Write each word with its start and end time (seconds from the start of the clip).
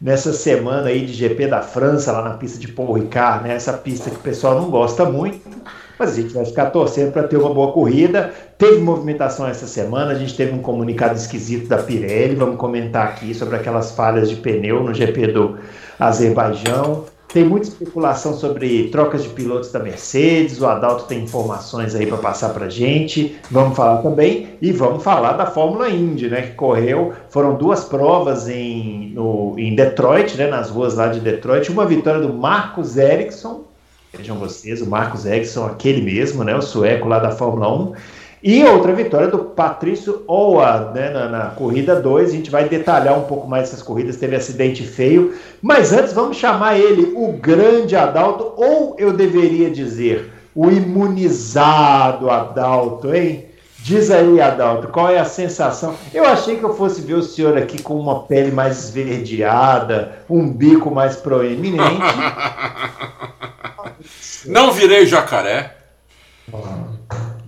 nessa 0.00 0.32
semana 0.32 0.88
aí 0.88 1.04
de 1.06 1.12
GP 1.12 1.46
da 1.48 1.62
França, 1.62 2.12
lá 2.12 2.22
na 2.22 2.34
pista 2.34 2.58
de 2.58 2.68
Paul 2.68 2.92
Ricard, 2.92 3.44
né? 3.44 3.54
Essa 3.54 3.72
pista 3.72 4.10
que 4.10 4.16
o 4.16 4.20
pessoal 4.20 4.60
não 4.60 4.70
gosta 4.70 5.04
muito, 5.04 5.40
mas 5.98 6.12
a 6.12 6.20
gente 6.20 6.34
vai 6.34 6.44
ficar 6.44 6.66
torcendo 6.66 7.12
para 7.12 7.24
ter 7.24 7.36
uma 7.36 7.52
boa 7.52 7.72
corrida. 7.72 8.32
Teve 8.58 8.78
movimentação 8.80 9.46
essa 9.46 9.66
semana, 9.66 10.12
a 10.12 10.14
gente 10.14 10.36
teve 10.36 10.52
um 10.52 10.60
comunicado 10.60 11.14
esquisito 11.14 11.68
da 11.68 11.78
Pirelli, 11.78 12.34
vamos 12.34 12.56
comentar 12.56 13.08
aqui 13.08 13.34
sobre 13.34 13.56
aquelas 13.56 13.92
falhas 13.92 14.28
de 14.28 14.36
pneu 14.36 14.82
no 14.82 14.92
GP 14.92 15.28
do 15.28 15.58
Azerbaijão. 15.98 17.04
Tem 17.32 17.44
muita 17.44 17.68
especulação 17.68 18.34
sobre 18.34 18.88
trocas 18.88 19.22
de 19.22 19.28
pilotos 19.30 19.70
da 19.70 19.78
Mercedes. 19.78 20.60
O 20.60 20.66
Adalto 20.66 21.04
tem 21.04 21.22
informações 21.22 21.94
aí 21.94 22.06
para 22.06 22.18
passar 22.18 22.50
para 22.50 22.68
gente. 22.68 23.36
Vamos 23.50 23.76
falar 23.76 24.00
também 24.02 24.56
e 24.62 24.72
vamos 24.72 25.02
falar 25.02 25.32
da 25.32 25.46
Fórmula 25.46 25.90
Indy, 25.90 26.28
né? 26.28 26.42
Que 26.42 26.52
correu. 26.52 27.12
Foram 27.28 27.56
duas 27.56 27.84
provas 27.84 28.48
em, 28.48 29.10
no, 29.12 29.54
em 29.58 29.74
Detroit, 29.74 30.36
né? 30.36 30.46
Nas 30.46 30.70
ruas 30.70 30.94
lá 30.94 31.08
de 31.08 31.20
Detroit. 31.20 31.70
Uma 31.70 31.84
vitória 31.84 32.20
do 32.20 32.32
Marcos 32.32 32.96
Ericsson. 32.96 33.64
Vejam 34.16 34.38
vocês, 34.38 34.80
o 34.80 34.86
Marcos 34.86 35.26
Ericsson, 35.26 35.66
aquele 35.66 36.00
mesmo, 36.00 36.42
né? 36.42 36.56
O 36.56 36.62
sueco 36.62 37.08
lá 37.08 37.18
da 37.18 37.32
Fórmula 37.32 37.70
1 37.74 37.92
e 38.46 38.62
outra 38.62 38.92
vitória 38.92 39.26
do 39.26 39.40
Patrício 39.40 40.22
Oa 40.28 40.92
né, 40.94 41.10
na, 41.10 41.28
na, 41.28 41.46
corrida 41.46 42.00
2. 42.00 42.28
A 42.28 42.32
gente 42.32 42.48
vai 42.48 42.68
detalhar 42.68 43.18
um 43.18 43.24
pouco 43.24 43.48
mais 43.48 43.64
essas 43.64 43.82
corridas. 43.82 44.18
Teve 44.18 44.36
acidente 44.36 44.86
feio. 44.86 45.34
Mas 45.60 45.92
antes, 45.92 46.12
vamos 46.12 46.36
chamar 46.36 46.78
ele 46.78 47.12
o 47.16 47.32
grande 47.32 47.96
Adalto, 47.96 48.52
ou 48.56 48.94
eu 49.00 49.12
deveria 49.12 49.68
dizer, 49.68 50.30
o 50.54 50.70
imunizado 50.70 52.30
Adalto, 52.30 53.12
hein? 53.12 53.46
Diz 53.80 54.12
aí, 54.12 54.40
Adalto, 54.40 54.86
qual 54.88 55.10
é 55.10 55.18
a 55.18 55.24
sensação? 55.24 55.96
Eu 56.14 56.24
achei 56.24 56.56
que 56.56 56.62
eu 56.62 56.72
fosse 56.72 57.00
ver 57.00 57.14
o 57.14 57.24
senhor 57.24 57.58
aqui 57.58 57.82
com 57.82 57.98
uma 57.98 58.22
pele 58.26 58.52
mais 58.52 58.84
esverdeada, 58.84 60.18
um 60.30 60.48
bico 60.48 60.88
mais 60.88 61.16
proeminente. 61.16 61.82
Não 64.46 64.70
virei 64.70 65.04
jacaré. 65.04 65.74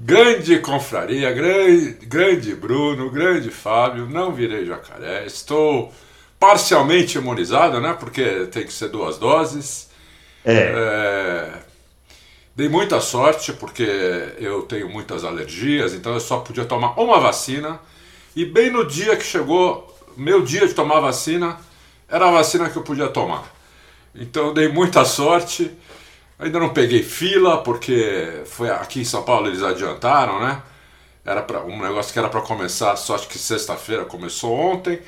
Grande 0.09 0.59
confraria, 0.61 1.31
grande, 1.33 2.07
grande 2.07 2.55
Bruno, 2.55 3.11
grande 3.11 3.51
Fábio, 3.51 4.07
não 4.07 4.33
virei 4.33 4.65
jacaré. 4.65 5.27
Estou 5.27 5.93
parcialmente 6.41 7.19
imunizado, 7.19 7.79
né? 7.79 7.93
Porque 7.93 8.47
tem 8.47 8.65
que 8.65 8.73
ser 8.73 8.89
duas 8.89 9.19
doses. 9.19 9.91
É. 10.47 10.55
é. 10.55 11.53
Dei 12.57 12.71
muita 12.71 13.03
sorte 13.03 13.53
porque 13.53 13.85
eu 14.39 14.63
tenho 14.63 14.89
muitas 14.89 15.25
alergias, 15.25 15.93
então 15.93 16.15
eu 16.15 16.21
só 16.21 16.39
podia 16.39 16.65
tomar 16.65 16.99
uma 16.99 17.21
vacina. 17.21 17.79
E 18.35 18.47
bem 18.47 18.71
no 18.71 18.87
dia 18.87 19.15
que 19.15 19.25
chegou, 19.25 19.95
meu 20.17 20.41
dia 20.41 20.67
de 20.67 20.73
tomar 20.73 21.01
vacina, 21.01 21.59
era 22.09 22.29
a 22.29 22.31
vacina 22.31 22.71
que 22.71 22.79
eu 22.79 22.83
podia 22.83 23.09
tomar. 23.09 23.45
Então 24.15 24.47
eu 24.47 24.55
dei 24.55 24.69
muita 24.69 25.05
sorte. 25.05 25.71
Ainda 26.39 26.61
não 26.61 26.69
peguei 26.69 27.03
fila, 27.03 27.63
porque 27.63 28.43
foi 28.47 28.71
aqui 28.71 29.01
em 29.01 29.05
São 29.05 29.23
Paulo 29.23 29.49
eles 29.49 29.63
adiantaram, 29.63 30.41
né? 30.41 30.63
Era 31.25 31.43
pra, 31.43 31.65
um 31.65 31.83
negócio 31.83 32.13
que 32.13 32.19
era 32.19 32.29
para 32.29 32.41
começar, 32.41 32.95
só 32.97 33.17
acho 33.17 33.29
que 33.29 33.39
sexta-feira 33.39 34.05
começou 34.05 34.55
ontem. 34.55 35.01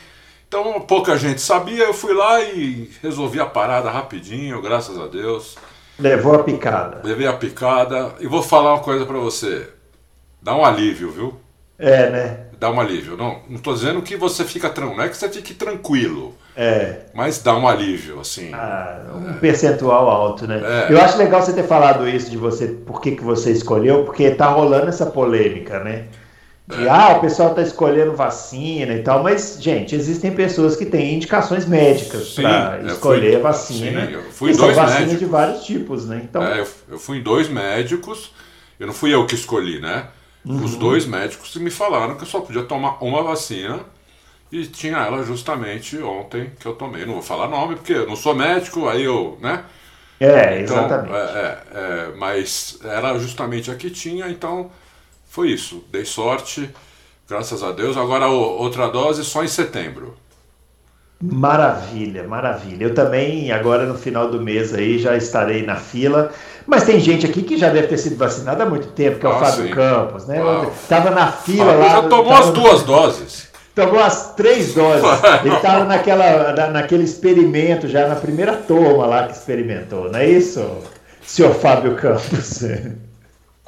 Então 0.48 0.80
pouca 0.80 1.16
gente 1.16 1.40
sabia, 1.40 1.84
eu 1.84 1.94
fui 1.94 2.12
lá 2.12 2.42
e 2.42 2.90
resolvi 3.00 3.38
a 3.38 3.46
parada 3.46 3.88
rapidinho, 3.90 4.60
graças 4.60 4.98
a 4.98 5.06
Deus. 5.06 5.56
Levou 5.98 6.34
a 6.34 6.42
picada. 6.42 7.00
Levei 7.04 7.26
a 7.26 7.32
picada 7.32 8.14
e 8.18 8.26
vou 8.26 8.42
falar 8.42 8.74
uma 8.74 8.82
coisa 8.82 9.06
para 9.06 9.18
você. 9.18 9.68
Dá 10.42 10.56
um 10.56 10.64
alívio, 10.64 11.12
viu? 11.12 11.40
É, 11.78 12.10
né? 12.10 12.46
Dá 12.58 12.70
um 12.70 12.80
alívio. 12.80 13.16
Não, 13.16 13.42
não 13.48 13.58
tô 13.58 13.72
dizendo 13.72 14.02
que 14.02 14.16
você 14.16 14.44
fica 14.44 14.68
tranquilo, 14.68 14.98
não 14.98 15.04
é 15.04 15.08
que 15.08 15.16
você 15.16 15.28
fique 15.28 15.54
tranquilo. 15.54 16.34
É. 16.62 17.06
Mas 17.14 17.38
dá 17.38 17.56
um 17.56 17.66
alívio, 17.66 18.20
assim. 18.20 18.52
Ah, 18.52 19.00
um 19.14 19.30
é. 19.30 19.32
percentual 19.38 20.10
alto, 20.10 20.46
né? 20.46 20.60
É. 20.62 20.92
Eu 20.92 21.00
acho 21.00 21.16
legal 21.16 21.40
você 21.40 21.54
ter 21.54 21.62
falado 21.62 22.06
isso 22.06 22.30
de 22.30 22.36
você, 22.36 22.66
por 22.66 23.00
que, 23.00 23.12
que 23.12 23.24
você 23.24 23.50
escolheu, 23.50 24.04
porque 24.04 24.30
tá 24.32 24.46
rolando 24.48 24.88
essa 24.90 25.06
polêmica, 25.06 25.82
né? 25.82 26.04
De, 26.66 26.86
é. 26.86 26.90
ah, 26.90 27.16
o 27.16 27.20
pessoal 27.22 27.54
tá 27.54 27.62
escolhendo 27.62 28.12
vacina 28.12 28.92
e 28.92 29.02
tal, 29.02 29.22
mas, 29.22 29.56
gente, 29.58 29.94
existem 29.94 30.32
pessoas 30.32 30.76
que 30.76 30.84
têm 30.84 31.14
indicações 31.14 31.64
médicas 31.64 32.34
para 32.34 32.82
escolher 32.84 33.30
fui, 33.30 33.36
a 33.36 33.42
vacina. 33.42 34.06
Sim, 34.06 34.12
eu 34.12 34.22
fui 34.24 34.50
e 34.50 34.54
são 34.54 34.66
vacinas 34.66 34.98
médicos. 34.98 35.18
de 35.18 35.24
vários 35.24 35.64
tipos, 35.64 36.06
né? 36.06 36.20
Então... 36.28 36.42
É, 36.42 36.60
eu, 36.60 36.66
eu 36.90 36.98
fui 36.98 37.16
em 37.16 37.22
dois 37.22 37.48
médicos, 37.48 38.34
eu 38.78 38.86
não 38.86 38.92
fui 38.92 39.14
eu 39.14 39.24
que 39.24 39.34
escolhi, 39.34 39.80
né? 39.80 40.08
Uhum. 40.44 40.62
Os 40.62 40.76
dois 40.76 41.06
médicos 41.06 41.56
me 41.56 41.70
falaram 41.70 42.16
que 42.16 42.22
eu 42.22 42.28
só 42.28 42.40
podia 42.40 42.64
tomar 42.64 43.02
uma 43.02 43.22
vacina 43.22 43.80
e 44.52 44.66
tinha 44.66 44.98
ela 44.98 45.22
justamente 45.22 45.98
ontem 46.02 46.50
que 46.58 46.66
eu 46.66 46.74
tomei. 46.74 47.06
Não 47.06 47.14
vou 47.14 47.22
falar 47.22 47.48
nome 47.48 47.76
porque 47.76 47.92
eu 47.92 48.06
não 48.06 48.16
sou 48.16 48.34
médico, 48.34 48.88
aí 48.88 49.04
eu, 49.04 49.38
né? 49.40 49.64
É, 50.18 50.60
então, 50.60 50.76
exatamente. 50.76 51.14
É, 51.14 51.18
é, 51.18 51.58
é, 51.72 52.12
mas 52.16 52.78
era 52.84 53.18
justamente 53.18 53.70
a 53.70 53.74
que 53.74 53.88
tinha, 53.90 54.28
então 54.28 54.70
foi 55.28 55.50
isso. 55.50 55.84
Dei 55.90 56.04
sorte, 56.04 56.68
graças 57.28 57.62
a 57.62 57.70
Deus. 57.70 57.96
Agora 57.96 58.26
outra 58.26 58.88
dose 58.88 59.24
só 59.24 59.44
em 59.44 59.48
setembro. 59.48 60.16
Maravilha, 61.22 62.26
maravilha. 62.26 62.84
Eu 62.84 62.94
também, 62.94 63.52
agora 63.52 63.86
no 63.86 63.96
final 63.96 64.30
do 64.30 64.40
mês 64.40 64.74
aí, 64.74 64.98
já 64.98 65.16
estarei 65.16 65.64
na 65.64 65.76
fila. 65.76 66.32
Mas 66.66 66.84
tem 66.84 66.98
gente 66.98 67.26
aqui 67.26 67.42
que 67.42 67.56
já 67.56 67.68
deve 67.68 67.88
ter 67.88 67.98
sido 67.98 68.16
vacinada 68.16 68.64
há 68.64 68.68
muito 68.68 68.88
tempo, 68.88 69.18
que 69.18 69.26
é 69.26 69.28
o 69.28 69.32
ah, 69.32 69.38
Fábio 69.38 69.66
sim. 69.66 69.70
Campos, 69.70 70.26
né? 70.26 70.40
Ah, 70.40 70.70
Tava 70.88 71.10
na 71.10 71.30
fila 71.30 71.72
lá. 71.72 71.88
Já 71.88 72.02
tomou 72.08 72.32
as 72.32 72.50
duas 72.50 72.82
doses 72.82 73.49
tomou 73.74 74.00
as 74.00 74.34
três 74.34 74.74
doses. 74.74 75.04
Ele 75.44 75.54
estava 75.54 75.84
naquela, 75.84 76.52
na, 76.52 76.66
naquele 76.68 77.04
experimento, 77.04 77.88
já 77.88 78.08
na 78.08 78.16
primeira 78.16 78.56
toma 78.56 79.06
lá 79.06 79.26
que 79.26 79.32
experimentou, 79.32 80.10
não 80.10 80.18
é 80.18 80.28
isso, 80.28 80.82
senhor 81.22 81.54
Fábio 81.54 81.94
Campos? 81.96 82.62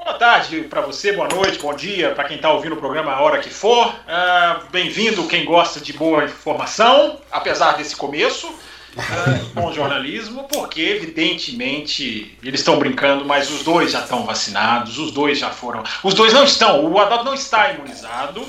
Boa 0.05 0.15
tarde 0.15 0.63
para 0.63 0.81
você, 0.81 1.13
boa 1.13 1.29
noite, 1.29 1.61
bom 1.61 1.73
dia 1.73 2.11
para 2.11 2.25
quem 2.25 2.35
está 2.35 2.53
ouvindo 2.53 2.75
o 2.75 2.77
programa 2.77 3.13
a 3.13 3.21
hora 3.21 3.39
que 3.39 3.49
for. 3.49 3.87
Uh, 3.87 4.61
Bem-vindo 4.73 5.29
quem 5.29 5.45
gosta 5.45 5.79
de 5.79 5.93
boa 5.93 6.25
informação, 6.25 7.21
apesar 7.31 7.77
desse 7.77 7.95
começo. 7.95 8.49
Uh, 8.49 9.45
bom 9.55 9.73
jornalismo, 9.73 10.49
porque 10.53 10.81
evidentemente 10.81 12.37
eles 12.43 12.61
estão 12.61 12.81
brincando, 12.81 13.25
mas 13.25 13.49
os 13.49 13.63
dois 13.63 13.93
já 13.93 14.01
estão 14.01 14.27
vacinados, 14.27 14.99
os 14.99 15.13
dois 15.13 15.39
já 15.39 15.51
foram. 15.51 15.85
Os 16.03 16.15
dois 16.15 16.33
não 16.33 16.43
estão, 16.43 16.85
o 16.85 16.99
Adalto 16.99 17.25
não 17.25 17.35
está 17.35 17.73
imunizado, 17.73 18.45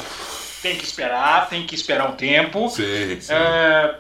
tem 0.63 0.78
que 0.78 0.85
esperar, 0.85 1.50
tem 1.50 1.68
que 1.68 1.75
esperar 1.75 2.09
um 2.09 2.16
tempo. 2.16 2.69
Sim, 2.69 3.19
sim. 3.19 3.34
É, 3.34 3.96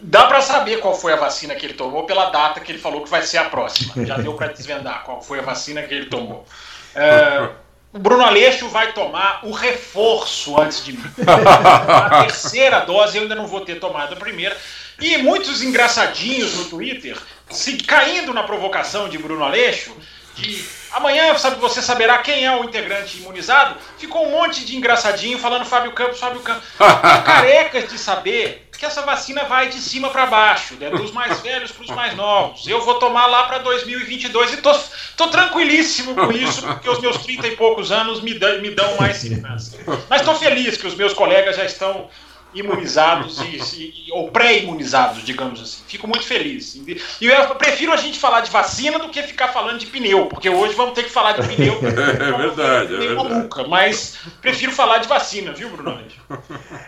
dá 0.00 0.26
para 0.26 0.40
saber 0.40 0.78
qual 0.78 0.94
foi 0.94 1.12
a 1.12 1.16
vacina 1.16 1.56
que 1.56 1.66
ele 1.66 1.74
tomou 1.74 2.04
pela 2.04 2.30
data 2.30 2.60
que 2.60 2.70
ele 2.70 2.78
falou 2.78 3.02
que 3.02 3.10
vai 3.10 3.22
ser 3.22 3.38
a 3.38 3.44
próxima. 3.46 4.06
Já 4.06 4.16
deu 4.16 4.34
para 4.34 4.46
desvendar 4.46 5.02
qual 5.02 5.20
foi 5.20 5.40
a 5.40 5.42
vacina 5.42 5.82
que 5.82 5.92
ele 5.92 6.06
tomou. 6.06 6.46
É, 6.94 7.48
o 7.92 7.98
Bruno 7.98 8.24
Aleixo 8.24 8.68
vai 8.68 8.92
tomar 8.92 9.40
o 9.42 9.50
reforço 9.50 10.58
antes 10.60 10.84
de 10.84 10.92
mim. 10.92 11.02
a 11.26 12.22
terceira 12.22 12.80
dose 12.80 13.16
eu 13.16 13.24
ainda 13.24 13.34
não 13.34 13.48
vou 13.48 13.62
ter 13.62 13.80
tomado 13.80 14.12
a 14.12 14.16
primeira. 14.16 14.56
E 15.00 15.16
muitos 15.18 15.60
engraçadinhos 15.60 16.54
no 16.54 16.66
Twitter, 16.66 17.18
se 17.48 17.78
caindo 17.78 18.32
na 18.32 18.44
provocação 18.44 19.08
de 19.08 19.18
Bruno 19.18 19.42
Aleixo, 19.42 19.96
de 20.40 20.64
amanhã 20.92 21.36
sabe, 21.38 21.60
você 21.60 21.80
saberá 21.80 22.18
quem 22.18 22.44
é 22.44 22.56
o 22.56 22.64
integrante 22.64 23.18
imunizado. 23.18 23.76
Ficou 23.98 24.26
um 24.26 24.30
monte 24.30 24.64
de 24.64 24.76
engraçadinho 24.76 25.38
falando 25.38 25.64
Fábio 25.64 25.92
Campos, 25.92 26.18
Fábio 26.18 26.40
Campos. 26.40 26.64
carecas 27.24 27.88
de 27.88 27.98
saber 27.98 28.66
que 28.76 28.86
essa 28.86 29.02
vacina 29.02 29.44
vai 29.44 29.68
de 29.68 29.78
cima 29.78 30.08
para 30.08 30.24
baixo, 30.24 30.74
né, 30.76 30.88
dos 30.88 31.12
mais 31.12 31.38
velhos 31.40 31.70
para 31.70 31.84
os 31.84 31.90
mais 31.90 32.16
novos. 32.16 32.66
Eu 32.66 32.80
vou 32.80 32.94
tomar 32.94 33.26
lá 33.26 33.44
para 33.44 33.58
2022 33.58 34.54
e 34.54 34.56
tô, 34.56 34.74
tô 35.18 35.28
tranquilíssimo 35.28 36.14
com 36.14 36.32
isso, 36.32 36.62
porque 36.62 36.88
os 36.88 36.98
meus 36.98 37.18
30 37.18 37.46
e 37.46 37.56
poucos 37.56 37.92
anos 37.92 38.22
me 38.22 38.32
dão, 38.32 38.58
me 38.62 38.70
dão 38.70 38.96
mais 38.96 39.18
segurança. 39.18 39.76
Mas 40.08 40.22
estou 40.22 40.34
feliz 40.34 40.78
que 40.78 40.86
os 40.86 40.94
meus 40.94 41.12
colegas 41.12 41.56
já 41.56 41.64
estão 41.66 42.08
imunizados 42.54 43.40
e, 43.40 44.06
e, 44.06 44.12
ou 44.12 44.30
pré-imunizados, 44.30 45.24
digamos 45.24 45.60
assim. 45.60 45.82
Fico 45.86 46.06
muito 46.06 46.24
feliz. 46.24 46.80
E 47.20 47.26
eu 47.26 47.54
prefiro 47.54 47.92
a 47.92 47.96
gente 47.96 48.18
falar 48.18 48.40
de 48.40 48.50
vacina 48.50 48.98
do 48.98 49.08
que 49.08 49.22
ficar 49.22 49.48
falando 49.48 49.78
de 49.78 49.86
pneu, 49.86 50.26
porque 50.26 50.48
hoje 50.48 50.74
vamos 50.74 50.94
ter 50.94 51.04
que 51.04 51.10
falar 51.10 51.32
de 51.32 51.46
pneu. 51.46 51.78
é 51.82 52.36
verdade, 52.36 52.94
é 52.94 52.98
verdade. 52.98 53.28
Nunca, 53.28 53.64
mas 53.66 54.18
prefiro 54.40 54.72
falar 54.72 54.98
de 54.98 55.08
vacina, 55.08 55.52
viu, 55.52 55.70
Bruno? 55.70 55.98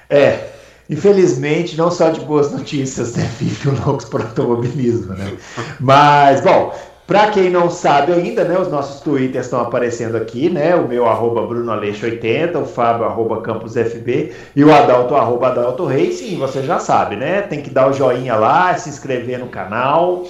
É. 0.08 0.50
infelizmente, 0.88 1.76
não 1.76 1.90
só 1.90 2.10
de 2.10 2.20
boas 2.20 2.52
notícias, 2.52 3.14
né? 3.14 3.30
Vive 3.38 3.68
o 3.68 3.84
Loucos 3.84 4.04
por 4.04 4.20
Automobilismo, 4.20 5.14
né? 5.14 5.36
Mas, 5.80 6.40
bom, 6.40 6.74
para 7.06 7.28
quem 7.28 7.50
não 7.50 7.68
sabe 7.68 8.12
ainda, 8.12 8.44
né, 8.44 8.56
os 8.58 8.68
nossos 8.68 9.00
twitters 9.00 9.46
estão 9.46 9.60
aparecendo 9.60 10.16
aqui, 10.16 10.48
né? 10.48 10.74
O 10.76 10.86
meu 10.86 11.06
arroba 11.06 11.42
BrunoAleixo80, 11.42 12.62
o 12.62 12.64
Fábio 12.64 13.04
arroba 13.04 13.42
CampusFB 13.42 14.32
e 14.54 14.64
o 14.64 14.72
Adalto 14.72 15.16
arroba 15.16 15.48
Adalto 15.48 15.84
Racing, 15.84 16.38
você 16.38 16.62
já 16.62 16.78
sabe, 16.78 17.16
né? 17.16 17.42
Tem 17.42 17.60
que 17.60 17.70
dar 17.70 17.90
o 17.90 17.92
joinha 17.92 18.36
lá, 18.36 18.74
se 18.74 18.88
inscrever 18.88 19.38
no 19.38 19.48
canal. 19.48 20.22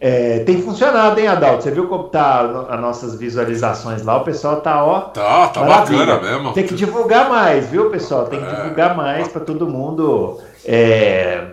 É, 0.00 0.40
tem 0.40 0.60
funcionado, 0.62 1.18
hein, 1.18 1.26
Adalto? 1.28 1.64
Você 1.64 1.70
viu 1.70 1.88
como 1.88 2.04
tá 2.04 2.66
as 2.68 2.80
nossas 2.80 3.18
visualizações 3.18 4.02
lá? 4.02 4.18
O 4.18 4.24
pessoal 4.24 4.60
tá, 4.60 4.84
ó. 4.84 5.00
Tá, 5.00 5.48
tá 5.48 5.60
maravilha. 5.64 6.06
bacana 6.06 6.30
mesmo. 6.30 6.52
Tem 6.52 6.66
que 6.66 6.74
divulgar 6.74 7.28
mais, 7.28 7.66
viu, 7.68 7.90
pessoal? 7.90 8.26
Tem 8.26 8.38
que 8.38 8.46
é. 8.46 8.54
divulgar 8.54 8.94
mais 8.94 9.28
para 9.28 9.40
todo 9.40 9.66
mundo. 9.66 10.38
É, 10.64 11.46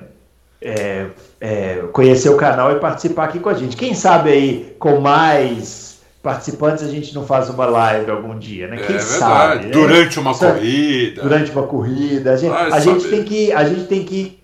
é, 0.62 1.08
é, 1.46 1.84
conhecer 1.92 2.30
o 2.30 2.38
canal 2.38 2.72
e 2.72 2.80
participar 2.80 3.26
aqui 3.26 3.40
com 3.40 3.50
a 3.50 3.54
gente. 3.54 3.78
Quem 3.78 3.94
sabe 3.94 4.32
aí 4.32 4.76
com 4.80 5.00
mais 5.00 6.00
participantes 6.24 6.84
a 6.84 6.88
gente 6.88 7.14
não 7.14 7.24
faz 7.24 7.52
uma 7.52 7.68
live 7.68 8.10
algum 8.10 8.40
dia, 8.40 8.68
né? 8.68 8.78
Quem 8.78 8.96
é 8.96 9.00
sabe? 9.00 9.66
Né? 9.66 9.72
Durante 9.72 10.20
uma 10.20 10.36
corrida. 10.36 11.22
Durante 11.22 11.52
uma 11.52 11.68
corrida. 11.68 12.34
A 12.34 12.38
gente, 12.38 12.56
a 12.56 12.80
gente 12.80 13.08
tem 13.10 13.24
que, 13.24 13.54
a 13.54 13.64
gente 13.64 13.84
tem 13.84 14.04
que 14.04 14.40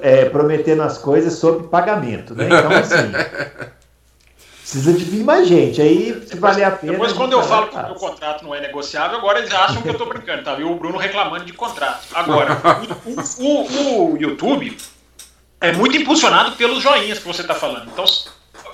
é, 0.00 0.24
prometendo 0.24 0.80
as 0.80 0.96
coisas 0.96 1.34
sob 1.34 1.68
pagamento, 1.68 2.34
né? 2.34 2.46
Então, 2.46 2.70
assim. 2.70 3.12
Precisa 4.62 4.94
de 4.94 5.04
vir 5.04 5.22
mais 5.22 5.46
gente, 5.46 5.80
aí 5.80 6.26
se 6.26 6.36
valer 6.38 6.64
a 6.64 6.72
pena. 6.72 6.94
Depois, 6.94 7.12
quando 7.12 7.34
eu 7.34 7.42
falo 7.42 7.68
que 7.68 7.76
o 7.76 7.94
contrato 7.94 8.44
não 8.44 8.52
é 8.52 8.60
negociável, 8.60 9.18
agora 9.18 9.38
eles 9.38 9.52
acham 9.52 9.80
que 9.80 9.88
eu 9.88 9.92
estou 9.92 10.08
brincando, 10.08 10.42
tá? 10.42 10.56
Viu 10.56 10.72
o 10.72 10.74
Bruno 10.74 10.98
reclamando 10.98 11.44
de 11.44 11.52
contrato. 11.52 12.04
Agora, 12.12 12.58
o, 13.06 13.44
o, 13.44 14.12
o 14.14 14.16
YouTube 14.16 14.76
é 15.60 15.72
muito 15.72 15.96
impulsionado 15.96 16.52
pelos 16.56 16.82
joinhas 16.82 17.18
que 17.18 17.26
você 17.26 17.42
está 17.42 17.54
falando. 17.54 17.88
Então, 17.90 18.04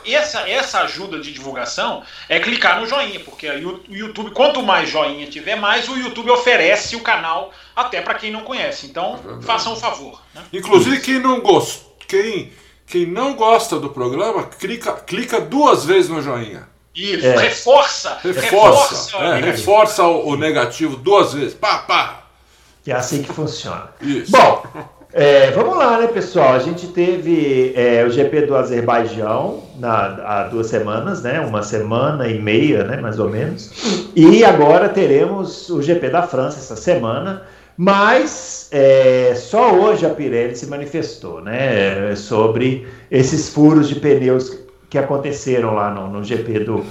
essa, 0.05 0.49
essa 0.49 0.81
ajuda 0.81 1.21
de 1.21 1.33
divulgação 1.33 2.03
é 2.29 2.41
clicar 2.41 2.81
no 2.81 2.87
joinha, 2.87 3.21
porque 3.21 3.49
o 3.49 3.83
YouTube, 3.89 4.31
quanto 4.33 4.63
mais 4.63 4.91
joinha 4.91 5.27
tiver, 5.27 5.57
mais 5.57 5.89
o 5.89 5.97
YouTube 5.97 6.31
oferece 6.31 6.97
o 6.97 7.01
canal 7.01 7.53
até 7.75 8.01
para 8.01 8.15
quem 8.15 8.31
não 8.31 8.43
conhece. 8.43 8.87
Então, 8.87 9.21
é 9.41 9.45
façam 9.45 9.73
o 9.73 9.77
um 9.77 9.79
favor. 9.79 10.21
Né? 10.35 10.43
Inclusive, 10.53 11.01
quem 11.01 11.19
não 11.21 11.41
gosta, 11.41 11.85
quem, 12.09 12.53
quem 12.87 13.07
não 13.07 13.35
gosta 13.35 13.79
do 13.79 13.91
programa, 13.91 14.45
clica, 14.45 14.93
clica 14.93 15.41
duas 15.41 15.85
vezes 15.85 16.11
no 16.11 16.21
joinha. 16.21 16.69
Isso, 16.95 17.25
é. 17.25 17.37
reforça, 17.39 18.19
reforça, 18.23 18.37
reforça, 18.95 19.17
é, 19.17 19.41
reforça 19.41 20.05
o, 20.05 20.29
o, 20.29 20.37
negativo 20.37 20.97
duas 20.97 21.33
vezes. 21.33 21.55
Pá, 21.55 21.79
pá. 21.79 22.23
Que 22.85 22.93
é 22.93 22.95
assim 22.95 23.23
que 23.23 23.33
funciona. 23.33 23.95
Isso. 23.99 24.31
Bom, 24.31 24.63
é, 25.13 25.51
vamos 25.51 25.77
lá, 25.77 25.99
né, 25.99 26.07
pessoal? 26.07 26.55
A 26.55 26.59
gente 26.59 26.87
teve 26.87 27.73
é, 27.77 28.05
o 28.05 28.11
GP 28.11 28.43
do 28.47 28.57
Azerbaijão 28.57 29.63
na, 29.79 30.07
há 30.25 30.43
duas 30.45 30.69
semanas, 30.69 31.23
né? 31.23 31.41
Uma 31.41 31.63
semana 31.63 32.29
e 32.29 32.39
meia, 32.39 32.85
né, 32.85 32.97
mais 32.97 33.19
ou 33.19 33.29
menos. 33.29 34.11
E 34.17 34.45
agora 34.45 34.89
teremos 34.89 35.69
o 35.69 35.83
GP 35.83 36.09
da 36.09 36.23
França 36.23 36.59
essa 36.59 36.77
semana. 36.77 37.43
Mas 37.77 38.69
é, 38.71 39.35
só 39.35 39.75
hoje 39.75 40.07
a 40.07 40.11
Pirelli 40.11 40.55
se 40.55 40.67
manifestou, 40.67 41.41
né, 41.41 42.15
sobre 42.15 42.87
esses 43.11 43.49
furos 43.49 43.89
de 43.89 43.97
pneus 43.97 44.59
que 44.89 44.99
aconteceram 44.99 45.75
lá 45.75 45.91
no, 45.91 46.09
no 46.09 46.23
GP 46.23 46.61
do, 46.61 46.85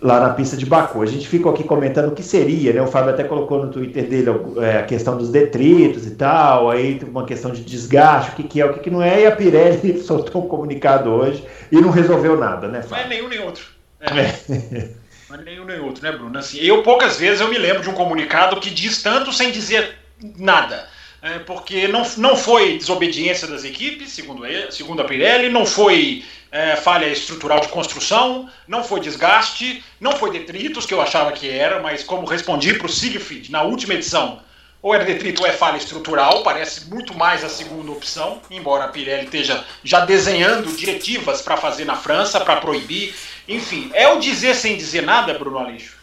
lá 0.00 0.20
na 0.20 0.30
pista 0.30 0.56
de 0.56 0.64
Baku. 0.64 1.02
A 1.02 1.06
gente 1.06 1.28
ficou 1.28 1.52
aqui 1.52 1.64
comentando 1.64 2.08
o 2.08 2.14
que 2.14 2.22
seria, 2.22 2.72
né? 2.72 2.80
O 2.80 2.86
Fábio 2.86 3.10
até 3.10 3.24
colocou 3.24 3.64
no 3.64 3.70
Twitter 3.70 4.08
dele 4.08 4.30
é, 4.58 4.78
a 4.78 4.82
questão 4.84 5.16
dos 5.16 5.30
detritos 5.30 6.06
e 6.06 6.12
tal, 6.12 6.70
aí 6.70 7.00
uma 7.06 7.26
questão 7.26 7.50
de 7.50 7.62
desgaste, 7.62 8.32
o 8.32 8.34
que, 8.34 8.42
que 8.44 8.60
é, 8.60 8.64
o 8.64 8.74
que, 8.74 8.80
que 8.80 8.90
não 8.90 9.02
é, 9.02 9.22
e 9.22 9.26
a 9.26 9.34
Pirelli 9.34 9.98
soltou 10.02 10.44
um 10.44 10.48
comunicado 10.48 11.10
hoje 11.10 11.44
e 11.70 11.80
não 11.80 11.90
resolveu 11.90 12.36
nada, 12.36 12.68
né, 12.68 12.82
Fábio? 12.82 13.04
Não 13.04 13.12
é 13.12 13.16
nenhum 13.16 13.28
nem 13.28 13.40
outro. 13.40 13.64
É. 14.00 14.20
é. 14.20 14.90
Não 15.28 15.38
é 15.38 15.42
nenhum 15.42 15.64
nem 15.64 15.80
outro, 15.80 16.02
né, 16.02 16.12
Bruno? 16.12 16.38
Assim, 16.38 16.58
eu 16.58 16.82
poucas 16.82 17.18
vezes 17.18 17.40
eu 17.40 17.48
me 17.48 17.58
lembro 17.58 17.82
de 17.82 17.90
um 17.90 17.94
comunicado 17.94 18.58
que 18.60 18.70
diz 18.70 19.02
tanto 19.02 19.32
sem 19.32 19.50
dizer 19.50 19.96
nada. 20.36 20.88
É, 21.20 21.40
porque 21.40 21.88
não, 21.88 22.06
não 22.16 22.36
foi 22.36 22.78
desobediência 22.78 23.48
das 23.48 23.64
equipes, 23.64 24.12
segundo, 24.12 24.46
ele, 24.46 24.70
segundo 24.70 25.02
a 25.02 25.04
Pirelli, 25.04 25.48
não 25.48 25.66
foi 25.66 26.22
é, 26.50 26.76
falha 26.76 27.06
estrutural 27.06 27.60
de 27.60 27.68
construção, 27.68 28.48
não 28.66 28.82
foi 28.82 29.00
desgaste, 29.00 29.84
não 30.00 30.12
foi 30.12 30.30
detritos, 30.30 30.86
que 30.86 30.94
eu 30.94 31.00
achava 31.00 31.32
que 31.32 31.48
era, 31.48 31.80
mas 31.80 32.02
como 32.02 32.26
respondi 32.26 32.74
para 32.74 32.86
o 32.86 32.90
Siegfried 32.90 33.50
na 33.50 33.62
última 33.62 33.94
edição, 33.94 34.40
ou 34.80 34.94
é 34.94 35.04
detrito 35.04 35.42
ou 35.42 35.48
é 35.48 35.52
falha 35.52 35.76
estrutural, 35.76 36.42
parece 36.42 36.88
muito 36.88 37.12
mais 37.12 37.44
a 37.44 37.48
segunda 37.48 37.90
opção, 37.90 38.40
embora 38.50 38.84
a 38.84 38.88
Pirelli 38.88 39.24
esteja 39.24 39.64
já 39.82 40.00
desenhando 40.04 40.74
diretivas 40.76 41.42
para 41.42 41.56
fazer 41.56 41.84
na 41.84 41.96
França, 41.96 42.40
para 42.40 42.60
proibir. 42.60 43.14
Enfim, 43.48 43.90
é 43.92 44.06
o 44.08 44.20
dizer 44.20 44.54
sem 44.54 44.76
dizer 44.76 45.02
nada, 45.02 45.34
Bruno 45.34 45.58
Aleixo, 45.58 45.96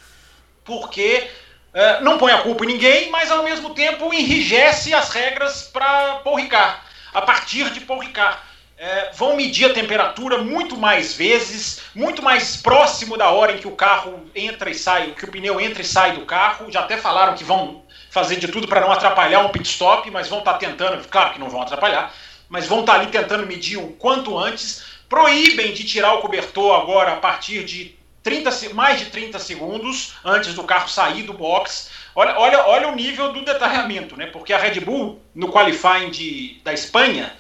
porque 0.66 1.26
é, 1.74 2.02
não 2.02 2.18
põe 2.18 2.34
a 2.34 2.42
culpa 2.42 2.66
em 2.66 2.68
ninguém, 2.68 3.10
mas 3.10 3.32
ao 3.32 3.44
mesmo 3.44 3.74
tempo 3.74 4.14
enrijece 4.14 4.94
as 4.94 5.10
regras 5.10 5.70
para 5.72 6.16
Paul 6.16 6.36
Ricard, 6.36 6.78
a 7.14 7.22
partir 7.22 7.70
de 7.72 7.80
Paul 7.80 8.00
Ricard 8.00 8.38
é, 8.78 9.12
vão 9.14 9.36
medir 9.36 9.70
a 9.70 9.74
temperatura 9.74 10.40
muito 10.40 10.76
mais 10.78 11.14
vezes, 11.14 11.82
muito 11.94 12.22
mais 12.22 12.58
próximo 12.58 13.18
da 13.18 13.30
hora 13.30 13.54
em 13.54 13.58
que 13.58 13.68
o 13.68 13.76
carro 13.76 14.30
entra 14.36 14.70
e 14.70 14.76
sai, 14.76 15.12
que 15.12 15.24
o 15.24 15.32
pneu 15.32 15.60
entra 15.60 15.82
e 15.82 15.86
sai 15.86 16.14
do 16.14 16.26
carro. 16.26 16.72
Já 16.72 16.82
até 16.82 16.98
falaram 16.98 17.36
que 17.36 17.44
vão 17.44 17.84
fazer 18.10 18.36
de 18.36 18.48
tudo 18.48 18.68
para 18.68 18.82
não 18.82 18.92
atrapalhar 18.92 19.40
um 19.40 19.50
pit 19.50 19.70
stop, 19.70 20.10
mas 20.12 20.28
vão 20.28 20.40
estar 20.40 20.54
tá 20.54 20.60
tentando, 20.60 21.08
claro 21.08 21.34
que 21.34 21.40
não 21.40 21.50
vão 21.50 21.62
atrapalhar, 21.62 22.14
mas 22.50 22.68
vão 22.68 22.82
estar 22.82 22.94
tá 22.94 23.00
ali 23.00 23.12
tentando 23.12 23.48
medir 23.48 23.78
o 23.78 23.94
quanto 23.94 24.38
antes. 24.38 24.84
Proíbem 25.08 25.74
de 25.74 25.84
tirar 25.84 26.14
o 26.14 26.22
cobertor 26.22 26.82
agora 26.82 27.14
a 27.14 27.18
partir 27.18 27.64
de 27.64 27.96
30, 28.24 28.74
mais 28.74 29.00
de 29.00 29.06
30 29.06 29.38
segundos 29.40 30.16
antes 30.26 30.54
do 30.54 30.64
carro 30.64 30.90
sair 30.90 31.24
do 31.24 31.34
box. 31.34 31.90
Olha, 32.16 32.38
olha, 32.40 32.66
olha 32.66 32.88
o 32.88 32.96
nível 32.96 33.32
do 33.32 33.46
detalhamento, 33.46 34.18
né? 34.18 34.26
Porque 34.26 34.52
a 34.52 34.58
Red 34.58 34.80
Bull, 34.80 35.22
no 35.34 35.52
qualifying 35.52 36.10
de, 36.10 36.60
da 36.64 36.74
Espanha, 36.74 37.32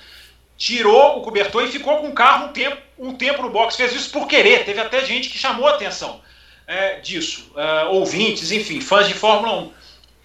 tirou 0.57 1.19
o 1.19 1.21
cobertor 1.21 1.63
e 1.63 1.71
ficou 1.71 1.97
com 1.97 2.07
o 2.07 2.13
carro 2.13 2.47
um 2.47 2.53
tempo, 2.53 2.77
um 2.97 3.13
tempo 3.13 3.41
no 3.41 3.49
box. 3.49 3.75
Fez 3.75 3.93
isso 3.93 4.09
por 4.11 4.27
querer. 4.27 4.65
Teve 4.65 4.79
até 4.79 5.03
gente 5.03 5.29
que 5.29 5.37
chamou 5.37 5.67
a 5.67 5.71
atenção 5.71 6.21
é, 6.67 6.99
disso. 6.99 7.51
É, 7.55 7.85
ouvintes, 7.85 8.51
enfim, 8.51 8.81
fãs 8.81 9.07
de 9.07 9.13
Fórmula 9.13 9.53
1. 9.61 9.73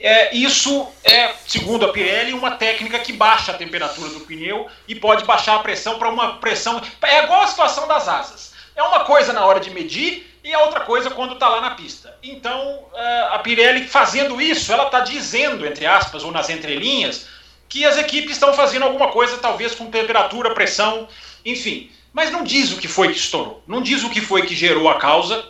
É, 0.03 0.35
isso 0.35 0.89
é, 1.05 1.35
segundo 1.47 1.85
a 1.85 1.93
Pirelli, 1.93 2.33
uma 2.33 2.53
técnica 2.53 2.99
que 3.01 3.13
baixa 3.13 3.53
a 3.53 3.57
temperatura 3.57 4.09
do 4.09 4.21
pneu 4.21 4.67
e 4.89 4.95
pode 4.95 5.25
baixar 5.25 5.57
a 5.57 5.59
pressão 5.59 5.99
para 5.99 6.09
uma 6.09 6.39
pressão. 6.39 6.81
É 7.03 7.25
igual 7.25 7.43
a 7.43 7.47
situação 7.47 7.87
das 7.87 8.09
asas. 8.09 8.55
É 8.75 8.83
uma 8.83 9.01
coisa 9.01 9.33
na 9.33 9.45
hora 9.45 9.61
de 9.61 9.71
medir 9.71 10.27
e 10.43 10.55
a 10.55 10.61
outra 10.61 10.81
coisa 10.81 11.11
quando 11.11 11.35
está 11.35 11.49
lá 11.49 11.61
na 11.61 11.71
pista. 11.73 12.17
Então, 12.23 12.87
é, 12.95 13.21
a 13.33 13.39
Pirelli 13.41 13.87
fazendo 13.87 14.41
isso, 14.41 14.73
ela 14.73 14.87
está 14.87 15.01
dizendo, 15.01 15.67
entre 15.67 15.85
aspas, 15.85 16.25
ou 16.25 16.33
nas 16.33 16.49
entrelinhas, 16.49 17.29
que 17.71 17.87
as 17.87 17.97
equipes 17.97 18.33
estão 18.33 18.53
fazendo 18.53 18.85
alguma 18.85 19.09
coisa, 19.09 19.39
talvez 19.39 19.75
com 19.75 19.91
temperatura, 19.91 20.53
pressão, 20.53 21.09
enfim. 21.47 21.91
Mas 22.13 22.31
não 22.31 22.43
diz 22.43 22.73
o 22.73 22.77
que 22.77 22.89
foi 22.89 23.13
que 23.13 23.19
estourou, 23.19 23.63
não 23.67 23.81
diz 23.81 24.03
o 24.03 24.11
que 24.11 24.21
foi 24.21 24.45
que 24.45 24.57
gerou 24.57 24.91
a 24.91 24.99
causa, 24.99 25.49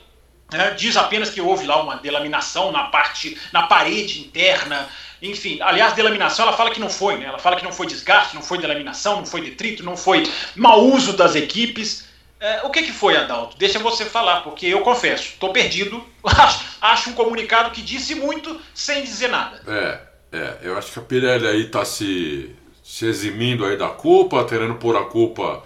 né? 0.53 0.73
diz 0.73 0.99
apenas 0.99 1.31
que 1.31 1.41
houve 1.41 1.67
lá 1.67 1.83
uma 1.83 1.97
delaminação 1.97 2.71
na 2.71 2.85
parte, 2.85 3.39
na 3.53 3.63
parede 3.63 4.21
interna, 4.21 4.87
enfim. 5.23 5.59
Aliás, 5.63 5.95
delaminação 5.95 6.47
ela 6.47 6.57
fala 6.57 6.71
que 6.71 6.79
não 6.79 6.91
foi, 6.91 7.17
né? 7.17 7.25
Ela 7.25 7.39
fala 7.39 7.57
que 7.57 7.65
não 7.65 7.73
foi 7.73 7.87
desgaste, 7.87 8.35
não 8.35 8.43
foi 8.43 8.59
delaminação, 8.59 9.17
não 9.17 9.27
foi 9.27 9.41
detrito, 9.41 9.83
não 9.83 9.97
foi 9.97 10.31
mau 10.55 10.85
uso 10.85 11.15
das 11.15 11.35
equipes. 11.35 12.07
É, 12.39 12.63
o 12.65 12.71
que, 12.71 12.83
que 12.83 12.93
foi, 12.93 13.17
Adalto? 13.17 13.57
Deixa 13.57 13.79
você 13.79 14.05
falar, 14.05 14.43
porque 14.43 14.67
eu 14.67 14.81
confesso, 14.81 15.25
estou 15.25 15.53
perdido. 15.53 16.05
Acho, 16.25 16.61
acho 16.83 17.11
um 17.11 17.13
comunicado 17.15 17.71
que 17.71 17.81
disse 17.81 18.15
muito 18.15 18.61
sem 18.75 19.03
dizer 19.03 19.29
nada. 19.29 19.63
É, 19.67 20.10
é, 20.33 20.59
eu 20.63 20.79
acho 20.79 20.93
que 20.93 20.99
a 20.99 21.03
Pirelli 21.03 21.47
aí 21.47 21.67
está 21.67 21.85
se, 21.85 22.55
se 22.83 23.07
eximindo 23.07 23.65
aí 23.65 23.77
da 23.77 23.89
culpa, 23.89 24.45
querendo 24.45 24.77
pôr 24.77 24.97
a 24.97 25.05
culpa 25.05 25.63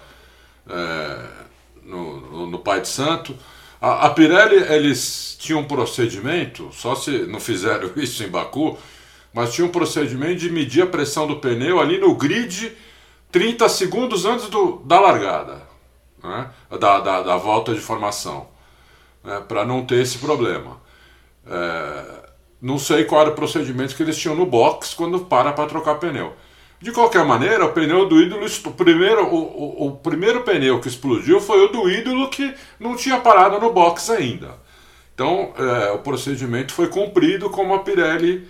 é, 0.69 1.27
no, 1.83 2.21
no, 2.21 2.47
no, 2.47 2.59
pai 2.59 2.81
de 2.81 2.89
santo. 2.89 3.37
A, 3.81 4.07
a, 4.07 4.11
Pirelli, 4.11 4.57
eles 4.73 5.37
tinham 5.39 5.61
um 5.61 5.67
procedimento, 5.67 6.71
só 6.73 6.95
se 6.95 7.11
não 7.27 7.41
fizeram 7.41 7.91
isso 7.97 8.25
em 8.25 8.29
Baku, 8.29 8.79
mas 9.35 9.53
tinha 9.53 9.67
um 9.67 9.71
procedimento 9.71 10.37
de 10.37 10.51
medir 10.51 10.83
a 10.83 10.87
pressão 10.87 11.27
do 11.27 11.37
pneu 11.37 11.81
ali 11.81 11.99
no 11.99 12.15
grid 12.15 12.73
30 13.31 13.69
segundos 13.69 14.25
antes 14.25 14.49
do, 14.49 14.77
da 14.85 14.99
largada, 15.01 15.61
né? 16.23 16.51
da, 16.81 17.01
da, 17.01 17.23
da 17.23 17.37
volta 17.37 17.75
de 17.75 17.81
formação, 17.81 18.49
né? 19.23 19.43
para 19.47 19.67
não 19.67 19.85
ter 19.85 19.97
esse 19.97 20.19
problema. 20.19 20.81
É, 21.47 22.31
não 22.65 22.79
sei 22.79 23.05
qual 23.05 23.21
era 23.21 23.31
o 23.31 23.35
procedimento 23.35 23.95
que 23.95 24.03
eles 24.03 24.17
tinham 24.17 24.35
no 24.35 24.47
box 24.47 24.95
quando 24.95 25.21
para 25.21 25.53
para 25.53 25.69
trocar 25.69 25.97
pneu. 25.97 26.33
De 26.81 26.93
qualquer 26.93 27.23
maneira, 27.23 27.67
o 27.67 27.73
pneu 27.73 28.09
do 28.09 28.19
ídolo, 28.19 28.47
o 28.47 28.71
primeiro, 28.71 29.27
o, 29.27 29.37
o, 29.37 29.87
o, 29.89 29.93
primeiro 29.99 30.41
pneu 30.41 30.81
que 30.81 30.89
explodiu 30.89 31.43
foi 31.43 31.63
o 31.63 31.69
do 31.69 31.91
ídolo 31.91 32.31
que 32.31 32.55
não 32.81 32.97
tinha 32.97 33.21
parado 33.21 33.61
no 33.61 33.71
box 33.71 34.11
ainda. 34.11 34.55
Então, 35.15 35.53
é, 35.59 35.93
o 35.93 35.99
procedimento 35.99 36.73
foi 36.73 36.89
cumprido 36.89 37.51
como 37.51 37.75
a 37.75 37.81
Pirelli 37.81 38.49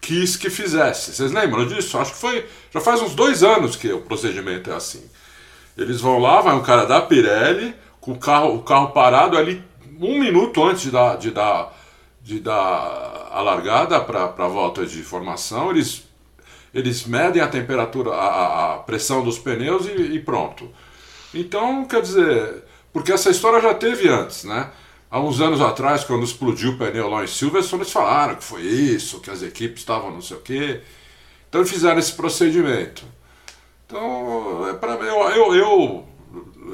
quis 0.00 0.36
que 0.36 0.48
fizesse. 0.48 1.12
Vocês 1.12 1.32
lembram 1.32 1.66
disso? 1.66 1.98
Acho 1.98 2.12
que 2.12 2.20
foi. 2.20 2.46
Já 2.72 2.80
faz 2.80 3.02
uns 3.02 3.16
dois 3.16 3.42
anos 3.42 3.74
que 3.74 3.92
o 3.92 4.00
procedimento 4.02 4.70
é 4.70 4.74
assim. 4.74 5.02
Eles 5.76 6.00
vão 6.00 6.20
lá, 6.20 6.40
vai 6.40 6.54
um 6.54 6.62
cara 6.62 6.84
da 6.84 7.02
Pirelli, 7.02 7.74
com 8.00 8.12
o 8.12 8.18
carro, 8.18 8.54
o 8.54 8.62
carro 8.62 8.92
parado 8.92 9.36
ali 9.36 9.60
um 10.00 10.20
minuto 10.20 10.62
antes 10.62 10.82
de 10.82 10.92
dar, 10.92 11.16
de 11.16 11.32
dar, 11.32 11.75
de 12.26 12.40
dar 12.40 13.28
a 13.30 13.40
largada 13.40 14.00
para 14.00 14.24
a 14.24 14.48
volta 14.48 14.84
de 14.84 15.00
formação, 15.00 15.70
eles, 15.70 16.02
eles 16.74 17.06
medem 17.06 17.40
a 17.40 17.46
temperatura, 17.46 18.10
a, 18.10 18.74
a 18.74 18.78
pressão 18.78 19.22
dos 19.22 19.38
pneus 19.38 19.86
e, 19.86 19.92
e 19.92 20.18
pronto. 20.18 20.68
Então, 21.32 21.84
quer 21.84 22.02
dizer, 22.02 22.64
porque 22.92 23.12
essa 23.12 23.30
história 23.30 23.60
já 23.60 23.72
teve 23.74 24.08
antes, 24.08 24.42
né? 24.42 24.72
Há 25.08 25.20
uns 25.20 25.40
anos 25.40 25.60
atrás, 25.60 26.02
quando 26.02 26.24
explodiu 26.24 26.72
o 26.72 26.76
pneu 26.76 27.08
lá 27.08 27.22
em 27.22 27.28
Silverstone, 27.28 27.82
eles 27.82 27.92
falaram 27.92 28.34
que 28.34 28.42
foi 28.42 28.62
isso, 28.62 29.20
que 29.20 29.30
as 29.30 29.44
equipes 29.44 29.82
estavam 29.82 30.10
não 30.10 30.20
sei 30.20 30.36
o 30.36 30.40
quê. 30.40 30.80
Então 31.48 31.64
fizeram 31.64 32.00
esse 32.00 32.12
procedimento. 32.12 33.04
Então, 33.86 34.68
é 34.68 34.74
para 34.74 34.94
eu, 34.94 35.28
eu, 35.30 35.54
eu, 35.54 36.06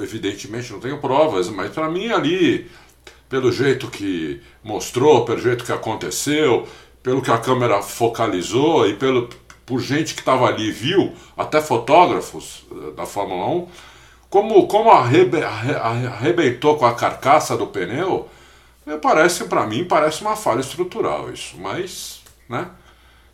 evidentemente 0.01 0.73
não 0.73 0.81
tenho 0.81 0.99
provas, 0.99 1.51
mas 1.51 1.71
para 1.71 1.91
mim 1.91 2.09
ali, 2.09 2.71
pelo 3.33 3.51
jeito 3.51 3.89
que 3.89 4.43
mostrou, 4.63 5.25
pelo 5.25 5.41
jeito 5.41 5.65
que 5.65 5.73
aconteceu, 5.73 6.69
pelo 7.03 7.23
que 7.23 7.31
a 7.31 7.39
câmera 7.39 7.81
focalizou 7.81 8.87
e 8.87 8.93
pelo, 8.93 9.27
por 9.65 9.81
gente 9.81 10.13
que 10.13 10.21
estava 10.21 10.47
ali 10.47 10.71
viu, 10.71 11.15
até 11.35 11.59
fotógrafos 11.63 12.67
eh, 12.71 12.91
da 12.91 13.07
Fórmula 13.07 13.47
1, 13.47 13.69
como, 14.29 14.67
como 14.67 14.91
arrebe, 14.91 15.43
arrebentou 15.43 16.77
com 16.77 16.85
a 16.85 16.93
carcaça 16.93 17.57
do 17.57 17.67
pneu, 17.67 18.29
parece 19.01 19.45
para 19.45 19.67
mim 19.67 19.87
parece 19.87 20.21
uma 20.21 20.37
falha 20.37 20.61
estrutural 20.61 21.33
isso, 21.33 21.57
mas, 21.59 22.21
né? 22.47 22.69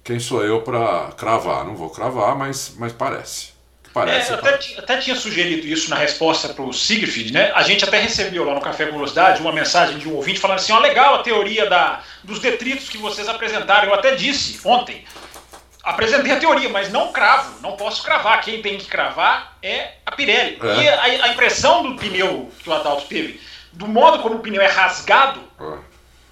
Quem 0.05 0.21
sou 0.21 0.45
eu 0.45 0.63
para 0.63 1.11
cravar? 1.17 1.65
Não 1.65 1.75
vou 1.75 1.91
cravar, 1.91 2.39
mas, 2.39 2.77
mas 2.79 2.93
parece. 2.93 3.58
Parece, 3.93 4.31
é, 4.31 4.35
eu 4.35 4.39
até, 4.39 4.59
até, 4.79 4.97
tinha 4.99 5.17
sugerido 5.17 5.67
isso 5.67 5.91
na 5.91 5.97
resposta 5.97 6.49
para 6.49 6.63
o 6.63 6.73
Siegfried, 6.73 7.33
né? 7.33 7.51
A 7.55 7.63
gente 7.63 7.85
até 7.85 7.99
recebeu 7.99 8.45
lá 8.45 8.55
no 8.55 8.61
Café 8.61 8.87
com 8.87 8.93
Velocidade 8.93 9.41
uma 9.41 9.53
mensagem 9.53 9.99
de 9.99 10.09
um 10.09 10.15
ouvinte 10.15 10.39
falando 10.39 10.59
assim: 10.59 10.73
ó, 10.73 10.79
legal 10.79 11.15
a 11.15 11.23
teoria 11.23 11.69
da, 11.69 12.03
dos 12.23 12.39
detritos 12.39 12.89
que 12.89 12.99
vocês 12.99 13.29
apresentaram. 13.29 13.89
Eu 13.89 13.95
até 13.95 14.15
disse 14.15 14.61
ontem 14.65 15.05
apresentei 15.83 16.33
a 16.33 16.39
teoria, 16.39 16.69
mas 16.69 16.91
não 16.91 17.13
cravo, 17.13 17.61
não 17.63 17.73
posso 17.73 18.03
cravar. 18.03 18.43
Quem 18.43 18.61
tem 18.61 18.77
que 18.77 18.87
cravar 18.87 19.57
é 19.63 19.95
a 20.05 20.13
Pirelli. 20.13 20.59
É. 20.63 20.83
E 20.83 20.89
a, 20.89 21.25
a, 21.25 21.29
impressão 21.29 21.83
do 21.83 21.97
pneu 21.97 22.51
que 22.59 22.69
o 22.69 22.73
Adalto 22.73 23.07
teve, 23.07 23.41
do 23.73 23.89
modo 23.89 24.23
como 24.23 24.37
o 24.37 24.41
pneu 24.41 24.61
é 24.61 24.67
rasgado, 24.67 25.41
é. 25.61 25.88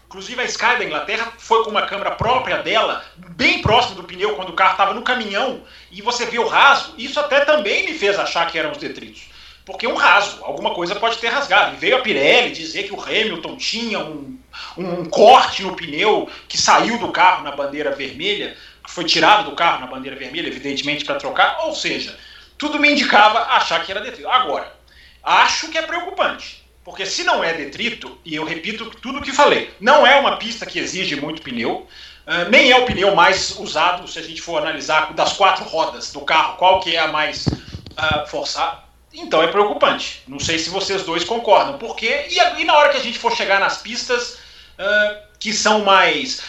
Inclusive 0.06 0.40
a 0.40 0.44
Sky 0.44 0.78
da 0.78 0.84
Inglaterra 0.84 1.32
foi 1.38 1.64
com 1.64 1.70
uma 1.70 1.86
câmera 1.86 2.12
própria 2.12 2.62
dela, 2.62 3.04
bem 3.16 3.60
próximo 3.60 3.96
do 3.96 4.04
pneu, 4.04 4.34
quando 4.34 4.50
o 4.50 4.54
carro 4.54 4.72
estava 4.72 4.94
no 4.94 5.02
caminhão, 5.02 5.62
e 5.90 6.00
você 6.02 6.26
vê 6.26 6.38
o 6.38 6.46
rasgo, 6.46 6.94
isso 6.96 7.18
até 7.20 7.44
também 7.44 7.86
me 7.86 7.98
fez 7.98 8.18
achar 8.18 8.50
que 8.50 8.58
eram 8.58 8.72
os 8.72 8.78
detritos. 8.78 9.28
Porque 9.64 9.86
um 9.86 9.96
rasgo, 9.96 10.44
alguma 10.44 10.72
coisa 10.72 10.94
pode 10.94 11.18
ter 11.18 11.26
rasgado. 11.26 11.75
E 11.75 11.78
veio 11.78 11.96
a 11.96 12.00
Pirelli 12.00 12.52
dizer 12.52 12.84
que 12.84 12.94
o 12.94 13.02
Hamilton 13.02 13.56
tinha 13.56 13.98
um, 13.98 14.38
um 14.78 15.04
corte 15.06 15.64
no 15.64 15.75
pneu 15.75 16.30
que 16.46 16.56
saiu 16.56 16.98
do 16.98 17.10
carro 17.10 17.42
na 17.42 17.50
bandeira 17.50 17.90
vermelha 17.90 18.56
foi 18.88 19.04
tirado 19.04 19.50
do 19.50 19.56
carro 19.56 19.80
na 19.80 19.86
bandeira 19.86 20.16
vermelha, 20.16 20.48
evidentemente, 20.48 21.04
para 21.04 21.16
trocar. 21.16 21.66
Ou 21.66 21.75
seja, 21.75 22.16
tudo 22.56 22.78
me 22.78 22.90
indicava 22.90 23.40
achar 23.54 23.84
que 23.84 23.90
era 23.90 24.00
detrito. 24.00 24.28
Agora, 24.28 24.75
acho 25.22 25.68
que 25.68 25.78
é 25.78 25.82
preocupante. 25.82 26.65
Porque 26.87 27.05
se 27.05 27.25
não 27.25 27.43
é 27.43 27.52
detrito, 27.52 28.16
e 28.25 28.37
eu 28.37 28.45
repito 28.45 28.88
tudo 29.02 29.19
o 29.19 29.21
que 29.21 29.33
falei, 29.33 29.75
não 29.81 30.07
é 30.07 30.14
uma 30.21 30.37
pista 30.37 30.64
que 30.64 30.78
exige 30.78 31.16
muito 31.16 31.43
pneu, 31.43 31.78
uh, 32.25 32.49
nem 32.49 32.71
é 32.71 32.78
o 32.78 32.87
pneu 32.87 33.12
mais 33.12 33.59
usado, 33.59 34.07
se 34.07 34.21
a 34.21 34.23
gente 34.23 34.40
for 34.40 34.62
analisar 34.62 35.12
das 35.12 35.33
quatro 35.33 35.64
rodas 35.64 36.12
do 36.12 36.21
carro, 36.21 36.57
qual 36.59 36.78
que 36.78 36.95
é 36.95 37.00
a 37.00 37.09
mais 37.09 37.49
uh, 37.49 38.28
forçada. 38.28 38.85
Então 39.12 39.43
é 39.43 39.49
preocupante. 39.49 40.23
Não 40.28 40.38
sei 40.38 40.61
se 40.61 40.71
vocês 40.71 41.02
dois 41.02 41.25
concordam. 41.25 41.76
Porque, 41.76 42.28
e, 42.31 42.61
e 42.61 42.64
na 42.64 42.75
hora 42.76 42.90
que 42.90 42.99
a 42.99 43.02
gente 43.02 43.19
for 43.19 43.33
chegar 43.33 43.59
nas 43.59 43.78
pistas 43.78 44.35
uh, 44.78 45.16
que 45.40 45.52
são 45.52 45.81
mais 45.81 46.40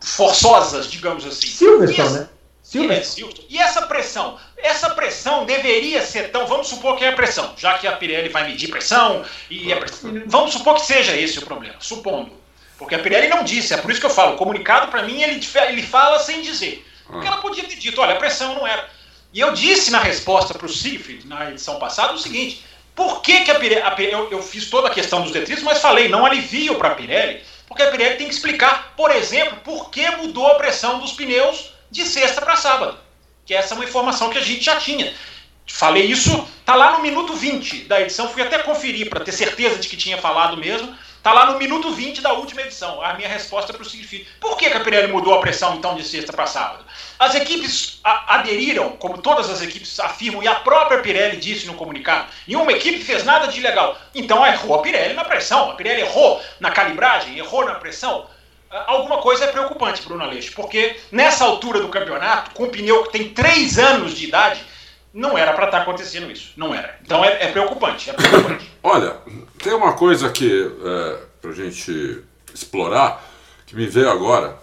forçosas, 0.00 0.88
digamos 0.88 1.26
assim. 1.26 1.48
Silverstone, 1.48 2.12
né? 2.12 2.28
Silverstone. 2.74 3.46
E 3.48 3.58
essa 3.58 3.82
pressão? 3.82 4.38
Essa 4.56 4.90
pressão 4.90 5.44
deveria 5.44 6.02
ser 6.02 6.30
tão. 6.30 6.46
Vamos 6.46 6.66
supor 6.66 6.96
que 6.96 7.04
é 7.04 7.10
a 7.10 7.12
pressão, 7.12 7.54
já 7.56 7.78
que 7.78 7.86
a 7.86 7.92
Pirelli 7.92 8.28
vai 8.28 8.46
medir 8.48 8.68
pressão, 8.68 9.24
e 9.48 9.72
é 9.72 9.76
pressão, 9.76 10.22
vamos 10.26 10.52
supor 10.52 10.74
que 10.74 10.82
seja 10.82 11.16
esse 11.16 11.38
o 11.38 11.42
problema, 11.42 11.76
supondo. 11.78 12.32
Porque 12.76 12.96
a 12.96 12.98
Pirelli 12.98 13.28
não 13.28 13.44
disse, 13.44 13.72
é 13.72 13.76
por 13.76 13.90
isso 13.90 14.00
que 14.00 14.06
eu 14.06 14.10
falo, 14.10 14.34
o 14.34 14.36
comunicado 14.36 14.90
para 14.90 15.04
mim 15.04 15.22
ele, 15.22 15.40
ele 15.68 15.82
fala 15.82 16.18
sem 16.18 16.42
dizer. 16.42 16.84
Porque 17.06 17.26
ela 17.26 17.36
podia 17.36 17.64
ter 17.64 17.76
dito, 17.76 18.00
olha, 18.00 18.14
a 18.14 18.18
pressão 18.18 18.54
não 18.54 18.66
era. 18.66 18.88
E 19.32 19.38
eu 19.38 19.52
disse 19.52 19.90
na 19.90 20.00
resposta 20.00 20.54
para 20.54 20.66
o 20.66 20.72
Siegfried, 20.72 21.26
na 21.26 21.50
edição 21.50 21.78
passada, 21.78 22.12
o 22.12 22.18
seguinte: 22.18 22.64
por 22.94 23.22
que, 23.22 23.44
que 23.44 23.50
a 23.50 23.54
Pirelli. 23.54 23.82
A 23.82 23.90
Pirelli 23.92 24.14
eu, 24.14 24.30
eu, 24.32 24.42
fiz 24.42 24.68
toda 24.68 24.88
a 24.88 24.90
questão 24.90 25.22
dos 25.22 25.30
detritos, 25.30 25.62
mas 25.62 25.80
falei, 25.80 26.08
não 26.08 26.26
alivio 26.26 26.74
para 26.76 26.88
a 26.88 26.94
Pirelli 26.94 27.40
porque 27.66 27.82
a 27.82 27.90
Pirelli 27.90 28.16
tem 28.16 28.28
que 28.28 28.34
explicar, 28.34 28.94
por 28.96 29.10
exemplo, 29.10 29.58
por 29.64 29.90
que 29.90 30.08
mudou 30.12 30.46
a 30.46 30.54
pressão 30.54 30.98
dos 30.98 31.12
pneus 31.12 31.73
de 31.94 32.04
sexta 32.04 32.42
para 32.42 32.56
sábado. 32.56 32.98
Que 33.46 33.54
essa 33.54 33.74
é 33.74 33.76
uma 33.76 33.84
informação 33.84 34.28
que 34.28 34.38
a 34.38 34.42
gente 34.42 34.64
já 34.64 34.76
tinha. 34.76 35.14
Falei 35.66 36.04
isso, 36.04 36.46
tá 36.66 36.74
lá 36.74 36.92
no 36.92 37.02
minuto 37.02 37.32
20 37.34 37.84
da 37.84 38.00
edição, 38.00 38.28
fui 38.28 38.42
até 38.42 38.58
conferir 38.58 39.08
para 39.08 39.24
ter 39.24 39.32
certeza 39.32 39.78
de 39.78 39.88
que 39.88 39.96
tinha 39.96 40.18
falado 40.18 40.56
mesmo. 40.56 40.94
Tá 41.22 41.32
lá 41.32 41.46
no 41.46 41.58
minuto 41.58 41.90
20 41.90 42.20
da 42.20 42.34
última 42.34 42.60
edição. 42.60 43.00
A 43.00 43.14
minha 43.14 43.28
resposta 43.28 43.72
para 43.72 43.80
o 43.80 43.84
seguinte: 43.88 44.28
por 44.38 44.58
que, 44.58 44.68
que 44.68 44.76
a 44.76 44.80
Pirelli 44.80 45.10
mudou 45.10 45.32
a 45.32 45.40
pressão 45.40 45.74
então 45.74 45.94
de 45.94 46.04
sexta 46.04 46.34
para 46.34 46.46
sábado? 46.46 46.84
As 47.18 47.34
equipes 47.34 47.98
aderiram, 48.04 48.90
como 48.98 49.16
todas 49.16 49.48
as 49.48 49.62
equipes 49.62 49.98
afirmam, 49.98 50.42
e 50.42 50.48
a 50.48 50.56
própria 50.56 51.00
Pirelli 51.00 51.38
disse 51.38 51.66
no 51.66 51.74
comunicado: 51.74 52.26
nenhuma 52.46 52.72
equipe 52.72 53.02
fez 53.02 53.24
nada 53.24 53.46
de 53.46 53.58
ilegal. 53.58 53.96
Então 54.14 54.44
errou 54.44 54.74
a 54.74 54.82
Pirelli 54.82 55.14
na 55.14 55.24
pressão, 55.24 55.70
a 55.70 55.74
Pirelli 55.74 56.02
errou 56.02 56.42
na 56.60 56.70
calibragem, 56.70 57.38
errou 57.38 57.64
na 57.64 57.76
pressão. 57.76 58.26
Alguma 58.86 59.18
coisa 59.18 59.44
é 59.44 59.52
preocupante, 59.52 60.02
Bruno 60.02 60.24
Aleixo, 60.24 60.52
porque 60.54 60.96
nessa 61.12 61.44
altura 61.44 61.80
do 61.80 61.88
campeonato, 61.88 62.50
com 62.50 62.64
um 62.64 62.70
pneu 62.70 63.04
que 63.04 63.12
tem 63.12 63.28
3 63.28 63.78
anos 63.78 64.14
de 64.14 64.26
idade, 64.26 64.64
não 65.12 65.38
era 65.38 65.52
para 65.52 65.66
estar 65.66 65.78
tá 65.78 65.82
acontecendo 65.82 66.30
isso. 66.30 66.52
Não 66.56 66.74
era. 66.74 66.98
Então 67.02 67.24
é, 67.24 67.44
é 67.44 67.52
preocupante, 67.52 68.10
é 68.10 68.12
preocupante. 68.12 68.68
Olha, 68.82 69.16
tem 69.62 69.72
uma 69.72 69.92
coisa 69.92 70.28
que 70.30 70.72
é, 70.84 71.18
para 71.40 71.50
a 71.50 71.54
gente 71.54 72.24
explorar 72.52 73.24
que 73.64 73.76
me 73.76 73.86
veio 73.86 74.10
agora. 74.10 74.58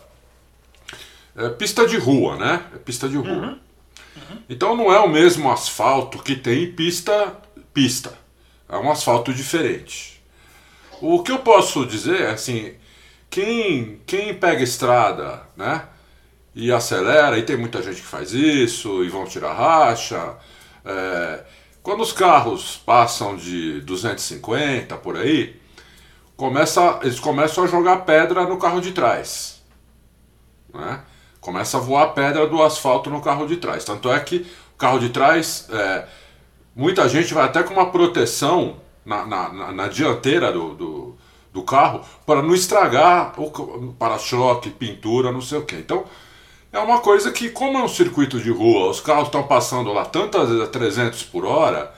É 1.35 1.47
pista 1.47 1.87
de 1.87 1.97
rua, 1.97 2.35
né? 2.35 2.65
É 2.75 2.77
pista 2.77 3.07
de 3.07 3.15
rua. 3.15 3.29
Uhum. 3.29 3.59
Uhum. 4.15 4.41
Então 4.49 4.75
não 4.75 4.91
é 4.91 4.99
o 4.99 5.07
mesmo 5.07 5.49
asfalto 5.49 6.21
que 6.21 6.35
tem 6.35 6.69
pista 6.73 7.37
pista. 7.73 8.13
É 8.67 8.75
um 8.75 8.91
asfalto 8.91 9.33
diferente. 9.33 10.21
O 11.01 11.23
que 11.23 11.31
eu 11.31 11.39
posso 11.39 11.85
dizer 11.85 12.21
é 12.21 12.31
assim, 12.31 12.73
quem, 13.31 14.01
quem 14.05 14.35
pega 14.35 14.61
estrada, 14.61 15.41
né? 15.55 15.87
e 16.53 16.71
acelera, 16.71 17.37
e 17.37 17.43
tem 17.43 17.55
muita 17.55 17.81
gente 17.81 18.01
que 18.01 18.07
faz 18.07 18.33
isso, 18.33 19.03
e 19.03 19.09
vão 19.09 19.25
tirar 19.25 19.53
racha. 19.53 20.35
É, 20.83 21.43
quando 21.81 22.01
os 22.01 22.11
carros 22.11 22.75
passam 22.85 23.37
de 23.37 23.79
250 23.81 24.97
por 24.97 25.15
aí, 25.15 25.59
começa, 26.35 26.99
eles 27.03 27.19
começam 27.19 27.63
a 27.63 27.67
jogar 27.67 27.97
pedra 28.05 28.43
no 28.45 28.57
carro 28.57 28.81
de 28.81 28.91
trás. 28.91 29.63
Né? 30.73 30.99
Começa 31.39 31.77
a 31.77 31.79
voar 31.79 32.13
pedra 32.13 32.45
do 32.47 32.61
asfalto 32.61 33.09
no 33.09 33.21
carro 33.21 33.47
de 33.47 33.55
trás. 33.57 33.85
Tanto 33.85 34.11
é 34.11 34.19
que 34.19 34.45
o 34.73 34.77
carro 34.77 34.99
de 34.99 35.09
trás, 35.09 35.67
é, 35.71 36.05
muita 36.75 37.07
gente 37.07 37.33
vai 37.33 37.45
até 37.45 37.63
com 37.63 37.73
uma 37.73 37.91
proteção 37.91 38.81
na, 39.05 39.25
na, 39.25 39.71
na 39.71 39.87
dianteira 39.87 40.51
do, 40.51 40.75
do, 40.75 41.17
do, 41.51 41.63
carro 41.63 42.01
para 42.25 42.41
não 42.41 42.53
estragar 42.53 43.33
o 43.39 43.93
para-choque, 43.97 44.69
pintura, 44.69 45.31
não 45.31 45.41
sei 45.41 45.59
o 45.59 45.65
que. 45.65 45.75
Então, 45.75 46.05
é 46.71 46.79
uma 46.79 46.99
coisa 46.99 47.31
que, 47.31 47.49
como 47.49 47.77
é 47.77 47.83
um 47.83 47.89
circuito 47.89 48.39
de 48.39 48.49
rua, 48.49 48.89
os 48.89 49.01
carros 49.01 49.25
estão 49.25 49.43
passando 49.43 49.91
lá 49.91 50.05
tantas 50.05 50.47
vezes 50.47 50.63
a 50.63 50.67
300 50.67 51.23
por 51.23 51.45
hora, 51.45 51.93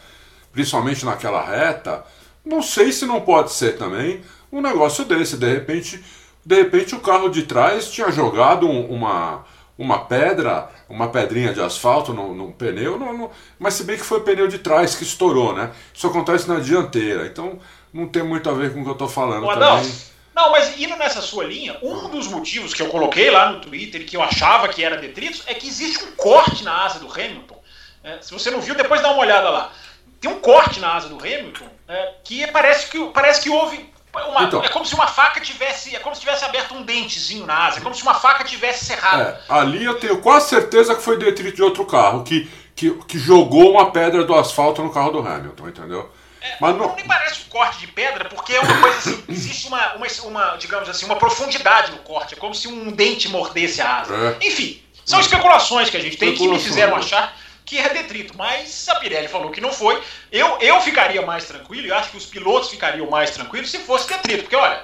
principalmente 0.51 1.05
naquela 1.05 1.43
reta, 1.43 2.03
não 2.43 2.61
sei 2.61 2.91
se 2.91 3.05
não 3.05 3.21
pode 3.21 3.51
ser 3.51 3.77
também 3.77 4.21
um 4.51 4.61
negócio 4.61 5.05
desse. 5.05 5.37
De 5.37 5.51
repente, 5.51 6.03
de 6.45 6.55
repente 6.55 6.95
o 6.95 6.99
carro 6.99 7.29
de 7.29 7.43
trás 7.43 7.89
tinha 7.89 8.11
jogado 8.11 8.67
um, 8.67 8.87
uma, 8.87 9.45
uma 9.77 9.99
pedra, 10.05 10.69
uma 10.89 11.07
pedrinha 11.07 11.53
de 11.53 11.61
asfalto 11.61 12.13
no, 12.13 12.33
no 12.33 12.51
pneu, 12.51 13.31
mas 13.57 13.75
se 13.75 13.83
bem 13.83 13.97
que 13.97 14.03
foi 14.03 14.19
o 14.19 14.23
pneu 14.23 14.47
de 14.47 14.59
trás 14.59 14.95
que 14.95 15.03
estourou, 15.03 15.53
né? 15.53 15.71
Isso 15.93 16.07
acontece 16.07 16.47
na 16.47 16.59
dianteira, 16.59 17.25
então 17.25 17.59
não 17.93 18.07
tem 18.07 18.23
muito 18.23 18.49
a 18.49 18.53
ver 18.53 18.73
com 18.73 18.81
o 18.81 18.83
que 18.83 18.89
eu 18.89 18.93
estou 18.93 19.07
falando 19.07 19.45
Ô, 19.45 19.53
também. 19.53 19.91
Não, 20.35 20.51
mas 20.51 20.79
indo 20.79 20.95
nessa 20.97 21.21
sua 21.21 21.43
linha, 21.43 21.77
um 21.81 22.09
dos 22.09 22.27
motivos 22.27 22.73
que 22.73 22.81
eu 22.81 22.87
coloquei 22.87 23.29
lá 23.29 23.51
no 23.51 23.59
Twitter 23.61 24.03
que 24.03 24.17
eu 24.17 24.23
achava 24.23 24.67
que 24.67 24.83
era 24.83 24.97
detritos 24.97 25.43
é 25.45 25.53
que 25.53 25.67
existe 25.67 26.03
um 26.03 26.11
corte 26.13 26.63
na 26.63 26.85
asa 26.85 26.99
do 26.99 27.07
Hamilton. 27.07 27.61
É, 28.03 28.17
se 28.19 28.33
você 28.33 28.49
não 28.49 28.59
viu, 28.59 28.73
depois 28.73 29.01
dá 29.01 29.11
uma 29.11 29.21
olhada 29.21 29.49
lá. 29.49 29.71
Tem 30.19 30.31
um 30.31 30.39
corte 30.39 30.79
na 30.79 30.95
asa 30.95 31.07
do 31.07 31.17
Hamilton 31.17 31.67
é, 31.87 32.13
que 32.23 32.47
parece 32.47 32.89
que, 32.89 33.05
parece 33.13 33.41
que 33.41 33.49
houve 33.49 33.89
Uma, 34.13 34.43
então, 34.43 34.63
é 34.63 34.69
como 34.69 34.85
se 34.85 34.95
uma 34.95 35.07
faca 35.07 35.39
tivesse. 35.39 35.95
É 35.95 35.99
como 35.99 36.15
se 36.15 36.21
tivesse 36.21 36.43
aberto 36.43 36.73
um 36.73 36.81
dentezinho 36.81 37.45
na 37.45 37.67
asa. 37.67 37.77
É 37.77 37.81
como 37.81 37.93
se 37.93 38.01
uma 38.01 38.15
faca 38.15 38.43
tivesse 38.43 38.85
cerrado. 38.85 39.21
É, 39.21 39.39
ali 39.47 39.85
eu 39.85 39.99
tenho 39.99 40.19
quase 40.19 40.49
certeza 40.49 40.95
que 40.95 41.01
foi 41.01 41.17
detrito 41.17 41.57
de 41.57 41.63
outro 41.63 41.85
carro, 41.85 42.23
que, 42.23 42.49
que, 42.75 42.91
que 43.05 43.19
jogou 43.19 43.71
uma 43.71 43.91
pedra 43.91 44.23
do 44.23 44.33
asfalto 44.33 44.81
no 44.81 44.91
carro 44.91 45.11
do 45.11 45.19
Hamilton, 45.19 45.67
entendeu? 45.67 46.11
É, 46.43 46.57
não, 46.59 46.93
me 46.93 47.03
parece 47.05 47.39
um 47.45 47.49
corte 47.49 47.79
de 47.79 47.87
pedra, 47.87 48.25
porque 48.25 48.53
é 48.53 48.59
uma 48.59 48.81
coisa 48.81 48.97
assim, 48.97 49.23
existe 49.29 49.67
uma, 49.67 49.93
uma, 49.93 50.05
uma, 50.25 50.57
digamos 50.57 50.89
assim, 50.89 51.05
uma 51.05 51.15
profundidade 51.15 51.91
no 51.91 51.99
corte. 51.99 52.33
É 52.33 52.37
como 52.37 52.53
se 52.53 52.67
um 52.67 52.91
dente 52.91 53.29
mordesse 53.29 53.81
a 53.81 54.01
asa. 54.01 54.13
É. 54.13 54.45
Enfim, 54.45 54.83
são 55.05 55.21
especulações 55.21 55.89
que 55.89 55.95
a 55.95 56.01
gente 56.01 56.17
tem 56.17 56.35
que 56.35 56.45
me 56.45 56.59
fizeram 56.59 56.97
achar 56.97 57.33
que 57.65 57.77
é 57.77 57.89
detrito. 57.89 58.37
Mas 58.37 58.87
a 58.89 58.95
Pirelli 58.95 59.29
falou 59.29 59.51
que 59.51 59.61
não 59.61 59.71
foi. 59.71 60.01
Eu, 60.29 60.57
eu 60.59 60.81
ficaria 60.81 61.21
mais 61.21 61.45
tranquilo, 61.45 61.87
e 61.87 61.91
acho 61.93 62.11
que 62.11 62.17
os 62.17 62.25
pilotos 62.25 62.69
ficariam 62.69 63.09
mais 63.09 63.31
tranquilos 63.31 63.71
se 63.71 63.79
fosse 63.79 64.09
detrito. 64.09 64.43
Porque, 64.43 64.55
olha, 64.57 64.81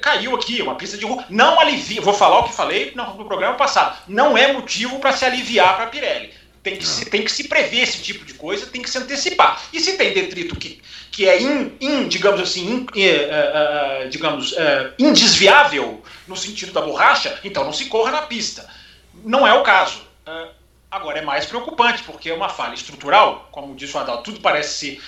caiu 0.00 0.34
aqui, 0.34 0.62
uma 0.62 0.76
pista 0.76 0.96
de 0.96 1.04
rua. 1.04 1.24
Não 1.28 1.60
alivia, 1.60 2.00
vou 2.00 2.14
falar 2.14 2.38
o 2.38 2.44
que 2.44 2.54
falei 2.54 2.92
no, 2.94 3.14
no 3.14 3.24
programa 3.26 3.56
passado. 3.56 3.98
Não 4.08 4.36
é 4.36 4.52
motivo 4.52 4.98
para 4.98 5.12
se 5.12 5.24
aliviar 5.24 5.76
para 5.76 5.84
a 5.84 5.88
Pirelli. 5.88 6.32
Tem 6.62 6.76
que, 6.76 6.86
se, 6.86 7.04
tem 7.06 7.24
que 7.24 7.32
se 7.32 7.48
prever 7.48 7.80
esse 7.80 8.00
tipo 8.00 8.24
de 8.24 8.34
coisa, 8.34 8.66
tem 8.66 8.80
que 8.80 8.88
se 8.88 8.96
antecipar. 8.96 9.60
E 9.72 9.80
se 9.80 9.96
tem 9.96 10.14
detrito 10.14 10.54
que, 10.54 10.80
que 11.10 11.28
é, 11.28 11.42
in, 11.42 11.72
in 11.80 12.06
digamos 12.06 12.40
assim, 12.40 12.70
in, 12.70 12.86
uh, 12.86 14.06
uh, 14.06 14.08
digamos, 14.08 14.52
uh, 14.52 14.92
indesviável 14.96 16.02
no 16.28 16.36
sentido 16.36 16.72
da 16.72 16.80
borracha, 16.80 17.40
então 17.42 17.64
não 17.64 17.72
se 17.72 17.86
corra 17.86 18.12
na 18.12 18.22
pista. 18.22 18.68
Não 19.24 19.46
é 19.46 19.52
o 19.52 19.62
caso. 19.62 20.00
Agora 20.88 21.18
é 21.18 21.22
mais 21.22 21.46
preocupante, 21.46 22.02
porque 22.04 22.30
é 22.30 22.34
uma 22.34 22.48
falha 22.48 22.74
estrutural, 22.74 23.48
como 23.50 23.74
disse 23.74 23.96
o 23.96 24.00
Adal, 24.00 24.22
tudo 24.22 24.40
parece 24.40 24.74
ser 24.78 25.02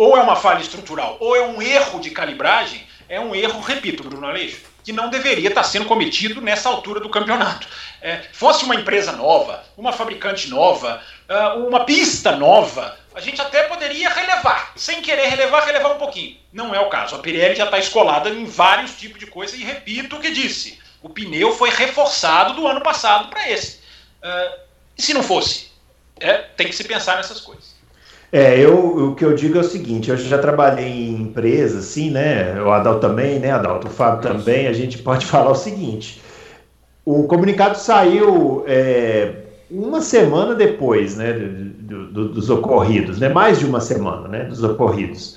ou 0.00 0.16
é 0.16 0.22
uma 0.22 0.34
falha 0.36 0.62
estrutural 0.62 1.18
ou 1.20 1.36
é 1.36 1.46
um 1.46 1.60
erro 1.60 2.00
de 2.00 2.10
calibragem, 2.10 2.82
é 3.06 3.20
um 3.20 3.34
erro, 3.34 3.60
repito, 3.60 4.02
Bruno 4.02 4.26
Aleixo, 4.26 4.62
que 4.82 4.92
não 4.92 5.08
deveria 5.08 5.48
estar 5.48 5.64
sendo 5.64 5.86
cometido 5.86 6.40
nessa 6.40 6.68
altura 6.68 7.00
do 7.00 7.08
campeonato. 7.08 7.66
É, 8.00 8.22
fosse 8.32 8.64
uma 8.64 8.74
empresa 8.74 9.12
nova, 9.12 9.64
uma 9.76 9.92
fabricante 9.92 10.48
nova, 10.48 11.02
ah, 11.28 11.54
uma 11.54 11.84
pista 11.84 12.36
nova, 12.36 12.98
a 13.14 13.20
gente 13.20 13.40
até 13.40 13.64
poderia 13.64 14.08
relevar, 14.08 14.72
sem 14.76 15.02
querer 15.02 15.28
relevar, 15.28 15.64
relevar 15.64 15.92
um 15.92 15.98
pouquinho. 15.98 16.36
Não 16.52 16.74
é 16.74 16.80
o 16.80 16.88
caso. 16.88 17.16
A 17.16 17.18
Pirelli 17.18 17.56
já 17.56 17.64
está 17.64 17.78
escolada 17.78 18.30
em 18.30 18.44
vários 18.44 18.96
tipos 18.96 19.18
de 19.18 19.26
coisa 19.26 19.56
e 19.56 19.64
repito 19.64 20.16
o 20.16 20.20
que 20.20 20.30
disse: 20.30 20.78
o 21.02 21.08
pneu 21.08 21.52
foi 21.56 21.70
reforçado 21.70 22.54
do 22.54 22.66
ano 22.66 22.80
passado 22.80 23.28
para 23.28 23.50
esse. 23.50 23.80
Uh, 24.22 24.60
e 24.96 25.02
se 25.02 25.12
não 25.12 25.22
fosse? 25.22 25.70
É, 26.20 26.34
tem 26.38 26.68
que 26.68 26.76
se 26.76 26.84
pensar 26.84 27.16
nessas 27.16 27.40
coisas. 27.40 27.74
É, 28.32 28.60
eu, 28.60 29.08
o 29.08 29.14
que 29.14 29.24
eu 29.24 29.34
digo 29.34 29.58
é 29.58 29.60
o 29.60 29.64
seguinte, 29.64 30.08
eu 30.08 30.16
já 30.16 30.38
trabalhei 30.38 30.86
em 30.86 31.22
empresa, 31.22 31.80
assim, 31.80 32.10
né? 32.10 32.62
O 32.62 32.70
Adal 32.70 33.00
também, 33.00 33.40
né, 33.40 33.50
Adalto? 33.50 33.88
O 33.88 33.90
Fábio 33.90 34.22
também, 34.22 34.68
a 34.68 34.72
gente 34.72 34.98
pode 34.98 35.26
falar 35.26 35.50
o 35.50 35.54
seguinte. 35.56 36.22
O 37.04 37.24
comunicado 37.24 37.76
saiu 37.76 38.62
é, 38.68 39.32
uma 39.70 40.00
semana 40.00 40.54
depois, 40.54 41.16
né, 41.16 41.32
do, 41.32 42.06
do, 42.06 42.28
dos 42.28 42.48
ocorridos, 42.50 43.18
né? 43.18 43.28
Mais 43.28 43.58
de 43.58 43.66
uma 43.66 43.80
semana, 43.80 44.28
né, 44.28 44.44
dos 44.44 44.62
ocorridos. 44.62 45.36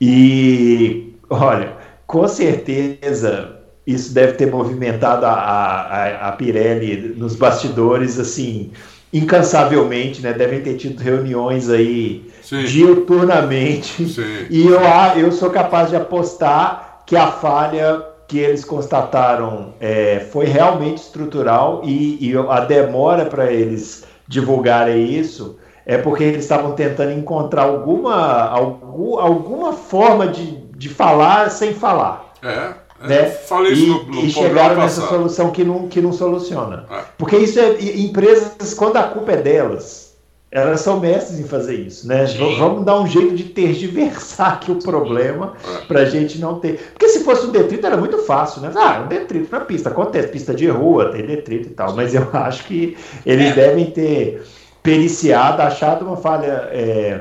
E, 0.00 1.14
olha, 1.30 1.72
com 2.06 2.28
certeza 2.28 3.56
isso 3.86 4.12
deve 4.12 4.34
ter 4.34 4.50
movimentado 4.50 5.24
a, 5.24 5.32
a, 5.32 6.28
a 6.28 6.32
Pirelli 6.32 7.14
nos 7.16 7.34
bastidores, 7.34 8.18
assim, 8.18 8.70
incansavelmente, 9.12 10.20
né? 10.20 10.32
Devem 10.32 10.60
ter 10.60 10.74
tido 10.74 11.00
reuniões 11.00 11.70
aí 11.70 12.30
Sim. 12.42 12.64
diuturnamente. 12.64 14.06
Sim. 14.08 14.46
E 14.50 14.66
eu, 14.66 14.80
eu 15.16 15.32
sou 15.32 15.50
capaz 15.50 15.90
de 15.90 15.96
apostar 15.96 17.02
que 17.06 17.16
a 17.16 17.28
falha 17.28 18.02
que 18.26 18.38
eles 18.38 18.64
constataram 18.64 19.72
é, 19.80 20.26
foi 20.30 20.44
realmente 20.44 20.98
estrutural 20.98 21.80
e, 21.82 22.18
e 22.20 22.36
a 22.36 22.60
demora 22.60 23.24
para 23.24 23.50
eles 23.50 24.04
divulgarem 24.26 25.14
isso 25.14 25.58
é 25.86 25.96
porque 25.96 26.22
eles 26.22 26.42
estavam 26.42 26.72
tentando 26.72 27.12
encontrar 27.12 27.62
alguma, 27.62 28.46
algum, 28.50 29.18
alguma 29.18 29.72
forma 29.72 30.28
de, 30.28 30.58
de 30.76 30.90
falar 30.90 31.50
sem 31.50 31.72
falar. 31.72 32.34
É. 32.42 32.74
Né? 33.00 33.26
Falei 33.30 33.72
isso 33.72 33.84
e, 33.84 33.88
no, 33.88 34.04
no 34.04 34.24
e 34.24 34.30
chegaram 34.30 34.76
nessa 34.76 35.02
passado. 35.02 35.16
solução 35.16 35.50
que 35.50 35.64
não, 35.64 35.88
que 35.88 36.00
não 36.00 36.12
soluciona. 36.12 36.86
É. 36.90 37.02
Porque 37.16 37.36
isso 37.36 37.58
é 37.60 37.80
empresas, 37.80 38.74
quando 38.74 38.96
a 38.96 39.04
culpa 39.04 39.32
é 39.32 39.36
delas, 39.36 40.08
elas 40.50 40.80
são 40.80 40.98
mestres 40.98 41.38
em 41.38 41.44
fazer 41.44 41.74
isso, 41.74 42.08
né? 42.08 42.26
Sim. 42.26 42.56
Vamos 42.58 42.84
dar 42.84 42.98
um 42.98 43.06
jeito 43.06 43.34
de 43.34 43.44
tergiversar 43.44 44.54
aqui 44.54 44.72
o 44.72 44.76
problema 44.76 45.52
é. 45.62 45.86
para 45.86 46.00
a 46.00 46.04
gente 46.06 46.38
não 46.38 46.58
ter. 46.58 46.90
Porque 46.92 47.08
se 47.08 47.22
fosse 47.22 47.46
um 47.46 47.50
detrito 47.50 47.86
era 47.86 47.96
muito 47.96 48.18
fácil, 48.18 48.62
né? 48.62 48.72
Ah, 48.74 49.02
um 49.04 49.08
detrito 49.08 49.52
na 49.52 49.60
pista, 49.60 49.90
acontece, 49.90 50.28
pista 50.28 50.54
de 50.54 50.66
rua, 50.66 51.10
tem 51.12 51.26
detrito 51.26 51.68
e 51.68 51.72
tal. 51.72 51.94
Mas 51.94 52.14
eu 52.14 52.26
acho 52.32 52.64
que 52.64 52.96
eles 53.26 53.50
é. 53.50 53.54
devem 53.54 53.90
ter 53.90 54.42
periciado, 54.82 55.60
achado 55.60 56.06
uma 56.06 56.16
falha. 56.16 56.68
É, 56.72 57.20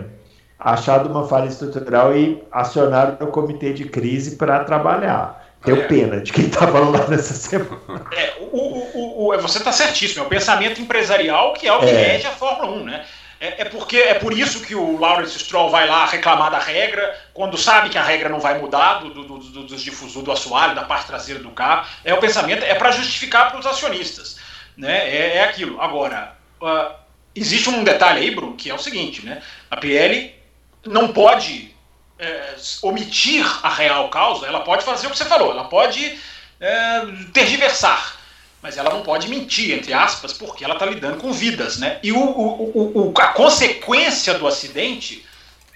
achado 0.60 1.10
uma 1.10 1.28
falha 1.28 1.47
estrutural 1.47 2.17
e 2.17 2.41
acionado 2.51 3.23
o 3.23 3.28
comitê 3.28 3.73
de 3.73 3.86
crise 3.86 4.38
para 4.38 4.63
trabalhar. 4.63 5.37
Tenho 5.63 5.82
é. 5.82 5.88
pena 5.88 6.22
de 6.22 6.32
quem 6.32 6.46
estava 6.46 6.80
lá 6.80 7.08
nessa 7.08 7.34
semana. 7.34 8.06
É, 8.12 8.36
o, 8.39 8.58
o, 8.58 9.34
o, 9.34 9.41
você 9.41 9.58
está 9.58 9.72
certíssimo, 9.72 10.24
é 10.24 10.26
o 10.26 10.30
pensamento 10.30 10.82
empresarial 10.82 11.54
que 11.54 11.67
é 11.67 11.74
o 11.74 11.80
que 11.80 11.89
é. 11.89 12.13
rege 12.13 12.28
a 12.28 12.32
Fórmula 12.32 12.72
1, 12.78 12.84
né? 12.84 13.06
É, 13.39 13.62
é, 13.62 13.65
porque 13.65 13.98
é 13.98 14.15
por 14.15 14.34
isso 14.34 14.62
que 14.62 14.74
o 14.74 15.00
Lawrence 15.00 15.38
Stroll 15.38 15.70
vai 15.70 15.88
lá 15.88 16.06
reclamar 16.06 16.50
da 16.50 16.58
regra, 16.58 17.15
quando 17.34 17.56
sabe 17.56 17.89
que 17.89 17.98
a 17.98 18.04
regra 18.04 18.30
não 18.30 18.39
vai 18.39 18.60
mudar 18.60 18.96
do, 18.96 19.10
do, 19.10 19.24
do, 19.24 19.63
dos 19.63 19.82
difusores 19.82 20.26
do 20.26 20.32
assoalho, 20.32 20.74
da 20.74 20.84
parte 20.84 21.08
traseira 21.08 21.39
do 21.39 21.52
carro. 21.52 21.88
É 22.04 22.13
o 22.13 22.20
pensamento, 22.20 22.63
é 22.63 22.74
para 22.74 22.91
justificar 22.91 23.52
para 23.52 23.60
os 23.60 23.65
acionistas. 23.65 24.39
Né? 24.76 25.08
É, 25.08 25.38
é 25.38 25.43
aquilo. 25.43 25.80
Agora, 25.80 26.36
uh, 26.60 26.96
existe 27.36 27.70
um 27.70 27.84
detalhe 27.84 28.22
aí, 28.22 28.32
Bruno, 28.32 28.56
que 28.56 28.72
é 28.72 28.74
o 28.74 28.80
seguinte, 28.80 29.24
né? 29.24 29.41
A 29.70 29.78
PL 29.78 30.34
não 30.86 31.13
pode 31.13 31.76
é, 32.19 32.56
omitir 32.82 33.45
a 33.63 33.69
real 33.69 34.10
causa, 34.10 34.47
ela 34.47 34.62
pode 34.62 34.84
fazer 34.84 35.08
o 35.08 35.12
que 35.12 35.17
você 35.17 35.25
falou, 35.25 35.51
ela 35.51 35.65
pode 35.65 36.17
é, 36.60 37.01
tergiversar, 37.34 38.17
mas 38.62 38.77
ela 38.77 38.89
não 38.89 39.01
pode 39.01 39.27
mentir, 39.27 39.71
entre 39.71 39.93
aspas, 39.93 40.34
porque 40.34 40.63
ela 40.63 40.73
está 40.73 40.86
lidando 40.86 41.17
com 41.17 41.32
vidas. 41.32 41.77
Né? 41.77 41.99
E 42.01 42.12
o, 42.12 42.19
o, 42.19 43.12
o, 43.12 43.13
a 43.19 43.27
consequência 43.27 44.34
do 44.34 44.47
acidente 44.47 45.25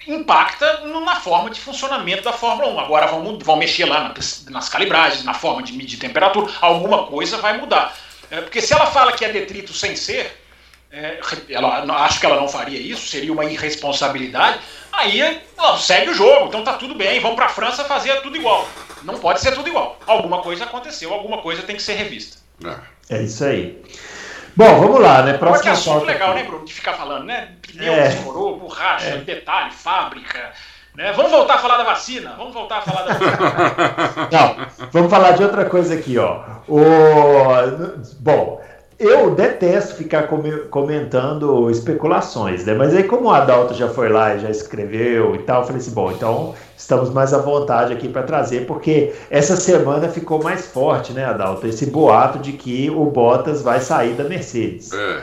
impacta 0.06 0.80
na 0.80 1.16
forma 1.16 1.48
de 1.48 1.60
funcionamento 1.60 2.24
da 2.24 2.32
Fórmula 2.32 2.68
1. 2.72 2.80
Agora 2.80 3.06
vão, 3.06 3.38
vão 3.38 3.56
mexer 3.56 3.84
lá 3.84 4.08
nas, 4.08 4.44
nas 4.46 4.68
calibragens, 4.68 5.24
na 5.24 5.34
forma 5.34 5.62
de 5.62 5.72
medir 5.72 5.98
temperatura, 5.98 6.52
alguma 6.60 7.06
coisa 7.06 7.38
vai 7.38 7.56
mudar. 7.56 7.96
É, 8.30 8.40
porque 8.40 8.60
se 8.60 8.72
ela 8.72 8.86
fala 8.86 9.12
que 9.12 9.24
é 9.24 9.32
detrito 9.32 9.72
sem 9.72 9.94
ser, 9.94 10.41
é, 10.92 11.18
ela, 11.48 12.04
acho 12.04 12.20
que 12.20 12.26
ela 12.26 12.36
não 12.36 12.46
faria 12.46 12.78
isso, 12.78 13.08
seria 13.08 13.32
uma 13.32 13.44
irresponsabilidade. 13.46 14.58
Aí 14.92 15.40
ó, 15.56 15.76
segue 15.76 16.10
o 16.10 16.14
jogo, 16.14 16.48
então 16.48 16.62
tá 16.62 16.74
tudo 16.74 16.94
bem, 16.94 17.18
vamos 17.18 17.36
para 17.36 17.46
a 17.46 17.48
França 17.48 17.84
fazer 17.84 18.20
tudo 18.20 18.36
igual. 18.36 18.68
Não 19.02 19.18
pode 19.18 19.40
ser 19.40 19.52
tudo 19.54 19.68
igual. 19.68 19.98
Alguma 20.06 20.42
coisa 20.42 20.64
aconteceu, 20.64 21.12
alguma 21.12 21.38
coisa 21.38 21.62
tem 21.62 21.76
que 21.76 21.82
ser 21.82 21.94
revista. 21.94 22.36
É, 23.08 23.16
é 23.16 23.22
isso 23.22 23.42
aí. 23.44 23.82
Bom, 24.54 24.80
vamos 24.80 25.00
lá, 25.00 25.22
né? 25.22 25.32
Próximo 25.38 25.62
que 25.62 25.68
assunto 25.70 26.04
legal, 26.04 26.32
aqui. 26.32 26.42
né, 26.42 26.46
Bruno? 26.46 26.64
De 26.66 26.74
ficar 26.74 26.92
falando, 26.92 27.24
né? 27.24 27.52
Pneu, 27.62 27.94
é. 27.94 28.08
descorou, 28.08 28.58
borracha, 28.58 29.06
é. 29.06 29.16
detalhe, 29.16 29.72
fábrica. 29.72 30.52
Né? 30.94 31.10
Vamos 31.12 31.30
voltar 31.30 31.54
a 31.54 31.58
falar 31.58 31.78
da 31.78 31.84
vacina. 31.84 32.34
Vamos 32.36 32.52
voltar 32.52 32.78
a 32.78 32.82
falar 32.82 33.02
da 33.04 33.14
vacina. 33.14 34.28
Não, 34.30 34.66
vamos 34.90 35.10
falar 35.10 35.30
de 35.32 35.42
outra 35.42 35.64
coisa 35.64 35.94
aqui, 35.94 36.18
ó. 36.18 36.42
O... 36.68 36.82
Bom, 38.20 38.60
eu 39.04 39.34
detesto 39.34 39.96
ficar 39.96 40.28
comentando 40.70 41.70
especulações, 41.70 42.64
né? 42.64 42.74
Mas 42.74 42.94
aí, 42.94 43.04
como 43.04 43.28
o 43.28 43.30
Adalto 43.30 43.74
já 43.74 43.88
foi 43.88 44.08
lá 44.08 44.34
e 44.34 44.40
já 44.40 44.50
escreveu 44.50 45.34
e 45.34 45.38
tal, 45.38 45.60
eu 45.60 45.66
falei 45.66 45.80
assim: 45.80 45.90
bom, 45.92 46.12
então 46.12 46.54
estamos 46.76 47.10
mais 47.10 47.32
à 47.34 47.38
vontade 47.38 47.92
aqui 47.92 48.08
para 48.08 48.22
trazer, 48.22 48.66
porque 48.66 49.12
essa 49.30 49.56
semana 49.56 50.08
ficou 50.08 50.42
mais 50.42 50.66
forte, 50.66 51.12
né, 51.12 51.24
Adalto? 51.24 51.66
Esse 51.66 51.86
boato 51.86 52.38
de 52.38 52.52
que 52.52 52.90
o 52.90 53.04
Bottas 53.06 53.62
vai 53.62 53.80
sair 53.80 54.14
da 54.14 54.24
Mercedes. 54.24 54.92
É. 54.92 55.22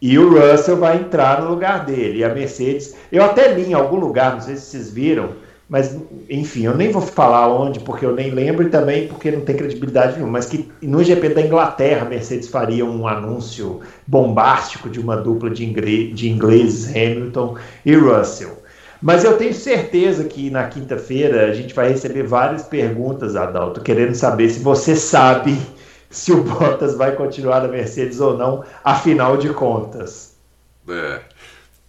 E 0.00 0.18
o 0.18 0.38
Russell 0.38 0.76
vai 0.76 0.98
entrar 0.98 1.40
no 1.40 1.48
lugar 1.48 1.84
dele. 1.86 2.18
E 2.18 2.24
a 2.24 2.28
Mercedes, 2.28 2.94
eu 3.10 3.24
até 3.24 3.48
li 3.48 3.70
em 3.70 3.74
algum 3.74 3.96
lugar, 3.96 4.34
não 4.34 4.40
sei 4.40 4.56
se 4.56 4.66
vocês 4.66 4.90
viram, 4.90 5.30
mas 5.68 5.96
enfim, 6.28 6.66
eu 6.66 6.76
nem 6.76 6.90
vou 6.90 7.00
falar 7.00 7.48
onde, 7.48 7.80
porque 7.80 8.04
eu 8.04 8.14
nem 8.14 8.30
lembro 8.30 8.66
e 8.66 8.70
também 8.70 9.08
porque 9.08 9.30
não 9.30 9.40
tem 9.40 9.56
credibilidade 9.56 10.14
nenhuma, 10.14 10.32
mas 10.32 10.46
que 10.46 10.70
no 10.82 11.02
GP 11.02 11.30
da 11.30 11.40
Inglaterra 11.40 12.06
a 12.06 12.08
Mercedes 12.08 12.48
faria 12.48 12.84
um 12.84 13.08
anúncio 13.08 13.80
bombástico 14.06 14.90
de 14.90 15.00
uma 15.00 15.16
dupla 15.16 15.50
de, 15.50 16.12
de 16.12 16.28
ingleses, 16.28 16.88
Hamilton 16.90 17.56
e 17.84 17.94
Russell. 17.94 18.62
Mas 19.00 19.24
eu 19.24 19.36
tenho 19.36 19.52
certeza 19.52 20.24
que 20.24 20.50
na 20.50 20.66
quinta-feira 20.66 21.50
a 21.50 21.52
gente 21.52 21.74
vai 21.74 21.90
receber 21.90 22.22
várias 22.22 22.62
perguntas, 22.62 23.36
Adalto, 23.36 23.80
querendo 23.80 24.14
saber 24.14 24.48
se 24.48 24.60
você 24.60 24.96
sabe 24.96 25.58
se 26.08 26.32
o 26.32 26.42
Bottas 26.42 26.94
vai 26.94 27.12
continuar 27.16 27.62
na 27.62 27.68
Mercedes 27.68 28.20
ou 28.20 28.38
não, 28.38 28.64
afinal 28.82 29.36
de 29.36 29.48
contas. 29.50 30.36
É. 30.88 31.20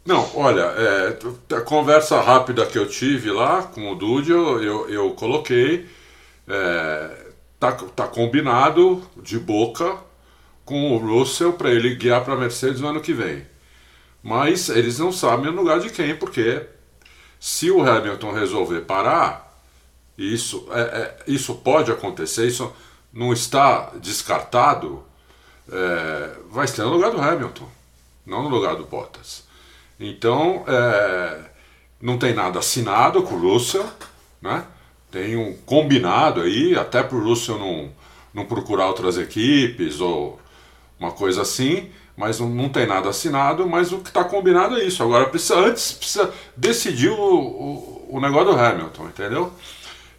Não, 0.06 0.30
olha, 0.36 0.62
é, 0.62 1.56
a 1.56 1.62
conversa 1.62 2.22
rápida 2.22 2.66
que 2.66 2.78
eu 2.78 2.88
tive 2.88 3.32
lá 3.32 3.64
com 3.64 3.92
o 3.92 3.96
Dude, 3.96 4.32
eu, 4.32 4.62
eu, 4.64 4.90
eu 4.90 5.12
coloquei. 5.12 5.88
é, 6.48 7.26
tá, 7.60 7.72
tá 7.74 8.08
combinado 8.08 9.04
de 9.18 9.40
boca 9.40 9.98
com 10.66 10.94
o 10.96 10.98
Russell 11.00 11.54
para 11.54 11.72
ele 11.72 11.96
guiar 11.96 12.24
para 12.26 12.34
a 12.36 12.38
Mercedes 12.38 12.82
no 12.82 12.90
ano 12.90 13.02
que 13.02 13.14
vem. 13.14 13.46
Mas 14.24 14.70
eles 14.70 15.00
não 15.00 15.12
sabem 15.12 15.52
no 15.52 15.62
lugar 15.62 15.80
de 15.80 15.90
quem, 15.92 16.16
porque 16.18 16.66
se 17.40 17.72
o 17.72 17.82
Hamilton 17.88 18.34
resolver 18.34 18.82
parar, 18.82 19.62
isso, 20.18 20.68
é, 20.72 20.82
é, 20.82 21.18
isso 21.28 21.56
pode 21.56 21.92
acontecer, 21.92 22.48
isso 22.48 22.74
não 23.14 23.34
está 23.34 23.92
descartado, 24.02 25.04
é, 25.72 26.38
vai 26.52 26.68
ser 26.68 26.84
no 26.84 26.92
lugar 26.92 27.12
do 27.12 27.22
Hamilton, 27.22 27.70
não 28.26 28.44
no 28.44 28.50
lugar 28.50 28.76
do 28.76 28.86
Bottas. 28.86 29.45
Então, 30.00 30.64
é, 30.68 31.40
não 32.02 32.18
tem 32.18 32.34
nada 32.34 32.60
assinado 32.60 33.24
com 33.24 33.36
o 33.36 33.54
Russell, 33.54 33.86
né? 34.42 34.66
tem 35.12 35.38
um 35.38 35.56
combinado 35.66 36.42
aí, 36.42 36.76
até 36.76 37.02
para 37.02 37.18
o 37.18 37.24
Russell 37.24 37.58
não, 37.58 37.90
não 38.34 38.46
procurar 38.46 38.88
outras 38.88 39.18
equipes 39.18 40.02
ou 40.02 40.38
uma 41.00 41.12
coisa 41.12 41.42
assim, 41.42 41.90
mas 42.18 42.40
não, 42.40 42.50
não 42.50 42.68
tem 42.68 42.86
nada 42.86 43.10
assinado, 43.10 43.68
mas 43.68 43.94
o 43.94 44.00
que 44.00 44.10
está 44.10 44.24
combinado 44.24 44.78
é 44.78 44.84
isso. 44.84 45.02
Agora, 45.02 45.28
precisa, 45.28 45.56
antes 45.56 45.94
precisa 45.94 46.34
decidir 46.56 47.10
o, 47.10 47.18
o, 47.18 48.10
o 48.12 48.20
negócio 48.20 48.54
do 48.54 48.60
Hamilton, 48.60 49.06
entendeu? 49.08 49.54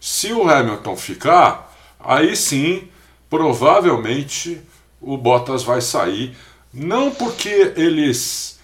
Se 0.01 0.33
o 0.33 0.49
Hamilton 0.49 0.97
ficar, 0.97 1.75
aí 2.01 2.35
sim, 2.35 2.89
provavelmente 3.29 4.61
o 5.01 5.17
Bottas 5.17 5.62
vai 5.62 5.81
sair. 5.81 6.37
Não 6.73 7.11
porque 7.11 7.73
eles, 7.77 8.56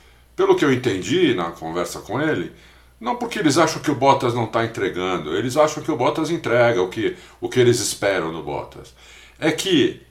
pelo 0.42 0.57
que 0.57 0.64
eu 0.64 0.72
entendi 0.72 1.35
na 1.35 1.52
conversa 1.52 2.00
com 2.00 2.20
ele, 2.20 2.50
não 3.00 3.14
porque 3.14 3.38
eles 3.38 3.59
acham 3.59 3.81
que 3.81 3.92
o 3.92 3.94
Bottas 3.94 4.35
não 4.35 4.46
está 4.46 4.64
entregando, 4.64 5.37
eles 5.37 5.57
acham 5.57 5.81
que 5.81 5.90
o 5.90 5.96
Bottas 5.96 6.31
entrega 6.31 6.83
o 6.83 6.88
que, 6.88 7.16
o 7.40 7.48
que 7.48 7.61
eles 7.61 7.78
esperam 7.78 8.33
do 8.33 8.42
Bottas. 8.42 8.92
É 9.38 9.52
que 9.52 10.02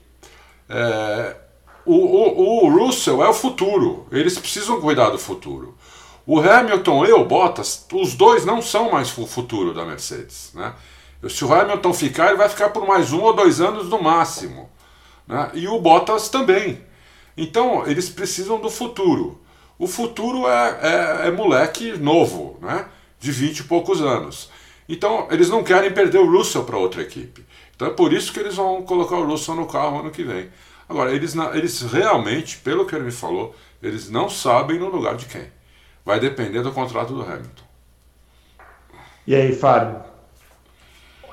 é, 0.69 1.35
o, 1.85 1.95
o, 1.95 2.65
o 2.65 2.69
Russell 2.69 3.21
é 3.21 3.27
o 3.27 3.33
futuro, 3.33 4.07
eles 4.09 4.39
precisam 4.39 4.79
cuidar 4.79 5.09
do 5.09 5.19
futuro. 5.19 5.77
O 6.25 6.39
Hamilton 6.39 7.05
e 7.05 7.11
o 7.11 7.25
Bottas, 7.25 7.85
os 7.91 8.13
dois 8.13 8.45
não 8.45 8.61
são 8.61 8.89
mais 8.89 9.15
o 9.17 9.27
futuro 9.27 9.73
da 9.73 9.83
Mercedes. 9.83 10.51
Né? 10.53 10.73
Se 11.27 11.43
o 11.43 11.53
Hamilton 11.53 11.93
ficar, 11.93 12.29
ele 12.29 12.37
vai 12.37 12.47
ficar 12.47 12.69
por 12.69 12.87
mais 12.87 13.11
um 13.11 13.19
ou 13.19 13.35
dois 13.35 13.59
anos 13.59 13.89
no 13.89 14.01
máximo. 14.01 14.69
Né? 15.27 15.51
E 15.55 15.67
o 15.67 15.77
Bottas 15.81 16.29
também. 16.29 16.81
Então, 17.35 17.85
eles 17.85 18.09
precisam 18.09 18.61
do 18.61 18.69
futuro. 18.69 19.40
O 19.81 19.87
futuro 19.87 20.47
é, 20.47 21.23
é, 21.23 21.27
é 21.27 21.31
moleque 21.31 21.97
novo, 21.97 22.55
né? 22.61 22.85
de 23.19 23.31
20 23.31 23.57
e 23.57 23.63
poucos 23.63 23.99
anos. 23.99 24.51
Então, 24.87 25.27
eles 25.31 25.49
não 25.49 25.63
querem 25.63 25.91
perder 25.91 26.19
o 26.19 26.31
Russell 26.31 26.65
para 26.65 26.77
outra 26.77 27.01
equipe. 27.01 27.43
Então, 27.75 27.87
é 27.87 27.91
por 27.91 28.13
isso 28.13 28.31
que 28.31 28.39
eles 28.39 28.53
vão 28.53 28.83
colocar 28.83 29.15
o 29.15 29.25
Russell 29.25 29.55
no 29.55 29.65
carro 29.65 30.01
ano 30.01 30.11
que 30.11 30.23
vem. 30.23 30.51
Agora, 30.87 31.11
eles, 31.11 31.33
eles 31.55 31.81
realmente, 31.81 32.59
pelo 32.59 32.85
que 32.85 32.93
ele 32.93 33.05
me 33.05 33.11
falou, 33.11 33.55
eles 33.81 34.07
não 34.07 34.29
sabem 34.29 34.77
no 34.77 34.87
lugar 34.87 35.15
de 35.15 35.25
quem. 35.25 35.51
Vai 36.05 36.19
depender 36.19 36.61
do 36.61 36.71
contrato 36.71 37.15
do 37.15 37.23
Hamilton. 37.23 37.63
E 39.25 39.33
aí, 39.33 39.51
Fábio? 39.51 39.99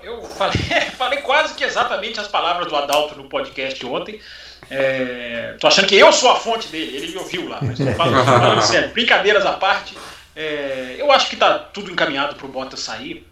Eu 0.03 0.23
falei, 0.23 0.57
falei 0.97 1.19
quase 1.21 1.53
que 1.53 1.65
exatamente 1.65 2.19
as 2.19 2.29
palavras 2.29 2.67
do 2.67 2.77
Adalto 2.77 3.15
no 3.15 3.29
podcast 3.29 3.85
ontem. 3.85 4.19
É, 4.71 5.57
tô 5.61 5.67
achando 5.67 5.87
que 5.87 5.97
eu 5.97 6.13
sou 6.13 6.31
a 6.31 6.37
fonte 6.37 6.69
dele, 6.69 6.97
ele 6.97 7.09
me 7.09 7.17
ouviu 7.19 7.49
lá, 7.49 7.59
mas 7.63 7.79
falando, 7.97 8.63
sério, 8.63 8.91
brincadeiras 8.91 9.47
à 9.47 9.53
parte, 9.53 9.97
é, 10.37 10.97
eu 10.99 11.11
acho 11.11 11.29
que 11.29 11.35
está 11.35 11.59
tudo 11.59 11.91
encaminhado 11.91 12.37
para 12.37 12.47
o 12.47 12.49
Bottas 12.49 12.81
sair. 12.81 13.27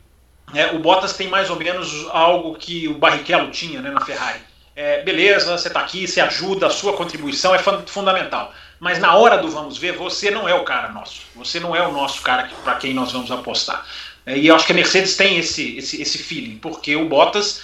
É, 0.55 0.73
o 0.73 0.79
Bottas 0.79 1.13
tem 1.13 1.29
mais 1.29 1.51
ou 1.51 1.57
menos 1.57 2.07
algo 2.11 2.55
que 2.57 2.89
o 2.89 2.95
Barrichello 2.95 3.51
tinha 3.51 3.83
né, 3.83 3.91
na 3.91 4.01
Ferrari 4.01 4.41
é, 4.77 5.01
beleza, 5.03 5.57
você 5.57 5.69
está 5.69 5.81
aqui, 5.81 6.07
você 6.07 6.21
ajuda, 6.21 6.67
a 6.67 6.71
sua 6.71 6.93
contribuição 6.93 7.55
é 7.55 7.59
fundamental. 7.87 8.53
Mas 8.79 8.99
na 8.99 9.17
hora 9.17 9.39
do 9.39 9.49
vamos 9.49 9.79
ver, 9.79 9.93
você 9.93 10.31
não 10.31 10.47
é 10.47 10.55
o 10.55 10.65
cara 10.65 10.93
nosso. 10.93 11.23
Você 11.35 11.59
não 11.59 11.75
é 11.75 11.81
o 11.81 11.91
nosso 11.91 12.21
cara 12.21 12.51
para 12.63 12.75
quem 12.75 12.93
nós 12.93 13.11
vamos 13.11 13.31
apostar. 13.31 13.87
É, 14.27 14.37
e 14.37 14.47
eu 14.47 14.55
acho 14.55 14.67
que 14.67 14.73
a 14.73 14.75
Mercedes 14.75 15.17
tem 15.17 15.39
esse, 15.39 15.79
esse, 15.79 16.03
esse 16.03 16.19
feeling, 16.19 16.59
porque 16.59 16.95
o 16.95 17.09
Bottas. 17.09 17.63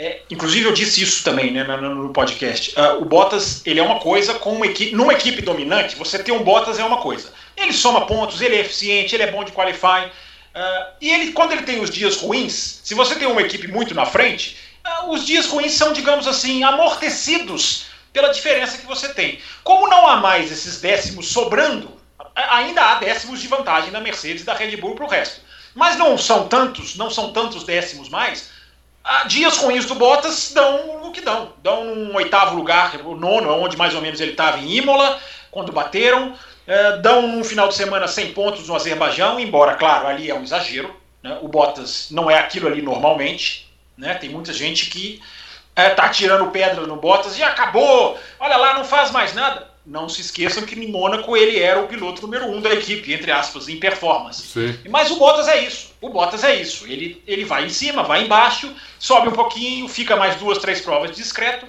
É, 0.00 0.20
inclusive 0.30 0.64
eu 0.64 0.72
disse 0.72 1.02
isso 1.02 1.24
também 1.24 1.50
né, 1.50 1.64
no, 1.64 1.92
no 1.92 2.12
podcast. 2.12 2.72
Uh, 2.78 3.02
o 3.02 3.04
Bottas 3.04 3.66
ele 3.66 3.80
é 3.80 3.82
uma 3.82 3.98
coisa 3.98 4.34
com 4.34 4.52
uma 4.52 4.64
equipe, 4.64 4.94
numa 4.94 5.12
equipe 5.12 5.42
dominante, 5.42 5.96
você 5.96 6.22
ter 6.22 6.30
um 6.30 6.44
Bottas 6.44 6.78
é 6.78 6.84
uma 6.84 6.98
coisa. 6.98 7.32
Ele 7.56 7.72
soma 7.72 8.06
pontos, 8.06 8.40
ele 8.40 8.54
é 8.54 8.60
eficiente, 8.60 9.16
ele 9.16 9.24
é 9.24 9.30
bom 9.32 9.42
de 9.42 9.50
qualify. 9.50 10.06
Uh, 10.06 10.86
e 11.00 11.10
ele, 11.10 11.32
quando 11.32 11.50
ele 11.50 11.62
tem 11.62 11.80
os 11.80 11.90
dias 11.90 12.16
ruins, 12.16 12.80
se 12.84 12.94
você 12.94 13.16
tem 13.16 13.26
uma 13.26 13.42
equipe 13.42 13.66
muito 13.66 13.92
na 13.92 14.06
frente, 14.06 14.56
ah, 14.84 15.06
os 15.06 15.26
dias 15.26 15.46
ruins 15.46 15.72
são, 15.72 15.92
digamos 15.92 16.28
assim, 16.28 16.62
amortecidos 16.62 17.86
pela 18.12 18.28
diferença 18.28 18.78
que 18.78 18.86
você 18.86 19.08
tem. 19.08 19.40
Como 19.64 19.88
não 19.88 20.06
há 20.06 20.18
mais 20.18 20.52
esses 20.52 20.80
décimos 20.80 21.26
sobrando, 21.26 21.90
ainda 22.36 22.82
há 22.82 22.94
décimos 23.00 23.40
de 23.40 23.48
vantagem 23.48 23.90
da 23.90 24.00
Mercedes 24.00 24.42
e 24.42 24.46
da 24.46 24.54
Red 24.54 24.76
Bull 24.76 24.94
para 24.94 25.06
o 25.06 25.08
resto. 25.08 25.40
Mas 25.74 25.96
não 25.96 26.16
são 26.16 26.46
tantos, 26.46 26.94
não 26.96 27.10
são 27.10 27.32
tantos 27.32 27.64
décimos 27.64 28.08
mais. 28.08 28.56
Ah, 29.10 29.24
dias 29.24 29.56
ruins 29.56 29.86
do 29.86 29.94
Bottas 29.94 30.52
dão 30.52 31.06
o 31.08 31.10
que 31.10 31.22
dão. 31.22 31.54
Dão 31.62 31.82
um 31.82 32.14
oitavo 32.14 32.54
lugar, 32.54 32.94
o 33.06 33.16
nono, 33.16 33.50
onde 33.54 33.74
mais 33.74 33.94
ou 33.94 34.02
menos 34.02 34.20
ele 34.20 34.32
estava 34.32 34.58
em 34.58 34.70
Imola, 34.70 35.18
quando 35.50 35.72
bateram. 35.72 36.34
É, 36.66 36.98
dão 36.98 37.24
um 37.24 37.42
final 37.42 37.68
de 37.68 37.74
semana 37.74 38.06
100 38.06 38.34
pontos 38.34 38.68
no 38.68 38.76
Azerbaijão, 38.76 39.40
embora, 39.40 39.76
claro, 39.76 40.06
ali 40.06 40.28
é 40.30 40.34
um 40.34 40.42
exagero. 40.42 40.94
Né? 41.22 41.38
O 41.40 41.48
Bottas 41.48 42.08
não 42.10 42.30
é 42.30 42.38
aquilo 42.38 42.68
ali 42.68 42.82
normalmente. 42.82 43.66
Né? 43.96 44.12
Tem 44.12 44.28
muita 44.28 44.52
gente 44.52 44.90
que 44.90 45.22
é, 45.74 45.88
tá 45.88 46.10
tirando 46.10 46.50
pedra 46.50 46.86
no 46.86 46.96
Bottas 46.96 47.38
e 47.38 47.42
acabou, 47.42 48.18
olha 48.38 48.58
lá, 48.58 48.74
não 48.74 48.84
faz 48.84 49.10
mais 49.10 49.32
nada. 49.32 49.68
Não 49.88 50.06
se 50.06 50.20
esqueçam 50.20 50.64
que 50.64 50.78
em 50.78 50.92
Mônaco 50.92 51.34
ele 51.34 51.58
era 51.58 51.80
o 51.80 51.88
piloto 51.88 52.20
número 52.20 52.44
um 52.44 52.60
da 52.60 52.74
equipe, 52.74 53.10
entre 53.10 53.32
aspas, 53.32 53.70
em 53.70 53.80
performance. 53.80 54.46
Sim. 54.46 54.78
Mas 54.90 55.10
o 55.10 55.16
Bottas 55.16 55.48
é 55.48 55.64
isso. 55.64 55.94
O 55.98 56.10
Bottas 56.10 56.44
é 56.44 56.60
isso. 56.60 56.86
Ele, 56.86 57.22
ele 57.26 57.46
vai 57.46 57.64
em 57.64 57.70
cima, 57.70 58.02
vai 58.02 58.22
embaixo, 58.22 58.70
sobe 58.98 59.28
um 59.28 59.32
pouquinho, 59.32 59.88
fica 59.88 60.14
mais 60.14 60.36
duas, 60.36 60.58
três 60.58 60.82
provas 60.82 61.16
discreto. 61.16 61.66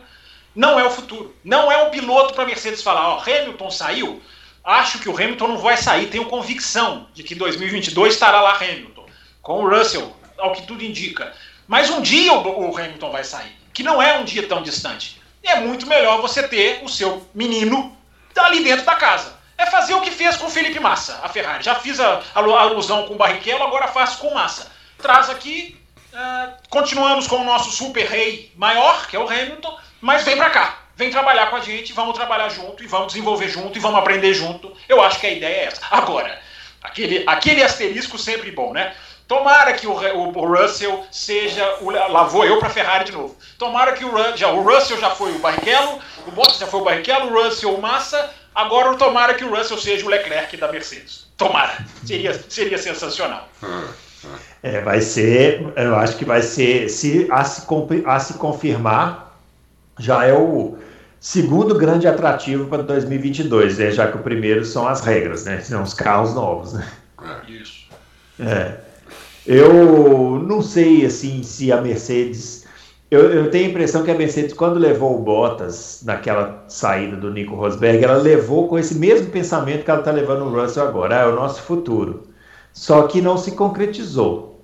Não 0.54 0.78
é 0.78 0.84
o 0.84 0.92
futuro. 0.92 1.34
Não 1.46 1.72
é 1.72 1.82
um 1.82 1.92
piloto 1.92 2.34
para 2.34 2.46
Mercedes 2.46 2.82
falar: 2.82 3.08
ó, 3.08 3.22
Hamilton 3.22 3.72
saiu. 3.72 4.22
Acho 4.66 5.00
que 5.00 5.08
o 5.08 5.16
Hamilton 5.16 5.48
não 5.48 5.58
vai 5.58 5.78
sair. 5.78 6.08
Tenho 6.08 6.26
convicção 6.26 7.08
de 7.14 7.24
que 7.24 7.34
2022 7.34 8.14
estará 8.14 8.42
lá 8.42 8.58
Hamilton. 8.58 9.06
Com 9.42 9.64
o 9.64 9.70
Russell, 9.70 10.14
ao 10.38 10.52
que 10.52 10.68
tudo 10.68 10.84
indica. 10.84 11.34
Mas 11.66 11.90
um 11.90 12.02
dia 12.02 12.34
o, 12.34 12.78
Hamilton 12.78 13.12
vai 13.12 13.24
sair, 13.24 13.56
que 13.74 13.82
não 13.82 14.02
é 14.02 14.20
um 14.20 14.26
dia 14.26 14.46
tão 14.46 14.62
distante. 14.62 15.22
E 15.42 15.48
é 15.48 15.62
muito 15.62 15.88
melhor 15.88 16.22
você 16.22 16.46
ter 16.46 16.84
o 16.84 16.90
seu 16.90 17.26
menino 17.34 17.98
ali 18.38 18.64
dentro 18.64 18.86
da 18.86 18.96
casa. 18.96 19.38
É 19.58 19.66
fazer 19.66 19.94
o 19.94 20.02
que 20.02 20.12
fez 20.12 20.38
com 20.38 20.48
o 20.48 20.50
Felipe 20.50 20.80
Massa, 20.80 21.20
a 21.22 21.30
Ferrari. 21.30 21.64
Já 21.64 21.76
fiz 21.76 22.00
a, 22.00 22.22
a 22.34 22.40
alusão 22.40 23.06
com 23.06 23.16
o 23.16 23.18
Barrichello, 23.18 23.64
agora 23.64 23.88
faço 23.88 24.20
com 24.20 24.34
Massa. 24.34 24.72
Traz 24.98 25.30
aqui, 25.30 25.78
uh, 26.14 26.54
continuamos 26.70 27.28
com 27.28 27.38
o 27.38 27.44
nosso 27.44 27.72
super 27.72 28.06
rei 28.06 28.52
maior, 28.56 29.08
que 29.08 29.16
é 29.16 29.20
o 29.20 29.28
Hamilton, 29.28 29.78
mas 30.00 30.24
vem 30.24 30.38
para 30.38 30.50
cá. 30.50 30.78
Vem 30.96 31.10
trabalhar 31.10 31.50
com 31.50 31.56
a 31.56 31.62
gente, 31.62 31.94
vamos 31.94 32.16
trabalhar 32.16 32.50
junto, 32.50 32.84
e 32.84 32.88
vamos 32.88 33.08
desenvolver 33.08 33.50
junto, 33.50 33.78
e 33.78 33.82
vamos 33.82 34.00
aprender 34.00 34.34
junto. 34.34 34.76
Eu 34.88 35.02
acho 35.02 35.20
que 35.20 35.28
a 35.28 35.32
ideia 35.32 35.56
é 35.56 35.64
essa. 35.66 35.82
Agora, 35.90 36.40
aquele, 36.82 37.24
aquele 37.26 37.64
asterisco 37.64 38.18
sempre 38.18 38.52
bom, 38.52 38.74
né? 38.74 38.94
Tomara 39.30 39.74
que 39.74 39.86
o, 39.86 39.92
o, 39.92 40.40
o 40.40 40.56
Russell 40.56 41.06
seja. 41.12 41.64
O, 41.82 41.92
lá 41.92 42.24
vou 42.24 42.44
eu 42.44 42.58
para 42.58 42.68
Ferrari 42.68 43.06
de 43.06 43.12
novo. 43.12 43.38
Tomara 43.60 43.94
que 43.94 44.04
o, 44.04 44.12
já, 44.36 44.50
o 44.50 44.64
Russell 44.64 45.00
já 45.00 45.12
foi 45.12 45.32
o 45.32 45.38
Barrichello, 45.38 46.00
o 46.28 46.32
Bottas 46.32 46.58
já 46.58 46.66
foi 46.66 46.82
o 46.82 46.84
Barrichello, 46.84 47.28
o 47.32 47.44
Russell 47.44 47.76
o 47.76 47.80
Massa. 47.80 48.32
Agora 48.56 48.98
tomara 48.98 49.36
que 49.36 49.46
o 49.46 49.56
Russell 49.56 49.78
seja 49.78 50.04
o 50.04 50.10
Leclerc 50.10 50.58
da 50.58 50.72
Mercedes. 50.72 51.28
Tomara. 51.38 51.86
Seria, 52.04 52.34
seria 52.50 52.78
sensacional. 52.80 53.48
É, 54.64 54.82
vai 54.82 55.00
ser. 55.00 55.64
Eu 55.76 55.96
acho 55.96 56.18
que 56.18 56.26
vai 56.26 56.42
ser. 56.42 56.90
Se 56.90 57.28
a, 57.30 57.44
se, 57.44 57.68
a 58.08 58.20
se 58.20 58.34
confirmar, 58.34 59.38
já 60.00 60.26
é 60.26 60.34
o 60.34 60.76
segundo 61.20 61.76
grande 61.76 62.08
atrativo 62.08 62.66
para 62.66 62.82
2022, 62.82 63.78
né? 63.78 63.92
já 63.92 64.08
que 64.08 64.18
o 64.18 64.24
primeiro 64.24 64.66
são 64.66 64.88
as 64.88 65.02
regras, 65.02 65.46
né? 65.46 65.62
São 65.62 65.84
os 65.84 65.94
carros 65.94 66.34
novos. 66.34 66.74
Né? 66.74 66.84
Isso. 67.48 67.88
É. 68.40 68.89
Eu 69.46 70.40
não 70.40 70.62
sei 70.62 71.06
assim 71.06 71.44
se 71.44 71.72
a 71.72 71.82
Mercedes. 71.82 72.68
Eu, 73.10 73.34
eu, 73.34 73.50
tenho 73.50 73.66
a 73.66 73.70
impressão 73.70 74.04
que 74.04 74.12
a 74.12 74.16
Mercedes, 74.16 74.54
quando 74.54 74.78
levou 74.78 75.16
o 75.16 75.24
Bottas 75.24 76.02
naquela 76.04 76.64
saída 76.68 77.16
do 77.16 77.32
Nico 77.32 77.56
Rosberg, 77.56 78.04
ela 78.04 78.18
levou 78.18 78.68
com 78.68 78.78
esse 78.78 78.94
mesmo 78.94 79.32
pensamento 79.32 79.84
que 79.84 79.90
ela 79.90 80.02
está 80.02 80.12
levando 80.12 80.44
o 80.44 80.62
Russell 80.62 80.88
agora. 80.88 81.18
Ah, 81.18 81.24
é 81.24 81.26
o 81.26 81.36
nosso 81.36 81.64
futuro. 81.64 82.28
Só 82.72 83.08
que 83.08 83.20
não 83.20 83.38
se 83.38 83.54
concretizou. 83.54 84.64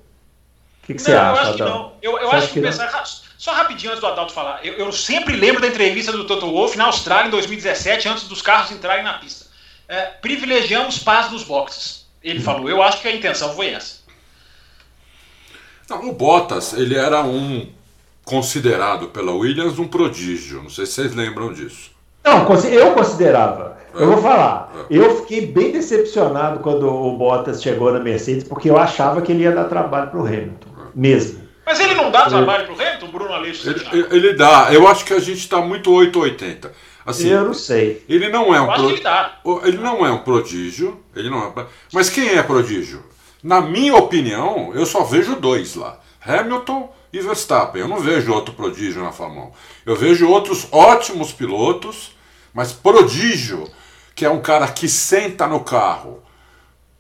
O 0.84 0.86
que, 0.86 0.94
que 0.94 1.00
não, 1.00 1.06
você 1.06 1.14
acha, 1.14 1.42
eu 1.42 1.42
acho? 1.42 1.54
Que 1.54 1.64
não. 1.64 1.94
Eu, 2.02 2.20
eu 2.20 2.32
acho 2.32 2.48
que, 2.50 2.54
que 2.54 2.62
pensar, 2.62 3.04
só 3.38 3.52
rapidinho 3.52 3.92
antes 3.92 4.02
do 4.02 4.08
Adalto 4.08 4.34
falar. 4.34 4.64
Eu, 4.64 4.74
eu, 4.74 4.92
sempre 4.92 5.36
lembro 5.36 5.60
da 5.60 5.68
entrevista 5.68 6.12
do 6.12 6.26
Toto 6.26 6.52
Wolff 6.52 6.78
na 6.78 6.86
Austrália 6.86 7.28
em 7.28 7.32
2017, 7.32 8.08
antes 8.08 8.28
dos 8.28 8.42
carros 8.42 8.72
entrarem 8.72 9.04
na 9.04 9.14
pista. 9.14 9.46
É, 9.88 10.02
privilegiamos 10.06 11.00
paz 11.00 11.32
nos 11.32 11.44
boxes. 11.44 12.06
Ele 12.24 12.40
hum. 12.40 12.44
falou. 12.44 12.70
Eu 12.70 12.82
acho 12.82 13.02
que 13.02 13.08
a 13.08 13.16
intenção 13.16 13.56
foi 13.56 13.70
essa. 13.70 14.05
Não, 15.90 16.10
o 16.10 16.14
Bottas, 16.14 16.74
ele 16.74 16.96
era 16.96 17.24
um 17.24 17.68
considerado 18.24 19.08
pela 19.08 19.32
Williams 19.32 19.78
um 19.78 19.88
prodígio. 19.88 20.64
Não 20.64 20.70
sei 20.70 20.86
se 20.86 20.94
vocês 20.94 21.16
lembram 21.16 21.54
disso. 21.54 21.92
Não, 22.24 22.40
eu 22.66 22.92
considerava. 22.92 23.78
Eu 23.94 24.08
vou 24.08 24.18
falar. 24.18 24.88
É. 24.90 24.98
Eu 24.98 25.18
fiquei 25.22 25.46
bem 25.46 25.72
decepcionado 25.72 26.60
quando 26.60 26.88
o 26.88 27.16
Bottas 27.16 27.62
chegou 27.62 27.94
na 27.94 28.00
Mercedes, 28.00 28.44
porque 28.44 28.70
eu 28.70 28.78
achava 28.78 29.22
que 29.22 29.32
ele 29.32 29.44
ia 29.44 29.52
dar 29.52 29.66
trabalho 29.66 30.10
para 30.10 30.20
o 30.20 30.26
Hamilton. 30.26 30.70
Mesmo. 30.94 31.46
Mas 31.66 31.80
ele 31.80 31.94
não 31.94 32.12
dá 32.12 32.28
trabalho 32.28 32.66
para 32.66 32.74
o 32.74 32.82
Hamilton, 32.82 33.08
Bruno 33.08 33.34
Aleixo? 33.34 33.70
Ele, 33.70 34.08
ele, 34.12 34.34
dá. 34.34 34.70
Eu 34.72 34.88
acho 34.88 35.06
que 35.06 35.14
a 35.14 35.20
gente 35.20 35.40
está 35.40 35.62
muito 35.62 35.92
880. 35.92 36.72
Assim, 37.06 37.30
eu 37.30 37.44
não 37.44 37.54
sei. 37.54 38.04
Ele 38.10 38.30
não 38.30 38.54
é 38.54 38.60
um 38.60 38.68
pro... 38.68 38.90
ele, 38.90 39.02
ele 39.66 39.78
não 39.78 40.06
é 40.06 40.12
um 40.12 40.20
prodígio. 40.20 41.00
Ele 41.16 41.30
não 41.30 41.44
é... 41.44 41.66
Mas 41.94 42.10
quem 42.10 42.30
é 42.30 42.42
prodígio? 42.42 43.04
Na 43.46 43.62
minha 43.62 43.96
opinião, 43.96 44.72
eu 44.74 44.88
só 44.88 45.04
vejo 45.04 45.36
dois 45.36 45.76
lá: 45.76 46.00
Hamilton 46.20 46.92
e 47.14 47.20
Verstappen. 47.20 47.80
Eu 47.80 47.88
não 47.88 48.00
vejo 48.00 48.34
outro 48.34 48.56
prodígio 48.56 49.04
na 49.04 49.12
Fórmula 49.12 49.46
1. 49.46 49.52
Eu 49.86 49.96
vejo 49.96 50.28
outros 50.28 50.68
ótimos 50.72 51.32
pilotos, 51.32 52.16
mas 52.52 52.74
prodígio, 52.74 53.70
que 54.16 54.26
é 54.26 54.30
um 54.32 54.42
cara 54.42 54.68
que 54.70 54.90
senta 54.90 55.46
no 55.46 55.60
carro 55.60 56.24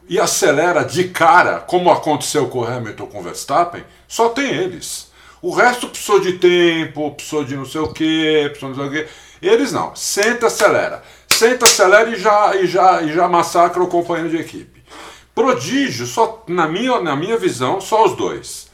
e 0.07 0.19
acelera 0.19 0.83
de 0.83 1.05
cara, 1.05 1.61
como 1.61 1.89
aconteceu 1.89 2.47
com 2.47 2.63
Hamilton 2.63 3.07
com 3.07 3.23
Verstappen, 3.23 3.83
só 4.07 4.29
tem 4.29 4.47
eles. 4.47 5.11
O 5.41 5.51
resto 5.51 5.87
precisou 5.87 6.19
de 6.19 6.33
tempo, 6.33 7.09
precisou 7.15 7.43
de 7.43 7.55
não 7.55 7.65
sei 7.65 7.81
o 7.81 7.91
que, 7.91 8.49
precisou 8.49 8.71
de 8.71 8.77
não 8.77 8.91
sei 8.91 9.01
o 9.01 9.05
que. 9.05 9.11
Eles 9.41 9.71
não. 9.71 9.95
Senta, 9.95 10.45
acelera. 10.45 11.01
Senta, 11.27 11.65
acelera 11.65 12.07
e 12.11 12.19
já, 12.19 12.55
e 12.55 12.67
já, 12.67 13.01
e 13.01 13.11
já 13.11 13.27
massacra 13.27 13.81
o 13.81 13.87
companheiro 13.87 14.29
de 14.29 14.37
equipe. 14.37 14.74
Prodígio, 15.35 16.07
só 16.07 16.45
na 16.47 16.65
minha, 16.65 17.01
na 17.01 17.15
minha 17.15 17.37
visão, 17.37 17.81
só 17.81 18.05
os 18.05 18.15
dois. 18.15 18.71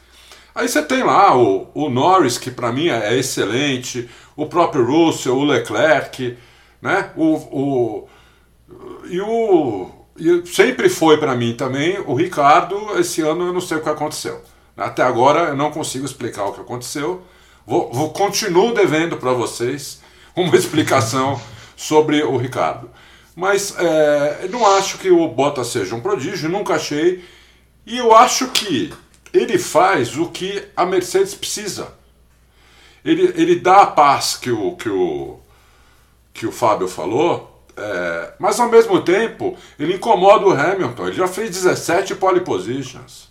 Aí 0.54 0.69
você 0.69 0.84
tem 0.84 1.02
lá 1.02 1.36
o, 1.36 1.67
o 1.74 1.89
Norris, 1.89 2.38
que 2.38 2.52
para 2.52 2.71
mim 2.71 2.89
é 2.89 3.17
excelente, 3.17 4.08
o 4.36 4.45
próprio 4.45 4.86
Russell, 4.86 5.36
o 5.36 5.43
Leclerc, 5.43 6.38
né? 6.82 7.10
O, 7.15 7.36
o, 7.36 8.10
e 9.06 9.19
o. 9.19 9.89
E 10.17 10.45
sempre 10.45 10.88
foi 10.88 11.17
para 11.17 11.36
mim 11.36 11.56
também 11.56 11.97
o 12.06 12.13
Ricardo. 12.13 13.00
Esse 13.00 13.21
ano 13.21 13.47
eu 13.47 13.54
não 13.54 13.62
sei 13.62 13.78
o 13.78 13.82
que 13.82 13.89
aconteceu. 13.89 14.41
Até 14.78 15.02
agora 15.02 15.50
eu 15.50 15.56
não 15.56 15.71
consigo 15.71 16.06
explicar 16.06 16.45
o 16.45 16.54
que 16.54 16.62
aconteceu. 16.62 17.24
Vou, 17.65 17.91
vou 17.91 18.12
continuo 18.12 18.74
devendo 18.74 19.17
para 19.17 19.34
vocês 19.34 20.02
uma 20.36 20.54
explicação 20.56 21.41
sobre 21.76 22.21
o 22.24 22.38
Ricardo. 22.38 22.89
Mas 23.41 23.73
é, 23.75 24.47
não 24.49 24.63
acho 24.77 24.99
que 24.99 25.10
o 25.10 25.27
Bottas 25.27 25.69
seja 25.69 25.95
um 25.95 25.99
prodígio, 25.99 26.47
nunca 26.47 26.75
achei. 26.75 27.25
E 27.88 27.97
eu 27.97 28.15
acho 28.15 28.49
que 28.49 28.93
ele 29.34 29.58
faz 29.58 30.15
o 30.15 30.30
que 30.30 30.63
a 30.77 30.86
Mercedes 30.86 31.34
precisa. 31.34 31.91
Ele, 33.04 33.34
ele 33.36 33.56
dá 33.56 33.82
a 33.82 33.88
paz 33.88 34.38
que 34.38 34.51
o, 34.51 34.75
que 34.75 34.88
o, 34.88 35.39
que 36.32 36.45
o 36.45 36.51
Fábio 36.51 36.88
falou, 36.88 37.65
é, 37.75 38.34
mas 38.38 38.60
ao 38.60 38.69
mesmo 38.69 39.01
tempo 39.01 39.58
ele 39.80 39.95
incomoda 39.95 40.45
o 40.45 40.51
Hamilton. 40.51 41.08
Ele 41.08 41.15
já 41.15 41.27
fez 41.27 41.49
17 41.49 42.13
pole 42.17 42.41
positions, 42.41 43.27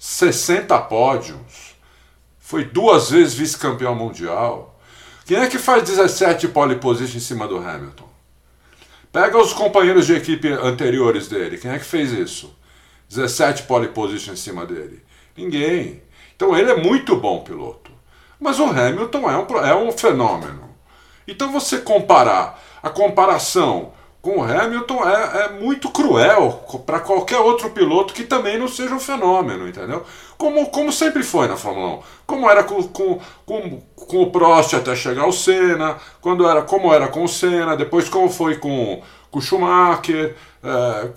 60 0.00 0.76
pódios, 0.80 1.76
foi 2.40 2.64
duas 2.64 3.10
vezes 3.10 3.34
vice-campeão 3.34 3.94
mundial. 3.94 4.80
Quem 5.24 5.36
é 5.36 5.46
que 5.46 5.58
faz 5.58 5.84
17 5.84 6.48
pole 6.48 6.74
positions 6.74 7.14
em 7.14 7.24
cima 7.24 7.46
do 7.46 7.58
Hamilton? 7.58 8.10
Pega 9.12 9.36
os 9.36 9.52
companheiros 9.52 10.06
de 10.06 10.14
equipe 10.14 10.48
anteriores 10.48 11.28
dele. 11.28 11.58
Quem 11.58 11.70
é 11.70 11.78
que 11.78 11.84
fez 11.84 12.12
isso? 12.12 12.56
17 13.10 13.64
pole 13.64 13.88
position 13.88 14.32
em 14.32 14.36
cima 14.36 14.64
dele. 14.64 15.02
Ninguém. 15.36 16.02
Então 16.34 16.56
ele 16.56 16.70
é 16.70 16.76
muito 16.76 17.14
bom 17.16 17.40
piloto. 17.40 17.90
Mas 18.40 18.58
o 18.58 18.64
Hamilton 18.64 19.30
é 19.30 19.36
um, 19.36 19.58
é 19.58 19.76
um 19.76 19.92
fenômeno. 19.92 20.70
Então 21.28 21.52
você 21.52 21.78
comparar, 21.78 22.58
a 22.82 22.88
comparação 22.88 23.92
com 24.22 24.38
o 24.38 24.42
Hamilton 24.42 25.04
é, 25.04 25.44
é 25.44 25.48
muito 25.50 25.90
cruel 25.90 26.64
para 26.86 27.00
qualquer 27.00 27.40
outro 27.40 27.70
piloto 27.70 28.14
que 28.14 28.22
também 28.22 28.56
não 28.56 28.68
seja 28.68 28.94
um 28.94 29.00
fenômeno, 29.00 29.68
entendeu? 29.68 30.04
Como, 30.38 30.66
como 30.70 30.92
sempre 30.92 31.24
foi 31.24 31.48
na 31.48 31.56
Fórmula 31.56 31.96
1. 31.96 32.02
Como 32.24 32.48
era 32.48 32.62
com, 32.62 32.80
com, 32.84 33.18
com, 33.44 33.82
com 33.96 34.22
o 34.22 34.30
Prost 34.30 34.74
até 34.74 34.94
chegar 34.94 35.24
ao 35.24 35.32
Senna, 35.32 35.96
quando 36.20 36.48
era, 36.48 36.62
como 36.62 36.94
era 36.94 37.08
com 37.08 37.24
o 37.24 37.28
Senna, 37.28 37.76
depois 37.76 38.08
como 38.08 38.30
foi 38.30 38.58
com, 38.58 39.02
com 39.28 39.38
o 39.40 39.42
Schumacher, 39.42 40.36
é, 40.62 41.08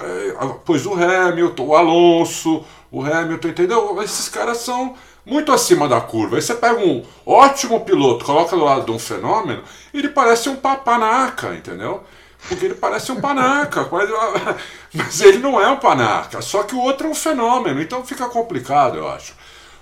é, 0.00 0.46
depois 0.46 0.84
o 0.84 0.92
Hamilton, 0.92 1.64
o 1.64 1.74
Alonso, 1.74 2.62
o 2.92 3.02
Hamilton, 3.02 3.48
entendeu? 3.48 4.02
Esses 4.02 4.28
caras 4.28 4.58
são 4.58 4.94
muito 5.24 5.50
acima 5.50 5.88
da 5.88 5.98
curva. 5.98 6.36
Aí 6.36 6.42
você 6.42 6.54
pega 6.54 6.78
um 6.78 7.02
ótimo 7.24 7.80
piloto, 7.80 8.26
coloca 8.26 8.54
do 8.54 8.64
lado 8.64 8.84
de 8.84 8.92
um 8.92 8.98
fenômeno, 8.98 9.62
ele 9.94 10.10
parece 10.10 10.50
um 10.50 10.56
papanaca, 10.56 11.54
entendeu? 11.54 12.02
Porque 12.48 12.64
ele 12.64 12.74
parece 12.74 13.10
um 13.10 13.20
panaca, 13.20 13.88
mas 14.92 15.20
ele 15.20 15.38
não 15.38 15.60
é 15.60 15.68
um 15.68 15.78
panaca, 15.78 16.42
só 16.42 16.62
que 16.62 16.74
o 16.74 16.80
outro 16.80 17.06
é 17.06 17.10
um 17.10 17.14
fenômeno, 17.14 17.80
então 17.80 18.04
fica 18.04 18.28
complicado, 18.28 18.98
eu 18.98 19.08
acho. 19.08 19.34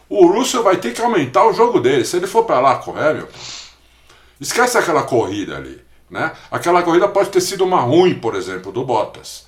O 0.09 0.27
Russell 0.27 0.63
vai 0.63 0.77
ter 0.77 0.93
que 0.93 1.01
aumentar 1.01 1.47
o 1.47 1.53
jogo 1.53 1.81
dele. 1.81 2.05
Se 2.05 2.17
ele 2.17 2.27
for 2.27 2.45
para 2.45 2.61
lá 2.61 2.77
com 2.77 2.93
o 2.93 2.99
Hamilton, 2.99 3.39
esquece 4.41 4.77
aquela 4.77 5.03
corrida 5.05 5.57
ali. 5.57 5.83
Né? 6.11 6.31
Aquela 6.51 6.83
corrida 6.83 7.09
pode 7.09 7.31
ter 7.31 7.41
sido 7.41 7.65
uma 7.65 7.81
ruim, 7.81 8.15
por 8.15 8.35
exemplo, 8.35 8.71
do 8.71 8.85
Bottas. 8.85 9.47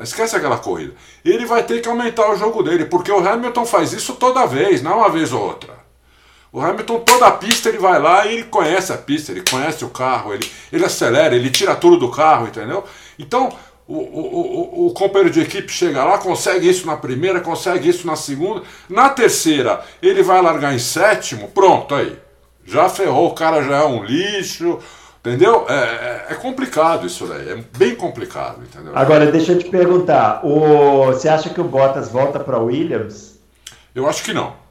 Esquece 0.00 0.36
aquela 0.36 0.58
corrida. 0.58 0.94
Ele 1.24 1.46
vai 1.46 1.62
ter 1.62 1.80
que 1.80 1.88
aumentar 1.88 2.30
o 2.30 2.36
jogo 2.36 2.62
dele, 2.62 2.84
porque 2.84 3.10
o 3.10 3.26
Hamilton 3.26 3.64
faz 3.64 3.92
isso 3.92 4.14
toda 4.16 4.44
vez, 4.44 4.82
não 4.82 4.98
uma 4.98 5.08
vez 5.08 5.32
ou 5.32 5.40
outra. 5.40 5.83
O 6.54 6.60
Hamilton, 6.60 7.00
toda 7.00 7.26
a 7.26 7.32
pista, 7.32 7.68
ele 7.68 7.78
vai 7.78 8.00
lá 8.00 8.24
e 8.26 8.34
ele 8.34 8.44
conhece 8.44 8.92
a 8.92 8.96
pista, 8.96 9.32
ele 9.32 9.42
conhece 9.42 9.84
o 9.84 9.88
carro, 9.88 10.32
ele, 10.32 10.48
ele 10.72 10.84
acelera, 10.84 11.34
ele 11.34 11.50
tira 11.50 11.74
tudo 11.74 11.96
do 11.96 12.12
carro, 12.12 12.46
entendeu? 12.46 12.84
Então, 13.18 13.48
o, 13.88 13.96
o, 13.96 14.84
o, 14.84 14.86
o 14.86 14.94
companheiro 14.94 15.30
de 15.30 15.40
equipe 15.40 15.72
chega 15.72 16.04
lá, 16.04 16.16
consegue 16.16 16.68
isso 16.68 16.86
na 16.86 16.96
primeira, 16.96 17.40
consegue 17.40 17.88
isso 17.88 18.06
na 18.06 18.14
segunda, 18.14 18.62
na 18.88 19.08
terceira 19.08 19.84
ele 20.00 20.22
vai 20.22 20.40
largar 20.40 20.72
em 20.72 20.78
sétimo, 20.78 21.48
pronto, 21.48 21.92
aí. 21.92 22.16
Já 22.64 22.88
ferrou, 22.88 23.30
o 23.30 23.34
cara 23.34 23.60
já 23.60 23.78
é 23.78 23.84
um 23.84 24.04
lixo, 24.04 24.78
Entendeu? 25.18 25.64
É, 25.70 25.74
é, 25.74 26.26
é, 26.32 26.34
complicado 26.34 27.06
isso 27.06 27.26
daí, 27.26 27.48
é 27.48 27.64
bem 27.78 27.94
complicado, 27.96 28.62
entendeu? 28.62 28.92
Agora, 28.94 29.32
deixa 29.32 29.52
eu 29.52 29.58
te 29.58 29.70
perguntar, 29.70 30.44
o, 30.44 31.06
você 31.06 31.30
acha 31.30 31.48
que 31.48 31.60
o 31.60 31.64
Bottas 31.64 32.10
volta 32.10 32.38
para 32.38 32.58
Williams? 32.58 33.40
Eu 33.94 34.06
acho 34.06 34.22
que 34.22 34.34
não. 34.34 34.63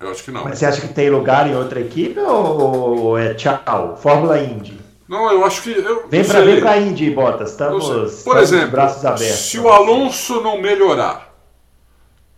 Eu 0.00 0.10
acho 0.10 0.22
que 0.22 0.30
não. 0.30 0.44
Mas 0.44 0.58
você 0.58 0.66
acha 0.66 0.80
que 0.80 0.88
tem 0.94 1.10
lugar 1.10 1.48
em 1.48 1.56
outra 1.56 1.80
equipe 1.80 2.18
ou, 2.20 2.98
ou 2.98 3.18
é 3.18 3.34
tchau? 3.34 3.98
Fórmula 4.00 4.40
Indy? 4.40 4.78
Não, 5.08 5.30
eu 5.32 5.44
acho 5.44 5.62
que. 5.62 5.70
Eu, 5.70 6.06
vem 6.08 6.24
para 6.24 6.42
vem 6.42 6.62
a 6.66 6.78
Indy, 6.78 7.10
Bottas. 7.10 7.50
Estamos, 7.50 8.22
Por 8.22 8.36
exemplo, 8.36 8.70
braços 8.70 9.04
abertos. 9.04 9.38
Se 9.38 9.58
o 9.58 9.68
Alonso 9.68 10.40
não 10.40 10.60
melhorar, 10.60 11.34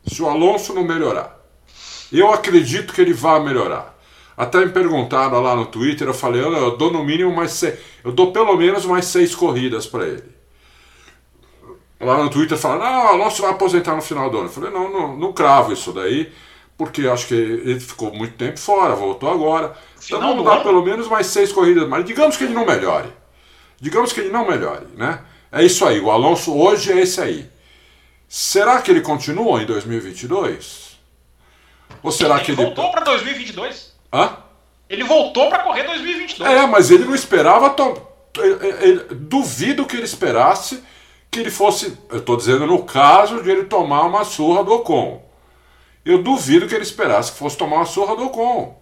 se 0.07 0.23
o 0.23 0.29
Alonso 0.29 0.73
não 0.73 0.85
melhorar, 0.85 1.39
eu 2.11 2.33
acredito 2.33 2.95
que 2.95 3.01
ele 3.01 3.13
vai 3.13 3.41
melhorar. 3.41 3.99
Até 4.37 4.65
me 4.65 4.71
perguntaram 4.71 5.43
lá 5.43 5.55
no 5.55 5.67
Twitter, 5.67 6.09
eu 6.09 6.15
falei, 6.15 6.41
eu, 6.41 6.51
eu 6.51 6.77
dou 6.79 6.91
no 6.91 7.05
mínimo 7.05 7.35
mais 7.35 7.53
seis, 7.53 7.79
eu 8.03 8.11
dou 8.11 8.33
pelo 8.33 8.57
menos 8.57 8.87
mais 8.87 9.05
seis 9.05 9.35
corridas 9.35 9.87
para 9.87 10.07
ele. 10.07 10.41
Lá 12.01 12.17
no 12.23 12.31
Twitter 12.31 12.57
falaram, 12.57 12.91
não, 12.91 13.05
o 13.05 13.09
Alonso 13.09 13.43
vai 13.43 13.51
aposentar 13.51 13.95
no 13.95 14.01
final 14.01 14.31
do 14.31 14.39
ano. 14.39 14.47
Eu 14.47 14.53
falei, 14.53 14.71
não, 14.71 14.91
não, 14.91 15.17
não 15.17 15.33
cravo 15.35 15.75
isso 15.75 15.93
daí 15.93 16.33
porque 16.81 17.07
acho 17.07 17.27
que 17.27 17.35
ele 17.35 17.79
ficou 17.79 18.11
muito 18.11 18.39
tempo 18.39 18.59
fora, 18.59 18.95
voltou 18.95 19.31
agora. 19.31 19.77
Então 20.03 20.19
vamos 20.19 20.43
dar 20.43 20.63
pelo 20.63 20.83
menos 20.83 21.09
mais 21.09 21.27
seis 21.27 21.53
corridas, 21.53 21.87
mas 21.87 22.07
digamos 22.07 22.39
que 22.39 22.45
ele 22.45 22.55
não 22.55 22.65
melhore. 22.65 23.11
Digamos 23.79 24.15
que 24.15 24.21
ele 24.21 24.31
não 24.31 24.49
melhore, 24.49 24.87
né? 24.97 25.21
É 25.53 25.63
isso 25.63 25.85
aí, 25.85 26.01
o 26.01 26.11
Alonso 26.11 26.57
hoje 26.57 26.91
é 26.91 26.99
esse 27.03 27.21
aí. 27.21 27.51
Será 28.27 28.81
que 28.81 28.91
ele 28.91 29.03
continua 29.03 29.63
em 29.63 29.67
2022? 29.67 30.99
Ou 32.03 32.11
será 32.11 32.37
ele 32.37 32.45
que 32.47 32.53
ele 32.53 32.65
voltou 32.65 32.91
para 32.91 33.03
2022? 33.03 33.95
Hã? 34.11 34.39
Ele 34.89 35.05
voltou 35.05 35.51
para 35.51 35.59
correr 35.59 35.83
2022. 35.83 36.51
É, 36.51 36.67
mas 36.67 36.91
ele 36.91 37.05
não 37.05 37.15
esperava. 37.15 37.69
To... 37.69 38.01
Duvido 39.17 39.85
que 39.85 39.97
ele 39.97 40.07
esperasse 40.07 40.83
que 41.31 41.41
ele 41.41 41.51
fosse. 41.51 41.99
Eu 42.09 42.21
estou 42.21 42.39
dizendo 42.39 42.67
no 42.67 42.85
caso 42.85 43.43
de 43.43 43.51
ele 43.51 43.65
tomar 43.65 44.07
uma 44.07 44.25
surra 44.25 44.65
do 44.65 44.73
Ocon. 44.73 45.29
Eu 46.05 46.23
duvido 46.23 46.67
que 46.67 46.75
ele 46.75 46.83
esperasse 46.83 47.33
que 47.33 47.39
fosse 47.39 47.57
tomar 47.57 47.77
uma 47.77 47.87
surra 47.87 48.17
do 48.17 48.27
Ocon 48.27 48.81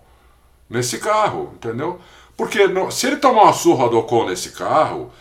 nesse 0.69 0.99
carro, 0.99 1.53
entendeu? 1.55 2.01
Porque 2.37 2.61
se 2.91 3.07
ele 3.07 3.17
tomar 3.17 3.45
uma 3.45 3.53
surra 3.53 3.89
do 3.89 3.99
Ocon 3.99 4.27
nesse 4.27 4.51
carro, 4.51 5.13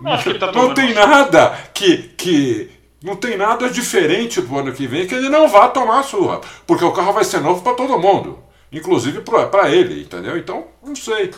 não, 0.00 0.16
tá 0.38 0.52
não 0.52 0.74
tem 0.74 0.92
nada 0.92 1.56
que, 1.72 1.98
que. 2.16 2.70
Não 3.02 3.16
tem 3.16 3.36
nada 3.36 3.68
diferente 3.68 4.40
pro 4.40 4.58
ano 4.58 4.72
que 4.72 4.86
vem 4.86 5.06
que 5.06 5.14
ele 5.14 5.28
não 5.28 5.46
vá 5.46 5.68
tomar 5.68 6.00
a 6.00 6.02
surra. 6.02 6.40
Porque 6.66 6.84
o 6.84 6.92
carro 6.92 7.12
vai 7.12 7.22
ser 7.22 7.40
novo 7.40 7.62
para 7.62 7.74
todo 7.74 7.98
mundo. 7.98 8.42
Inclusive 8.72 9.20
para 9.20 9.70
ele, 9.70 10.02
entendeu? 10.02 10.36
Então, 10.38 10.66
não 10.82 10.96
sei. 10.96 11.30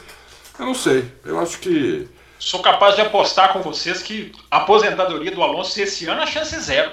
Eu 0.58 0.64
não 0.64 0.74
sei. 0.74 1.10
Eu 1.24 1.38
acho 1.40 1.58
que. 1.58 2.08
Sou 2.38 2.62
capaz 2.62 2.94
de 2.94 3.00
apostar 3.00 3.52
com 3.52 3.60
vocês 3.62 4.02
que 4.02 4.32
a 4.50 4.58
aposentadoria 4.58 5.30
do 5.30 5.42
Alonso 5.42 5.80
esse 5.80 6.06
ano 6.06 6.22
a 6.22 6.26
chance 6.26 6.54
é 6.54 6.60
zero. 6.60 6.92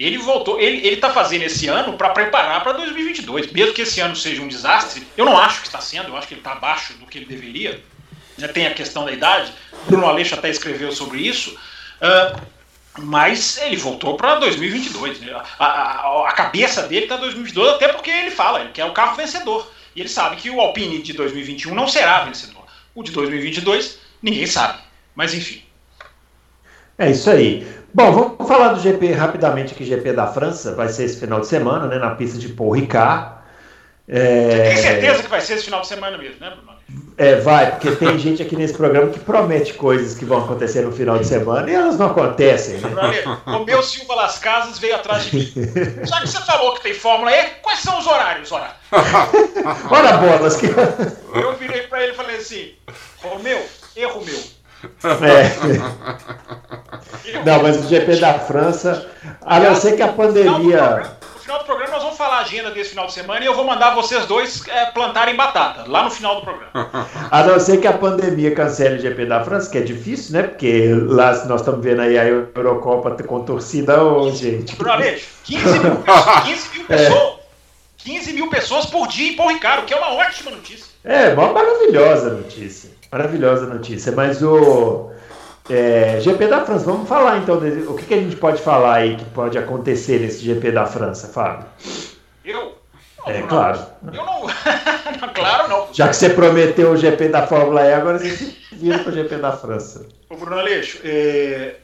Ele 0.00 0.16
voltou, 0.16 0.58
ele 0.58 0.88
está 0.88 1.10
fazendo 1.10 1.42
esse 1.42 1.68
ano 1.68 1.92
para 1.92 2.08
preparar 2.08 2.62
para 2.62 2.72
2022. 2.72 3.52
Mesmo 3.52 3.74
que 3.74 3.82
esse 3.82 4.00
ano 4.00 4.16
seja 4.16 4.40
um 4.40 4.48
desastre, 4.48 5.06
eu 5.14 5.26
não 5.26 5.36
acho 5.36 5.60
que 5.60 5.66
está 5.66 5.78
sendo, 5.78 6.08
eu 6.08 6.16
acho 6.16 6.26
que 6.26 6.32
ele 6.32 6.40
está 6.40 6.52
abaixo 6.52 6.94
do 6.94 7.04
que 7.04 7.18
ele 7.18 7.26
deveria. 7.26 7.84
Já 8.38 8.48
tem 8.48 8.66
a 8.66 8.72
questão 8.72 9.04
da 9.04 9.12
idade, 9.12 9.52
Bruno 9.86 10.06
Aleixo 10.06 10.34
até 10.34 10.48
escreveu 10.48 10.90
sobre 10.90 11.20
isso. 11.20 11.50
Uh, 12.00 12.40
mas 12.98 13.58
ele 13.58 13.76
voltou 13.76 14.16
para 14.16 14.36
2022. 14.36 15.20
Né? 15.20 15.32
A, 15.58 15.66
a, 15.66 16.28
a, 16.28 16.32
cabeça 16.32 16.88
dele 16.88 17.04
está 17.04 17.16
2022, 17.16 17.74
até 17.74 17.88
porque 17.88 18.10
ele 18.10 18.30
fala, 18.30 18.60
ele 18.60 18.70
quer 18.70 18.86
o 18.86 18.92
carro 18.92 19.16
vencedor. 19.16 19.70
E 19.94 20.00
ele 20.00 20.08
sabe 20.08 20.36
que 20.36 20.48
o 20.48 20.62
Alpine 20.62 21.02
de 21.02 21.12
2021 21.12 21.74
não 21.74 21.86
será 21.86 22.24
vencedor. 22.24 22.64
O 22.94 23.02
de 23.02 23.12
2022, 23.12 23.98
ninguém 24.22 24.46
sabe. 24.46 24.78
Mas 25.14 25.34
enfim. 25.34 25.62
É 26.96 27.10
isso 27.10 27.28
aí. 27.28 27.66
Bom, 27.92 28.12
vamos 28.12 28.48
falar 28.48 28.68
do 28.68 28.80
GP 28.80 29.12
rapidamente 29.12 29.74
aqui, 29.74 29.84
GP 29.84 30.12
da 30.12 30.26
França, 30.26 30.74
vai 30.74 30.88
ser 30.88 31.04
esse 31.04 31.18
final 31.18 31.40
de 31.40 31.46
semana, 31.46 31.86
né, 31.86 31.98
na 31.98 32.14
pista 32.14 32.38
de 32.38 32.48
Paul 32.48 32.70
Ricard. 32.70 33.40
É... 34.08 34.50
Você 34.50 34.74
tem 34.74 34.76
certeza 34.76 35.22
que 35.22 35.28
vai 35.28 35.40
ser 35.40 35.54
esse 35.54 35.64
final 35.64 35.80
de 35.80 35.88
semana 35.88 36.16
mesmo, 36.16 36.40
né, 36.40 36.50
Bruno? 36.50 36.78
É, 37.16 37.36
vai, 37.36 37.70
porque 37.72 37.90
tem 37.96 38.18
gente 38.18 38.42
aqui 38.42 38.56
nesse 38.56 38.72
programa 38.72 39.10
que 39.10 39.20
promete 39.20 39.74
coisas 39.74 40.16
que 40.16 40.24
vão 40.24 40.42
acontecer 40.42 40.80
no 40.80 40.90
final 40.90 41.18
de 41.18 41.26
semana 41.26 41.70
e 41.70 41.74
elas 41.74 41.98
não 41.98 42.06
acontecem. 42.06 42.78
Né? 42.78 42.90
O 43.46 43.64
meu 43.64 43.82
Silva 43.82 44.14
Las 44.14 44.38
Casas 44.38 44.78
veio 44.78 44.96
atrás 44.96 45.24
de 45.24 45.36
mim. 45.36 45.52
Já 46.02 46.20
que 46.22 46.28
você 46.28 46.40
falou 46.40 46.74
que 46.74 46.82
tem 46.82 46.94
Fórmula 46.94 47.30
E, 47.30 47.44
quais 47.62 47.80
são 47.80 47.98
os 47.98 48.06
horários, 48.06 48.50
ora? 48.50 48.74
Ora 49.90 50.16
bolas. 50.16 50.56
Que... 50.56 50.66
Eu 50.66 51.56
virei 51.56 51.82
para 51.82 52.02
ele 52.02 52.12
e 52.12 52.16
falei 52.16 52.36
assim, 52.36 52.72
Romeu, 53.22 53.62
erro 53.94 54.24
meu. 54.24 54.40
É. 55.04 56.76
Não, 57.44 57.62
mas 57.62 57.84
o 57.84 57.88
GP 57.88 58.16
da 58.16 58.34
França, 58.34 59.06
a 59.42 59.60
não 59.60 59.74
ser 59.74 59.96
que 59.96 60.02
a 60.02 60.08
pandemia 60.08 61.18
final 61.50 61.58
do 61.58 61.64
programa 61.64 61.94
nós 61.94 62.02
vamos 62.04 62.16
falar 62.16 62.36
a 62.36 62.40
agenda 62.42 62.70
desse 62.70 62.90
final 62.90 63.06
de 63.06 63.12
semana 63.12 63.42
e 63.42 63.46
eu 63.46 63.54
vou 63.54 63.64
mandar 63.64 63.92
vocês 63.92 64.24
dois 64.24 64.62
é, 64.68 64.86
plantarem 64.86 65.34
batata, 65.34 65.84
lá 65.88 66.04
no 66.04 66.10
final 66.10 66.36
do 66.36 66.42
programa. 66.42 66.70
A 67.28 67.42
não 67.42 67.58
ser 67.58 67.80
que 67.80 67.88
a 67.88 67.92
pandemia 67.92 68.54
cancele 68.54 68.96
o 68.96 69.00
GP 69.00 69.26
da 69.26 69.42
França, 69.42 69.68
que 69.68 69.78
é 69.78 69.80
difícil, 69.80 70.34
né? 70.34 70.44
Porque 70.44 70.94
lá 70.94 71.32
nós 71.46 71.60
estamos 71.60 71.82
vendo 71.82 72.02
aí 72.02 72.16
a 72.16 72.24
Eurocopa 72.24 73.10
com 73.24 73.44
torcida 73.44 74.00
hoje, 74.00 74.36
gente. 74.36 74.76
Bruno 74.76 75.02
15 75.44 75.64
mil, 75.64 76.02
15 76.44 76.68
mil 76.78 76.84
pessoas. 76.86 77.40
É. 77.40 77.40
15 78.02 78.32
mil 78.32 78.48
pessoas 78.48 78.86
por 78.86 79.08
dia 79.08 79.30
em 79.30 79.36
Pão 79.36 79.48
Ricardo, 79.48 79.84
que 79.84 79.92
é 79.92 79.96
uma 79.96 80.14
ótima 80.14 80.52
notícia. 80.52 80.86
É, 81.04 81.34
uma 81.34 81.52
maravilhosa 81.52 82.30
notícia. 82.30 82.90
Maravilhosa 83.12 83.66
notícia. 83.66 84.10
Mas 84.12 84.42
o. 84.42 85.10
É, 85.70 86.18
GP 86.20 86.48
da 86.48 86.64
França, 86.64 86.84
vamos 86.84 87.08
falar 87.08 87.38
então, 87.38 87.56
o 87.56 87.96
que, 87.96 88.06
que, 88.06 88.14
a 88.14 88.16
gente 88.16 88.34
pode 88.34 88.60
falar 88.60 88.96
aí 88.96 89.16
que 89.16 89.24
pode 89.26 89.56
acontecer 89.56 90.18
nesse 90.18 90.44
GP 90.44 90.72
da 90.72 90.84
França, 90.84 91.28
Fábio? 91.28 91.64
Eu? 92.44 92.76
Não, 93.18 93.32
é, 93.32 93.42
claro. 93.42 93.80
Eu 94.12 94.12
não. 94.24 95.32
claro, 95.32 95.68
não. 95.68 95.88
Já 95.92 96.08
que 96.08 96.16
você 96.16 96.30
prometeu 96.30 96.90
o 96.90 96.96
GP 96.96 97.28
da 97.28 97.46
Fórmula 97.46 97.84
E, 97.84 97.94
agora 97.94 98.18
você 98.18 98.52
vira 98.72 98.98
para 98.98 99.12
o 99.12 99.14
GP 99.14 99.36
da 99.36 99.52
França. 99.52 100.06
Ô, 100.28 100.34
Bruno 100.34 100.58
Aleixo, 100.58 100.98
é, 101.04 101.76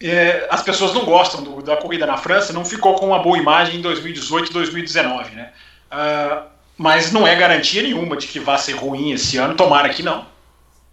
é, 0.00 0.46
as 0.50 0.62
pessoas 0.62 0.94
não 0.94 1.04
gostam 1.04 1.42
do, 1.42 1.62
da 1.62 1.76
corrida 1.76 2.06
na 2.06 2.16
França, 2.16 2.52
não 2.52 2.64
ficou 2.64 2.94
com 2.94 3.08
uma 3.08 3.18
boa 3.18 3.36
imagem 3.36 3.76
em 3.76 3.82
2018 3.82 4.50
e 4.50 4.54
2019, 4.54 5.34
né? 5.34 5.52
Uh, 5.92 6.42
mas 6.76 7.12
não 7.12 7.26
é 7.26 7.34
garantia 7.36 7.82
nenhuma 7.82 8.16
de 8.16 8.26
que 8.26 8.40
vá 8.40 8.56
ser 8.56 8.72
ruim 8.72 9.12
esse 9.12 9.36
ano, 9.36 9.54
tomara 9.54 9.88
que 9.90 10.02
não. 10.02 10.26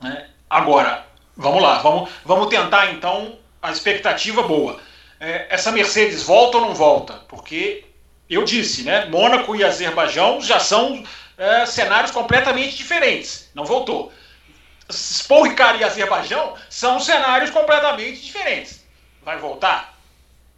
Né? 0.01 0.27
Agora, 0.49 1.05
Vamos 1.35 1.61
lá, 1.61 1.79
vamos, 1.79 2.09
vamos 2.25 2.47
tentar 2.47 2.91
então 2.91 3.37
a 3.61 3.71
expectativa 3.71 4.43
boa. 4.43 4.79
É, 5.19 5.47
essa 5.49 5.71
Mercedes 5.71 6.23
volta 6.23 6.57
ou 6.57 6.65
não 6.65 6.73
volta? 6.73 7.13
Porque 7.27 7.85
eu 8.29 8.43
disse, 8.43 8.83
né? 8.83 9.05
Mônaco 9.05 9.55
e 9.55 9.63
Azerbaijão 9.63 10.41
já 10.41 10.59
são 10.59 11.03
é, 11.37 11.65
cenários 11.65 12.11
completamente 12.11 12.75
diferentes. 12.75 13.49
Não 13.53 13.65
voltou. 13.65 14.11
Paul 15.27 15.43
Ricard 15.43 15.79
e 15.79 15.83
Azerbaijão 15.83 16.55
são 16.69 16.99
cenários 16.99 17.49
completamente 17.49 18.21
diferentes. 18.21 18.83
Vai 19.23 19.37
voltar? 19.37 19.97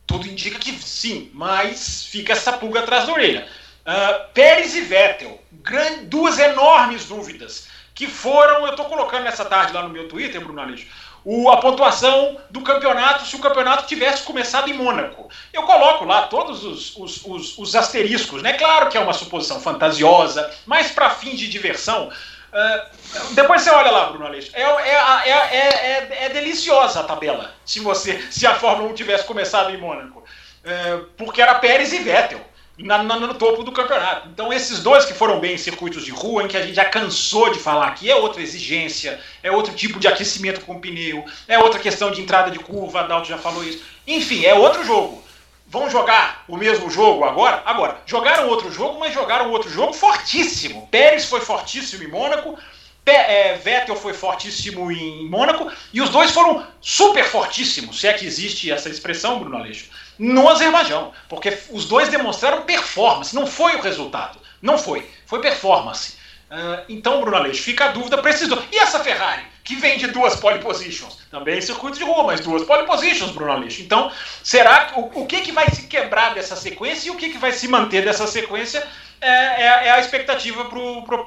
Tudo 0.07 0.27
indica 0.27 0.57
que 0.57 0.71
sim, 0.73 1.29
mas 1.33 2.05
fica 2.05 2.33
essa 2.33 2.53
pulga 2.53 2.79
atrás 2.81 3.05
da 3.05 3.13
orelha. 3.13 3.47
Uh, 3.85 4.31
Pérez 4.33 4.75
e 4.75 4.81
Vettel, 4.81 5.41
grande, 5.51 6.05
duas 6.05 6.39
enormes 6.39 7.05
dúvidas 7.05 7.67
que 7.93 8.07
foram, 8.07 8.65
eu 8.65 8.71
estou 8.71 8.85
colocando 8.85 9.23
nessa 9.23 9.45
tarde 9.45 9.73
lá 9.73 9.83
no 9.83 9.89
meu 9.89 10.07
Twitter, 10.07 10.41
Bruno 10.41 10.61
Aleixo, 10.61 10.87
o, 11.25 11.49
a 11.49 11.57
pontuação 11.57 12.37
do 12.49 12.61
campeonato 12.61 13.25
se 13.25 13.35
o 13.35 13.39
campeonato 13.39 13.87
tivesse 13.87 14.23
começado 14.23 14.69
em 14.69 14.73
Mônaco. 14.73 15.29
Eu 15.53 15.63
coloco 15.63 16.03
lá 16.03 16.23
todos 16.23 16.63
os, 16.63 16.97
os, 16.97 17.25
os, 17.25 17.57
os 17.57 17.75
asteriscos, 17.75 18.41
né? 18.41 18.53
Claro 18.53 18.89
que 18.89 18.97
é 18.97 18.99
uma 18.99 19.13
suposição 19.13 19.59
fantasiosa, 19.61 20.51
mas 20.65 20.91
para 20.91 21.09
fim 21.11 21.35
de 21.35 21.47
diversão. 21.47 22.09
Uh, 22.09 23.33
depois 23.33 23.61
você 23.61 23.69
olha 23.69 23.89
lá, 23.89 24.07
Bruno 24.07 24.25
Aleixo. 24.25 24.51
É, 24.53 24.61
é, 24.63 25.29
é, 25.29 25.57
é, 25.57 26.25
é, 26.25 26.29
deliciosa 26.29 26.99
a 26.99 27.03
tabela, 27.03 27.51
se 27.65 27.79
você 27.79 28.21
se 28.29 28.45
a 28.45 28.55
Fórmula 28.55 28.89
1 28.91 28.93
tivesse 28.93 29.23
começado 29.23 29.69
em 29.71 29.77
Mônaco. 29.77 30.23
Uh, 30.63 31.05
porque 31.17 31.41
era 31.41 31.55
Pérez 31.55 31.91
e 31.93 31.99
Vettel 31.99 32.52
na, 32.77 33.03
na, 33.03 33.19
no 33.19 33.33
topo 33.35 33.63
do 33.63 33.71
campeonato. 33.71 34.29
Então, 34.29 34.51
esses 34.51 34.79
dois 34.79 35.05
que 35.05 35.13
foram 35.13 35.39
bem 35.39 35.53
em 35.53 35.57
circuitos 35.57 36.03
de 36.03 36.11
rua, 36.11 36.43
em 36.43 36.47
que 36.47 36.57
a 36.57 36.61
gente 36.61 36.75
já 36.75 36.85
cansou 36.85 37.51
de 37.51 37.59
falar 37.59 37.91
que 37.91 38.09
é 38.09 38.15
outra 38.15 38.41
exigência, 38.41 39.19
é 39.41 39.51
outro 39.51 39.73
tipo 39.73 39.99
de 39.99 40.07
aquecimento 40.07 40.61
com 40.61 40.79
pneu, 40.79 41.23
é 41.47 41.59
outra 41.59 41.79
questão 41.79 42.11
de 42.11 42.21
entrada 42.21 42.49
de 42.49 42.59
curva, 42.59 43.03
Dalton 43.03 43.25
já 43.25 43.37
falou 43.37 43.63
isso. 43.63 43.83
Enfim, 44.07 44.45
é 44.45 44.53
outro 44.53 44.83
jogo. 44.83 45.23
Vão 45.67 45.89
jogar 45.89 46.43
o 46.47 46.57
mesmo 46.57 46.89
jogo 46.89 47.23
agora? 47.23 47.63
Agora, 47.65 48.01
jogaram 48.05 48.49
outro 48.49 48.71
jogo, 48.71 48.99
mas 48.99 49.13
jogaram 49.13 49.51
outro 49.51 49.69
jogo 49.69 49.93
fortíssimo. 49.93 50.87
Pérez 50.91 51.25
foi 51.25 51.41
fortíssimo 51.41 52.03
em 52.03 52.07
Mônaco, 52.07 52.57
é, 53.05 53.55
Vettel 53.55 53.95
foi 53.95 54.13
fortíssimo 54.13 54.91
em 54.91 55.27
Mônaco, 55.27 55.71
e 55.91 56.01
os 56.01 56.09
dois 56.09 56.31
foram 56.31 56.65
super 56.79 57.25
fortíssimos, 57.25 57.99
se 57.99 58.07
é 58.07 58.13
que 58.13 58.25
existe 58.25 58.71
essa 58.71 58.89
expressão, 58.89 59.39
Bruno 59.39 59.57
Aleixo 59.57 59.89
no 60.17 60.47
Azerbaijão, 60.49 61.11
porque 61.27 61.57
os 61.69 61.85
dois 61.85 62.09
demonstraram 62.09 62.63
performance, 62.63 63.35
não 63.35 63.47
foi 63.47 63.75
o 63.75 63.81
resultado, 63.81 64.39
não 64.61 64.77
foi, 64.77 65.09
foi 65.25 65.41
performance. 65.41 66.17
Uh, 66.49 66.85
então, 66.87 67.19
Bruno 67.21 67.37
Aleixo, 67.37 67.63
fica 67.63 67.85
a 67.85 67.87
dúvida, 67.87 68.17
precisou. 68.19 68.61
E 68.71 68.77
essa 68.77 68.99
Ferrari, 68.99 69.41
que 69.63 69.75
vem 69.75 69.97
de 69.97 70.07
duas 70.07 70.35
pole 70.35 70.59
positions? 70.59 71.17
Também 71.31 71.59
circuito 71.59 71.97
de 71.97 72.03
rua, 72.03 72.23
mas 72.23 72.41
duas 72.41 72.63
pole 72.63 72.85
positions, 72.85 73.31
Bruno 73.31 73.51
Aleixo. 73.51 73.81
Então, 73.81 74.11
será 74.43 74.93
o, 74.95 75.21
o 75.21 75.25
que, 75.25 75.41
que 75.41 75.51
vai 75.51 75.67
se 75.71 75.87
quebrar 75.87 76.35
dessa 76.35 76.55
sequência 76.55 77.07
e 77.07 77.11
o 77.11 77.15
que, 77.15 77.29
que 77.29 77.39
vai 77.39 77.51
se 77.51 77.67
manter 77.67 78.05
dessa 78.05 78.27
sequência 78.27 78.85
é, 79.19 79.29
é, 79.29 79.87
é 79.87 79.91
a 79.91 79.99
expectativa 79.99 80.65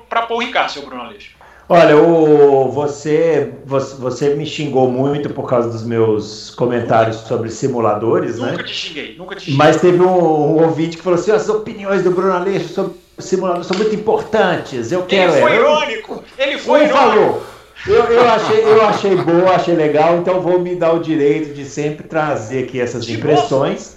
para 0.09 0.23
Paul 0.23 0.41
Ricard, 0.41 0.71
seu 0.71 0.83
Bruno 0.87 1.03
Aleixo. 1.03 1.36
Olha, 1.69 1.97
o, 1.97 2.71
você, 2.71 3.53
você, 3.65 3.97
você 3.97 4.35
me 4.35 4.47
xingou 4.47 4.89
muito 4.89 5.31
por 5.31 5.49
causa 5.49 5.69
dos 5.69 5.83
meus 5.83 6.51
comentários 6.51 7.17
sobre 7.17 7.51
simuladores, 7.51 8.37
nunca 8.37 8.47
né? 8.47 8.53
Nunca 8.53 8.65
te 8.65 8.75
xinguei, 8.75 9.17
nunca 9.19 9.35
te 9.35 9.45
xinguei. 9.47 9.59
Mas 9.59 9.81
teve 9.81 10.01
um, 10.01 10.07
um 10.07 10.63
ouvinte 10.63 10.97
que 10.97 11.03
falou 11.03 11.19
assim: 11.19 11.33
as 11.33 11.49
opiniões 11.49 12.05
do 12.05 12.13
Bruno 12.13 12.33
Aleixo 12.33 12.69
sobre 12.69 12.95
simuladores 13.19 13.67
são 13.67 13.77
muito 13.77 13.95
importantes. 13.95 14.93
Eu 14.93 15.03
quero. 15.03 15.33
Ele 15.33 15.41
foi 15.41 15.53
é. 15.53 15.57
irônico. 15.57 16.25
Ele 16.39 16.59
foi 16.59 16.81
Ele 16.83 16.89
irônico. 16.91 17.11
falou. 17.11 17.43
Eu, 17.87 18.05
eu, 18.05 18.29
achei, 18.29 18.65
eu 18.65 18.83
achei 18.87 19.17
boa, 19.17 19.51
achei 19.51 19.75
legal, 19.75 20.17
então 20.17 20.41
vou 20.41 20.59
me 20.59 20.75
dar 20.75 20.93
o 20.93 20.99
direito 21.01 21.55
de 21.55 21.65
sempre 21.65 22.07
trazer 22.07 22.65
aqui 22.65 22.81
essas 22.81 23.05
de 23.05 23.15
impressões. 23.15 23.96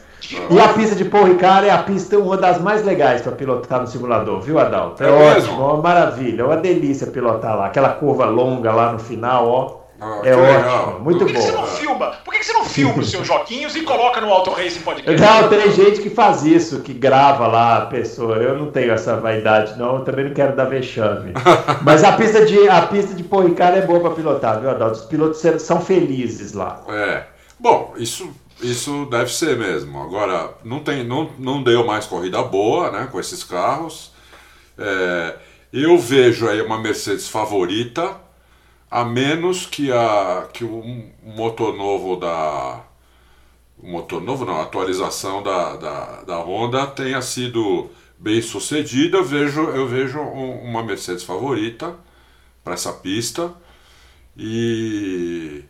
E 0.50 0.60
a 0.60 0.70
pista 0.70 0.96
de 0.96 1.06
Paul 1.06 1.26
Ricard 1.26 1.68
é 1.68 1.72
a 1.72 1.80
pista 1.80 2.18
uma 2.20 2.38
das 2.38 2.62
mais 2.62 2.86
legais 2.86 3.22
para 3.22 3.32
pilotar 3.32 3.82
no 3.82 3.88
simulador, 3.88 4.40
viu, 4.42 4.60
Adalto? 4.60 5.04
É, 5.04 5.08
é 5.08 5.12
ótimo, 5.12 5.66
uma 5.66 5.78
maravilha, 5.78 6.44
é 6.44 6.46
uma 6.46 6.58
delícia 6.58 7.08
pilotar 7.08 7.58
lá. 7.58 7.66
Aquela 7.66 7.90
curva 7.90 8.26
longa 8.26 8.72
lá 8.72 8.92
no 8.92 9.00
final, 9.00 9.48
ó. 9.48 9.80
Ah, 10.02 10.22
é 10.24 10.34
ótimo, 10.34 11.00
muito 11.00 11.26
bom. 11.26 11.26
Por 11.26 11.28
que, 11.28 11.34
que, 11.34 11.42
você 11.42 11.52
não 11.52 11.66
filma? 11.66 12.08
Por 12.24 12.34
que, 12.34 12.40
que 12.40 12.46
você 12.46 12.54
não 12.54 12.64
filma 12.64 13.00
os 13.00 13.12
seus 13.12 13.28
joquinhos 13.28 13.76
e 13.76 13.82
coloca 13.82 14.22
no 14.22 14.32
Auto 14.32 14.52
Racing 14.52 14.80
Podcast? 14.80 15.22
Não, 15.22 15.50
tem 15.50 15.72
gente 15.72 16.00
que 16.00 16.10
faz 16.10 16.46
isso, 16.46 16.80
que 16.82 16.94
grava 16.94 17.48
lá 17.48 17.80
a 17.80 17.86
pessoa. 17.88 18.38
Eu 18.38 18.58
não 18.58 18.72
tenho 18.72 18.94
essa 18.94 19.18
vaidade, 19.18 19.78
não. 19.78 19.98
Eu 19.98 20.06
também 20.06 20.26
não 20.26 20.34
quero 20.34 20.56
dar 20.56 20.66
vexame. 20.66 21.34
Mas 21.82 22.04
a 22.04 22.14
pista 22.14 22.46
de, 22.46 22.70
a 22.70 22.84
pista 22.84 23.14
de 23.14 23.24
Paul 23.24 23.48
Ricard 23.48 23.80
é 23.80 23.82
boa 23.82 24.00
para 24.00 24.12
pilotar, 24.12 24.62
viu, 24.62 24.70
Adalto? 24.70 25.00
Os 25.00 25.06
pilotos 25.06 25.42
são 25.62 25.82
felizes 25.82 26.54
lá. 26.54 26.82
É. 26.88 27.24
Bom, 27.60 27.94
isso 27.98 28.32
isso 28.62 29.06
deve 29.06 29.32
ser 29.32 29.58
mesmo. 29.58 30.02
Agora, 30.02 30.54
não, 30.64 30.80
tem, 30.80 31.04
não, 31.04 31.32
não 31.38 31.64
deu 31.64 31.86
mais 31.86 32.06
corrida 32.06 32.42
boa 32.44 32.92
né, 32.92 33.08
com 33.12 33.20
esses 33.20 33.44
carros. 33.44 34.12
É, 34.78 35.38
eu 35.72 35.98
vejo 35.98 36.48
aí 36.48 36.62
uma 36.62 36.80
Mercedes 36.80 37.28
favorita, 37.28 38.20
a 38.90 39.06
menos 39.06 39.66
que, 39.66 39.92
a, 39.92 40.48
que 40.52 40.64
o 40.64 40.84
motor 41.24 41.76
novo 41.76 42.16
da. 42.16 42.84
O 43.78 43.88
motor 43.88 44.22
novo 44.22 44.46
não, 44.46 44.58
a 44.58 44.64
atualização 44.64 45.42
da, 45.42 45.76
da, 45.78 46.24
da 46.24 46.38
Honda 46.40 46.86
tenha 46.88 47.22
sido 47.22 47.90
bem 48.18 48.42
sucedida. 48.42 49.18
Eu 49.18 49.24
vejo, 49.24 49.62
eu 49.62 49.88
vejo 49.88 50.20
uma 50.20 50.84
Mercedes 50.84 51.24
favorita 51.24 51.96
para 52.64 52.74
essa 52.74 52.92
pista. 52.92 53.54
E 54.38 55.64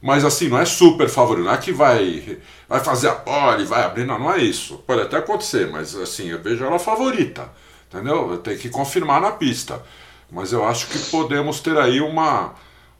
Mas 0.00 0.24
assim, 0.24 0.48
não 0.48 0.58
é 0.58 0.64
super 0.64 1.08
favorito, 1.08 1.44
não 1.44 1.52
é 1.52 1.56
que 1.56 1.72
vai, 1.72 2.38
vai 2.68 2.80
fazer 2.80 3.08
a 3.08 3.14
pole, 3.14 3.64
vai 3.64 3.82
abrir, 3.82 4.04
não, 4.04 4.18
não 4.18 4.32
é 4.32 4.38
isso. 4.42 4.78
Pode 4.86 5.02
até 5.02 5.16
acontecer, 5.16 5.68
mas 5.70 5.96
assim, 5.96 6.28
eu 6.28 6.40
vejo 6.40 6.64
ela 6.64 6.78
favorita. 6.78 7.50
Entendeu? 7.88 8.38
Tem 8.38 8.56
que 8.58 8.68
confirmar 8.68 9.20
na 9.20 9.32
pista. 9.32 9.82
Mas 10.30 10.52
eu 10.52 10.66
acho 10.66 10.88
que 10.88 10.98
podemos 11.10 11.60
ter 11.60 11.78
aí 11.78 12.00
uma, 12.00 12.54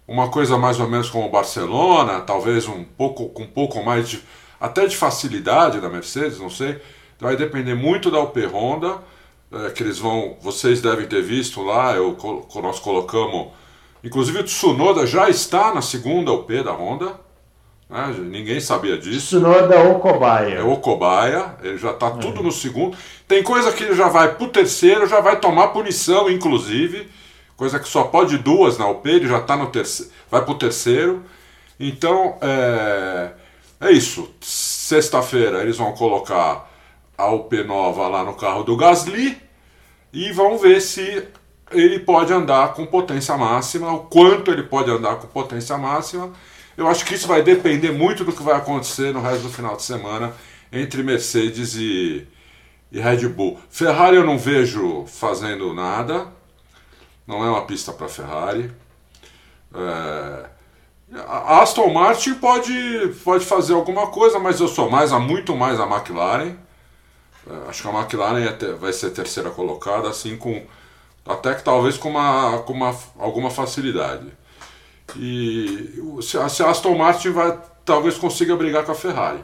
uma 0.07 0.29
coisa 0.29 0.57
mais 0.57 0.79
ou 0.81 0.89
menos 0.89 1.11
como 1.11 1.27
o 1.27 1.31
Barcelona, 1.31 2.21
talvez 2.21 2.67
um 2.69 2.85
pouco 2.85 3.29
com 3.31 3.43
um 3.43 3.47
pouco 3.49 3.83
mais 3.85 4.09
de 4.09 4.23
até 4.61 4.87
de 4.87 4.97
facilidade 4.97 5.81
da 5.81 5.89
Mercedes, 5.89 6.39
não 6.39 6.51
sei. 6.51 6.81
Vai 7.19 7.37
depender 7.37 7.75
muito 7.75 8.11
da 8.11 8.21
UP 8.21 8.39
Honda, 8.47 8.99
é, 9.53 9.71
que 9.71 9.83
eles 9.83 9.99
vão, 9.99 10.37
vocês 10.41 10.81
devem 10.81 11.07
ter 11.07 11.23
visto 11.23 11.63
lá, 11.63 11.95
eu, 11.95 12.17
nós 12.63 12.79
colocamos, 12.79 13.49
inclusive 14.07 14.39
o 14.39 14.45
Tsunoda 14.45 15.05
já 15.05 15.29
está 15.29 15.75
na 15.75 15.83
segunda 15.83 16.33
UP 16.33 16.63
da 16.63 16.71
Honda, 16.71 17.19
né? 17.91 18.15
ninguém 18.19 18.61
sabia 18.61 18.97
disso. 18.97 19.27
Tsunoda 19.27 19.75
é 19.75 19.83
o 19.83 19.99
cobaia. 19.99 20.55
É 20.55 20.63
o 20.63 20.77
cobaia, 20.77 21.57
ele 21.61 21.77
já 21.77 21.91
está 21.91 22.13
tudo 22.13 22.41
no 22.41 22.53
segundo. 22.53 22.97
Tem 23.27 23.43
coisa 23.43 23.73
que 23.73 23.83
ele 23.83 23.97
já 23.97 24.09
vai 24.09 24.33
para 24.33 24.45
o 24.47 24.49
terceiro, 24.49 25.09
já 25.09 25.21
vai 25.21 25.41
tomar 25.41 25.69
punição, 25.69 26.31
inclusive, 26.31 27.09
coisa 27.57 27.81
que 27.81 27.89
só 27.89 28.05
pode 28.05 28.39
duas 28.39 28.79
na 28.79 28.89
UP, 28.89 29.05
ele 29.09 29.27
já 29.27 29.39
está 29.39 29.57
no 29.57 29.67
terceiro, 29.67 30.13
vai 30.31 30.41
para 30.41 30.53
o 30.53 30.59
terceiro. 30.59 31.25
Então, 31.79 32.39
é, 32.41 33.31
é 33.81 33.91
isso. 33.91 34.31
Sexta-feira 34.41 35.63
eles 35.63 35.77
vão 35.77 35.93
colocar 35.93 36.71
a 37.19 37.29
UP 37.33 37.53
nova 37.65 38.07
lá 38.07 38.23
no 38.23 38.35
carro 38.35 38.63
do 38.63 38.77
Gasly 38.77 39.37
e 40.13 40.31
vão 40.31 40.57
ver 40.59 40.81
se 40.81 41.27
ele 41.71 41.99
pode 42.01 42.33
andar 42.33 42.75
com 42.75 42.87
potência 42.87 43.37
máxima, 43.37 43.93
o 43.93 44.01
quanto 44.01 44.51
ele 44.51 44.63
pode 44.63 44.91
andar 44.91 45.17
com 45.17 45.27
potência 45.27 45.77
máxima. 45.77 46.33
Eu 46.77 46.87
acho 46.89 47.05
que 47.05 47.15
isso 47.15 47.27
vai 47.27 47.43
depender 47.43 47.91
muito 47.91 48.25
do 48.25 48.33
que 48.33 48.43
vai 48.43 48.57
acontecer 48.57 49.13
no 49.13 49.21
resto 49.21 49.45
do 49.45 49.51
final 49.51 49.77
de 49.77 49.83
semana 49.83 50.33
entre 50.71 51.03
Mercedes 51.03 51.75
e, 51.75 52.27
e 52.93 53.01
Red 53.01 53.29
Bull. 53.29 53.59
Ferrari 53.71 54.17
eu 54.17 54.25
não 54.25 54.39
vejo 54.39 55.07
fazendo 55.07 55.73
nada, 55.73 56.29
não 57.27 57.45
é 57.45 57.49
uma 57.49 57.65
pista 57.65 57.93
para 57.93 58.09
Ferrari. 58.09 58.71
É, 59.75 60.47
a 61.27 61.63
Aston 61.63 61.93
Martin 61.93 62.35
pode, 62.35 63.15
pode 63.25 63.45
fazer 63.45 63.75
alguma 63.75 64.09
coisa, 64.09 64.39
mas 64.39 64.61
eu 64.61 64.69
sou 64.69 64.91
mais 64.91 65.13
a 65.13 65.19
muito 65.19 65.57
mais 65.57 65.81
a 65.81 65.87
McLaren. 65.87 66.57
É, 67.49 67.69
acho 67.69 67.83
que 67.83 67.89
a 67.89 67.99
McLaren 67.99 68.45
é 68.45 68.73
vai 68.73 68.93
ser 68.93 69.11
terceira 69.11 69.51
colocada, 69.51 70.09
assim 70.09 70.37
com 70.37 70.63
até 71.27 71.55
que 71.55 71.63
talvez 71.63 71.97
com 71.97 72.11
uma, 72.11 72.59
com 72.59 72.73
uma 72.73 72.95
alguma 73.19 73.51
facilidade. 73.51 74.27
E 75.17 76.03
se 76.23 76.37
a, 76.39 76.49
se 76.49 76.63
a 76.63 76.71
Aston 76.71 76.97
Martin 76.97 77.31
vai 77.31 77.59
talvez 77.85 78.19
consiga 78.19 78.57
brigar 78.57 78.85
com 78.85 78.93
a 78.93 78.95
Ferrari. 78.95 79.39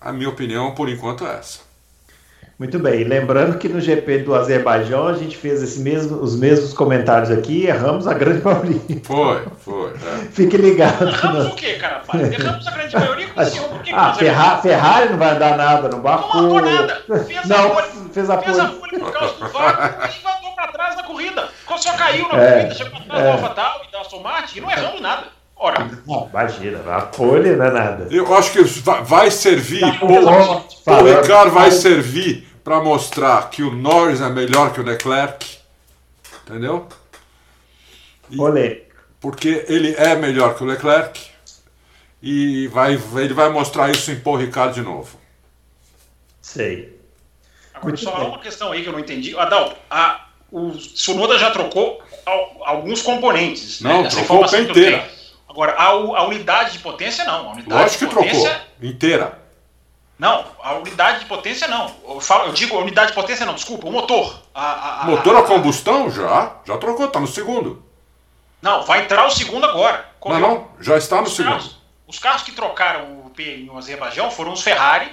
A 0.00 0.12
minha 0.12 0.28
opinião 0.28 0.72
por 0.74 0.88
enquanto 0.88 1.26
é 1.26 1.34
essa. 1.34 1.68
Muito 2.58 2.76
bem, 2.80 3.04
lembrando 3.04 3.56
que 3.56 3.68
no 3.68 3.80
GP 3.80 4.18
do 4.18 4.34
Azerbaijão 4.34 5.06
a 5.06 5.12
gente 5.12 5.36
fez 5.36 5.62
esse 5.62 5.78
mesmo, 5.78 6.20
os 6.20 6.34
mesmos 6.34 6.72
comentários 6.72 7.30
aqui 7.30 7.62
e 7.62 7.66
erramos 7.68 8.08
a 8.08 8.14
grande 8.14 8.42
maioria. 8.44 8.80
Foi, 9.04 9.44
foi. 9.60 9.90
É. 9.92 10.26
Fique 10.32 10.56
ligado. 10.56 11.06
Erramos 11.06 11.46
o 11.46 11.54
quê, 11.54 11.74
cara? 11.74 12.02
Erramos 12.14 12.66
a 12.66 12.70
grande 12.72 12.96
maioria 12.96 13.28
com 13.28 13.40
o 13.40 13.44
senhor. 13.44 13.68
Por 13.68 13.82
que 13.82 13.92
ah, 13.92 14.12
Ferrari, 14.14 14.62
Ferrari 14.62 15.10
não 15.10 15.18
vai 15.18 15.38
dar 15.38 15.56
nada 15.56 15.88
no 15.88 15.98
Baku. 15.98 16.36
Não 16.36 16.54
marcou 16.54 16.70
nada. 16.72 17.02
Fez 17.24 17.46
não, 17.46 17.66
a 17.66 17.70
pole, 17.70 17.86
fez 18.12 18.30
a 18.30 18.38
fez 18.38 18.58
a 18.58 18.66
pole 18.66 18.98
por 18.98 19.12
causa 19.12 19.34
do 19.34 19.48
VAR 19.50 20.10
e 20.10 20.22
corrida. 21.08 21.48
Só 21.78 21.96
caiu 21.96 22.28
na 22.28 22.38
é, 22.40 22.52
corrida, 22.52 22.74
chegou 22.74 23.00
atrás 23.00 23.24
é. 23.24 23.32
AlphaTauri 23.32 23.88
e 23.88 23.92
da 23.92 24.00
Aston 24.00 24.20
Martin 24.20 24.58
e 24.58 24.60
não 24.60 24.70
erramos 24.70 25.00
nada. 25.00 25.38
Ora. 25.56 25.90
Não, 26.06 26.28
imagina, 26.28 26.96
a 26.96 27.02
pole 27.02 27.56
não 27.56 27.64
é 27.64 27.70
nada. 27.72 28.08
Eu 28.12 28.32
acho 28.32 28.52
que 28.52 28.62
vai 29.02 29.28
servir, 29.28 29.80
tá, 29.80 30.98
o, 31.00 31.04
Ricardo 31.04 31.50
vai 31.50 31.72
servir 31.72 32.46
para 32.62 32.80
mostrar 32.80 33.50
que 33.50 33.62
o 33.62 33.74
Norris 33.74 34.20
é 34.20 34.28
melhor 34.28 34.72
que 34.72 34.80
o 34.80 34.84
Leclerc. 34.84 35.58
Entendeu? 36.46 36.86
E, 38.30 38.40
Olê. 38.40 38.82
Porque 39.20 39.64
ele 39.68 39.94
é 39.96 40.14
melhor 40.14 40.54
que 40.54 40.62
o 40.62 40.66
Leclerc. 40.66 41.28
E 42.22 42.68
vai, 42.68 42.94
ele 43.16 43.34
vai 43.34 43.48
mostrar 43.48 43.90
isso 43.90 44.12
em 44.12 44.20
Paul 44.20 44.36
Ricard 44.36 44.74
de 44.74 44.82
novo. 44.82 45.18
Sei. 46.40 46.98
Agora, 47.74 47.88
Muito 47.88 48.00
só 48.02 48.16
bem. 48.16 48.28
uma 48.28 48.38
questão 48.38 48.70
aí 48.70 48.82
que 48.82 48.88
eu 48.88 48.92
não 48.92 49.00
entendi. 49.00 49.36
Adalto, 49.36 49.76
a, 49.90 50.27
o 50.50 50.72
Sonoda 50.74 51.38
já 51.38 51.50
trocou 51.50 52.02
alguns 52.64 53.02
componentes. 53.02 53.80
Né, 53.80 53.92
não, 53.92 54.02
né, 54.02 54.08
trocou 54.08 54.44
a 54.44 54.58
inteira. 54.58 55.10
Agora, 55.48 55.72
a, 55.72 55.86
a, 55.86 56.26
unidade 56.26 56.72
de 56.72 56.78
potência 56.80 57.24
não. 57.24 57.48
A 57.48 57.52
unidade 57.52 57.82
Lógico 57.82 58.06
que 58.06 58.14
potência... 58.14 58.50
trocou. 58.50 58.68
Inteira. 58.82 59.38
Não, 60.18 60.44
a 60.62 60.74
unidade 60.74 61.20
de 61.20 61.26
potência 61.26 61.68
não. 61.68 61.94
Eu, 62.06 62.20
falo, 62.20 62.46
eu 62.46 62.52
digo 62.52 62.76
a 62.76 62.80
unidade 62.80 63.08
de 63.08 63.14
potência 63.14 63.46
não, 63.46 63.54
desculpa, 63.54 63.86
o 63.86 63.92
motor. 63.92 64.42
A, 64.52 65.02
a, 65.02 65.04
motor 65.06 65.36
a, 65.36 65.42
combustão 65.42 66.10
já, 66.10 66.56
já 66.66 66.76
trocou, 66.76 67.08
tá 67.08 67.20
no 67.20 67.26
segundo. 67.26 67.84
Não, 68.60 68.82
vai 68.82 69.02
entrar 69.02 69.26
o 69.26 69.30
segundo 69.30 69.64
agora. 69.64 70.08
Não, 70.24 70.40
não, 70.40 70.68
já 70.80 70.96
está 70.96 71.16
no 71.16 71.28
os 71.28 71.36
segundo. 71.36 71.52
Carros, 71.52 71.78
os 72.06 72.18
carros 72.18 72.42
que 72.42 72.50
trocaram 72.50 73.20
o 73.26 73.30
P 73.30 73.58
no 73.58 73.78
Azerbaijão 73.78 74.30
foram 74.30 74.52
os 74.52 74.60
Ferrari 74.60 75.08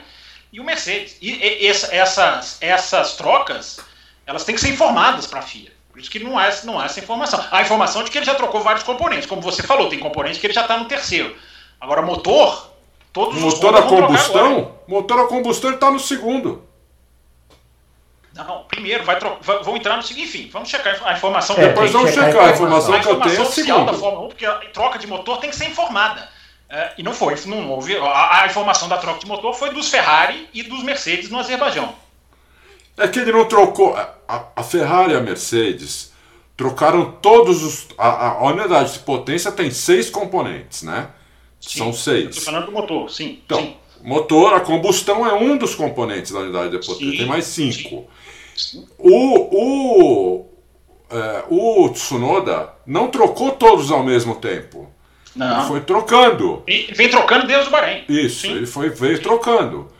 e 0.51 0.59
o 0.59 0.63
Mercedes. 0.63 1.17
E, 1.21 1.31
e 1.31 1.67
essa, 1.67 1.93
essas, 1.93 2.57
essas 2.59 3.15
trocas, 3.15 3.79
elas 4.25 4.43
têm 4.43 4.55
que 4.55 4.61
ser 4.61 4.69
informadas 4.69 5.27
para 5.27 5.39
a 5.39 5.43
FIA. 5.43 5.71
Por 5.91 5.99
isso 5.99 6.09
que 6.09 6.19
não 6.19 6.37
há, 6.37 6.49
não 6.63 6.79
há 6.79 6.85
essa 6.85 6.99
informação. 6.99 7.43
Há 7.51 7.57
a 7.57 7.61
informação 7.61 8.03
de 8.03 8.11
que 8.11 8.17
ele 8.17 8.25
já 8.25 8.35
trocou 8.35 8.61
vários 8.61 8.83
componentes. 8.83 9.25
Como 9.25 9.41
você 9.41 9.63
falou, 9.63 9.87
tem 9.87 9.99
componente 9.99 10.39
que 10.39 10.45
ele 10.47 10.53
já 10.53 10.61
está 10.61 10.77
no 10.77 10.85
terceiro. 10.85 11.35
Agora, 11.79 12.01
motor, 12.01 12.75
Todos 13.15 13.39
motor 13.39 13.73
a 13.77 13.83
combustão? 13.83 14.75
Motor 14.85 15.21
a 15.21 15.27
combustão 15.27 15.73
está 15.73 15.89
no 15.89 16.01
segundo. 16.01 16.67
Não, 18.33 18.65
primeiro, 18.65 19.05
vai 19.05 19.17
vão 19.63 19.77
entrar 19.77 19.95
no 19.95 20.03
seguinte, 20.03 20.27
enfim, 20.27 20.49
vamos 20.51 20.67
checar 20.67 21.01
a 21.01 21.13
informação. 21.13 21.55
É, 21.55 21.69
depois 21.69 21.91
vamos 21.91 22.09
checar, 22.09 22.25
checar 22.29 22.49
a 22.49 22.51
informação, 22.51 22.93
a 22.93 22.97
informação 22.97 23.21
que 23.21 23.27
eu 23.27 23.31
tenho 23.31 23.45
é 23.45 23.47
oficial 23.47 23.85
da 23.85 23.93
Fórmula 23.93 24.25
1, 24.25 24.27
porque 24.27 24.45
a 24.45 24.55
troca 24.73 24.99
de 24.99 25.07
motor 25.07 25.37
tem 25.37 25.49
que 25.49 25.55
ser 25.55 25.69
informada. 25.69 26.27
É, 26.69 26.91
e 26.97 27.03
não 27.03 27.13
foi, 27.13 27.35
não 27.45 27.71
houve. 27.71 27.95
A, 27.97 28.41
a, 28.41 28.45
informação 28.47 28.89
da 28.89 28.97
troca 28.97 29.19
de 29.19 29.27
motor 29.27 29.53
foi 29.53 29.69
dos 29.69 29.89
Ferrari 29.89 30.49
e 30.53 30.63
dos 30.63 30.83
Mercedes 30.83 31.29
no 31.29 31.39
Azerbaijão. 31.39 31.95
É 32.97 33.07
que 33.07 33.19
ele 33.19 33.31
não 33.31 33.45
trocou. 33.45 33.95
A, 33.95 34.47
a 34.55 34.63
Ferrari 34.63 35.13
e 35.13 35.15
a 35.15 35.21
Mercedes 35.21 36.13
trocaram 36.55 37.11
todos 37.21 37.63
os. 37.63 37.87
A, 37.97 38.29
a 38.31 38.45
unidade 38.45 38.93
de 38.93 38.99
potência 38.99 39.51
tem 39.51 39.69
seis 39.71 40.09
componentes, 40.09 40.83
né? 40.83 41.09
Sim, 41.59 41.79
São 41.79 41.93
seis. 41.93 42.29
Estou 42.29 42.43
falando 42.43 42.67
do 42.67 42.71
motor, 42.71 43.09
sim. 43.09 43.39
Então, 43.45 43.59
sim. 43.59 43.75
motor, 44.03 44.53
a 44.53 44.59
combustão 44.59 45.25
é 45.25 45.33
um 45.33 45.57
dos 45.57 45.73
componentes 45.75 46.31
da 46.31 46.39
unidade 46.39 46.71
de 46.71 46.85
potência. 46.85 47.11
Sim, 47.11 47.17
Tem 47.17 47.25
mais 47.25 47.45
cinco. 47.45 48.07
Sim. 48.55 48.85
O, 48.97 50.39
o, 50.39 50.45
é, 51.09 51.43
o 51.49 51.89
Tsunoda 51.89 52.69
não 52.85 53.07
trocou 53.07 53.51
todos 53.51 53.91
ao 53.91 54.03
mesmo 54.03 54.35
tempo. 54.35 54.89
Não. 55.35 55.59
Ele 55.59 55.67
foi 55.67 55.81
trocando. 55.81 56.63
E 56.67 56.93
vem 56.93 57.09
trocando 57.09 57.45
desde 57.45 57.67
o 57.67 57.71
Bahrein. 57.71 58.05
Isso, 58.07 58.41
Sim. 58.41 58.51
ele 58.53 58.65
foi, 58.65 58.89
veio 58.89 59.21
trocando. 59.21 59.91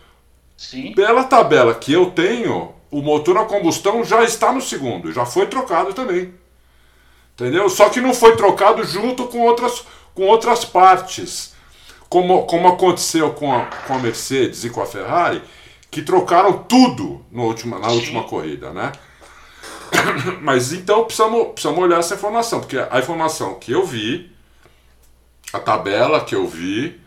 Sim. 0.56 0.94
Pela 0.94 1.26
tabela 1.26 1.76
que 1.76 1.92
eu 1.92 2.12
tenho, 2.12 2.74
o 2.98 3.02
motor 3.02 3.38
a 3.38 3.46
combustão 3.46 4.04
já 4.04 4.24
está 4.24 4.54
no 4.54 4.62
segundo, 4.62 5.12
já 5.12 5.26
foi 5.26 5.48
trocado 5.48 5.94
também. 5.94 6.34
Entendeu? 7.34 7.68
Só 7.70 7.90
que 7.90 8.00
não 8.00 8.14
foi 8.14 8.38
trocado 8.38 8.84
junto 8.86 9.26
com 9.28 9.42
outras, 9.42 9.84
com 10.14 10.24
outras 10.28 10.64
partes 10.64 11.54
como, 12.08 12.46
como 12.46 12.70
aconteceu 12.70 13.34
com 13.34 13.54
a, 13.54 13.66
com 13.66 13.96
a 13.96 14.00
Mercedes 14.00 14.64
e 14.64 14.70
com 14.70 14.82
a 14.82 14.86
Ferrari, 14.86 15.42
que 15.92 16.02
trocaram 16.02 16.64
tudo 16.64 17.26
no 17.30 17.44
última, 17.44 17.80
na 17.80 17.90
última 17.90 18.24
corrida, 18.24 18.72
né? 18.72 18.94
Mas 20.42 20.72
então 20.72 21.04
precisamos, 21.04 21.48
precisamos 21.50 21.84
olhar 21.84 22.00
essa 22.00 22.16
informação, 22.16 22.62
porque 22.62 22.78
a 22.78 23.00
informação 23.00 23.56
que 23.56 23.74
eu 23.74 23.86
vi, 23.86 24.32
a 25.52 25.60
tabela 25.60 26.24
que 26.24 26.34
eu 26.34 26.48
vi, 26.48 26.98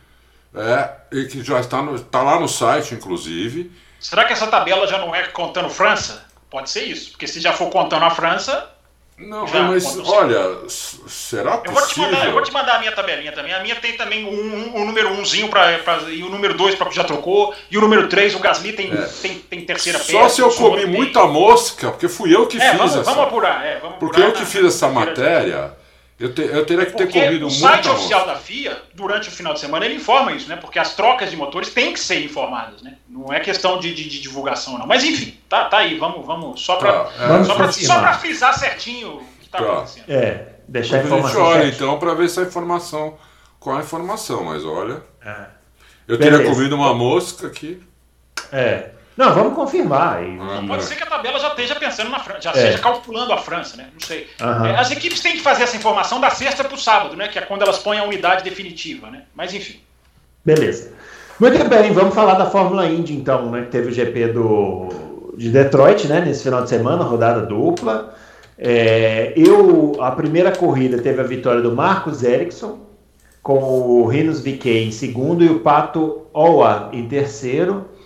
é, 0.54 0.90
e 1.12 1.24
que 1.24 1.42
já 1.42 1.60
está, 1.60 1.80
no, 1.80 1.94
está 1.94 2.22
lá 2.22 2.38
no 2.38 2.48
site, 2.48 2.94
inclusive. 2.94 3.72
Será 4.00 4.24
que 4.24 4.32
essa 4.32 4.46
tabela 4.46 4.86
já 4.86 4.98
não 4.98 5.14
é 5.14 5.24
contando 5.24 5.68
França? 5.68 6.26
Pode 6.50 6.70
ser 6.70 6.84
isso, 6.84 7.10
porque 7.10 7.26
se 7.26 7.40
já 7.40 7.52
for 7.52 7.68
contando 7.68 8.04
a 8.04 8.10
França, 8.10 8.70
não, 9.18 9.44
mas 9.48 9.98
olha, 9.98 10.58
será 10.68 11.58
possível? 11.58 11.64
Eu 11.64 11.72
vou, 11.72 11.88
te 11.88 11.98
mandar, 11.98 12.26
eu 12.26 12.32
vou 12.32 12.42
te 12.42 12.52
mandar 12.52 12.76
a 12.76 12.78
minha 12.78 12.92
tabelinha 12.92 13.32
também. 13.32 13.52
A 13.52 13.60
minha 13.60 13.74
tem 13.74 13.96
também 13.96 14.24
o 14.24 14.28
um, 14.28 14.32
um, 14.32 14.80
um, 14.80 14.84
número 14.86 15.08
1 15.08 15.20
umzinho 15.20 15.48
pra, 15.48 15.76
pra, 15.78 16.02
e 16.08 16.22
o 16.22 16.28
número 16.28 16.54
2 16.54 16.78
já 16.92 17.02
trocou. 17.02 17.52
E 17.68 17.76
o 17.76 17.80
número 17.80 18.08
3, 18.08 18.36
o 18.36 18.38
Gasly 18.38 18.74
tem, 18.74 18.92
é. 18.92 19.08
tem, 19.20 19.38
tem 19.40 19.64
terceira 19.64 19.98
peça. 19.98 20.12
Só 20.12 20.28
se 20.28 20.40
eu 20.40 20.50
comi 20.50 20.86
muita 20.86 21.26
mosca, 21.26 21.90
porque 21.90 22.08
fui 22.08 22.34
eu 22.34 22.46
que 22.46 22.58
é, 22.58 22.70
fiz 22.70 22.78
vamos, 22.78 22.94
essa. 22.94 23.02
Vamos 23.02 23.24
apurar, 23.24 23.66
é, 23.66 23.78
vamos 23.80 23.98
Porque 23.98 24.20
eu 24.20 24.32
que 24.32 24.44
fiz 24.44 24.64
essa 24.64 24.88
matéria. 24.88 25.76
Eu, 26.18 26.34
te, 26.34 26.42
eu 26.42 26.66
teria 26.66 26.84
que 26.84 26.96
ter 26.96 27.04
Porque 27.04 27.20
corrido 27.20 27.42
muito. 27.42 27.54
O 27.54 27.60
site 27.60 27.88
oficial 27.88 28.26
da 28.26 28.34
FIA, 28.34 28.82
durante 28.92 29.28
o 29.28 29.30
final 29.30 29.54
de 29.54 29.60
semana, 29.60 29.86
ele 29.86 29.94
informa 29.94 30.32
isso, 30.32 30.48
né? 30.48 30.56
Porque 30.56 30.78
as 30.78 30.94
trocas 30.96 31.30
de 31.30 31.36
motores 31.36 31.72
têm 31.72 31.92
que 31.92 32.00
ser 32.00 32.24
informadas, 32.24 32.82
né? 32.82 32.96
Não 33.08 33.32
é 33.32 33.38
questão 33.38 33.78
de, 33.78 33.94
de, 33.94 34.08
de 34.08 34.20
divulgação, 34.20 34.76
não. 34.76 34.86
Mas 34.86 35.04
enfim, 35.04 35.38
tá, 35.48 35.66
tá 35.66 35.78
aí, 35.78 35.96
vamos, 35.96 36.26
vamos 36.26 36.60
só 36.60 36.76
para 36.76 37.04
tá, 37.04 37.38
é. 37.40 37.44
só, 37.44 37.70
só 37.70 38.12
frisar 38.14 38.58
certinho 38.58 39.22
que 39.38 39.46
está 39.46 39.58
tá. 39.58 39.64
acontecendo. 39.64 40.04
É, 40.08 40.54
deixar 40.66 40.96
a 40.96 41.04
informação. 41.04 41.46
A 41.46 41.54
gente 41.54 41.60
olha 41.60 41.68
então 41.68 41.98
para 42.00 42.14
ver 42.14 42.28
se 42.28 42.40
a 42.40 42.42
informação 42.42 43.16
com 43.60 43.72
a 43.72 43.80
informação, 43.80 44.42
mas 44.42 44.64
olha. 44.64 45.00
É. 45.24 45.46
Eu 46.08 46.18
Beleza. 46.18 46.38
teria 46.38 46.52
comido 46.52 46.74
uma 46.74 46.94
mosca 46.94 47.46
aqui. 47.46 47.80
É. 48.50 48.90
Não, 49.18 49.34
vamos 49.34 49.54
confirmar. 49.54 50.22
E, 50.22 50.38
ah, 50.40 50.62
pode 50.64 50.84
ser 50.84 50.94
que 50.94 51.02
a 51.02 51.06
tabela 51.06 51.40
já 51.40 51.48
esteja 51.48 51.74
pensando 51.74 52.08
na 52.08 52.20
França, 52.20 52.40
já 52.40 52.52
é. 52.52 52.56
esteja 52.56 52.78
calculando 52.78 53.32
a 53.32 53.36
França, 53.36 53.76
né? 53.76 53.88
Não 53.92 54.00
sei. 54.00 54.28
Uhum. 54.40 54.66
É, 54.66 54.78
as 54.78 54.92
equipes 54.92 55.18
têm 55.18 55.32
que 55.32 55.42
fazer 55.42 55.64
essa 55.64 55.76
informação 55.76 56.20
da 56.20 56.30
sexta 56.30 56.62
para 56.62 56.76
o 56.76 56.78
sábado, 56.78 57.16
né? 57.16 57.26
Que 57.26 57.36
é 57.36 57.42
quando 57.42 57.62
elas 57.62 57.80
põem 57.80 57.98
a 57.98 58.04
unidade 58.04 58.44
definitiva, 58.44 59.10
né? 59.10 59.24
Mas 59.34 59.52
enfim. 59.52 59.80
Beleza. 60.44 60.92
Muito 61.40 61.68
bem, 61.68 61.92
vamos 61.92 62.14
falar 62.14 62.34
da 62.34 62.48
Fórmula 62.48 62.86
Indy 62.86 63.12
então, 63.16 63.50
né? 63.50 63.62
Que 63.62 63.72
teve 63.72 63.88
o 63.88 63.92
GP 63.92 64.28
do, 64.28 65.34
de 65.36 65.50
Detroit, 65.50 66.06
né? 66.06 66.20
Nesse 66.20 66.44
final 66.44 66.62
de 66.62 66.68
semana, 66.68 67.02
rodada 67.02 67.40
dupla. 67.44 68.14
É, 68.56 69.32
eu, 69.34 69.96
a 70.00 70.12
primeira 70.12 70.52
corrida 70.52 71.02
teve 71.02 71.20
a 71.20 71.24
vitória 71.24 71.60
do 71.60 71.74
Marcos 71.74 72.22
Ericsson, 72.22 72.78
com 73.42 73.58
o 73.58 74.06
Rinos 74.06 74.40
VK 74.40 74.84
em 74.84 74.92
segundo 74.92 75.42
e 75.42 75.48
o 75.48 75.58
Pato 75.58 76.22
Howard 76.32 76.96
em 76.96 77.08
terceiro. 77.08 77.97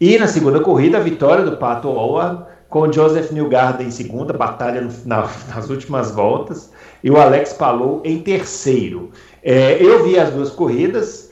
E 0.00 0.18
na 0.18 0.26
segunda 0.26 0.60
corrida, 0.60 0.98
a 0.98 1.00
vitória 1.00 1.44
do 1.44 1.56
Pato 1.56 1.88
Howard 1.88 2.44
com 2.68 2.92
Joseph 2.92 3.30
Newgarden 3.30 3.86
em 3.86 3.90
segunda, 3.90 4.32
batalha 4.32 4.80
no, 4.80 4.92
na, 5.04 5.22
nas 5.54 5.70
últimas 5.70 6.10
voltas, 6.10 6.70
e 7.02 7.10
o 7.10 7.16
Alex 7.16 7.52
Palou 7.52 8.02
em 8.04 8.18
terceiro. 8.18 9.10
É, 9.42 9.82
eu 9.82 10.04
vi 10.04 10.18
as 10.18 10.30
duas 10.30 10.50
corridas 10.50 11.30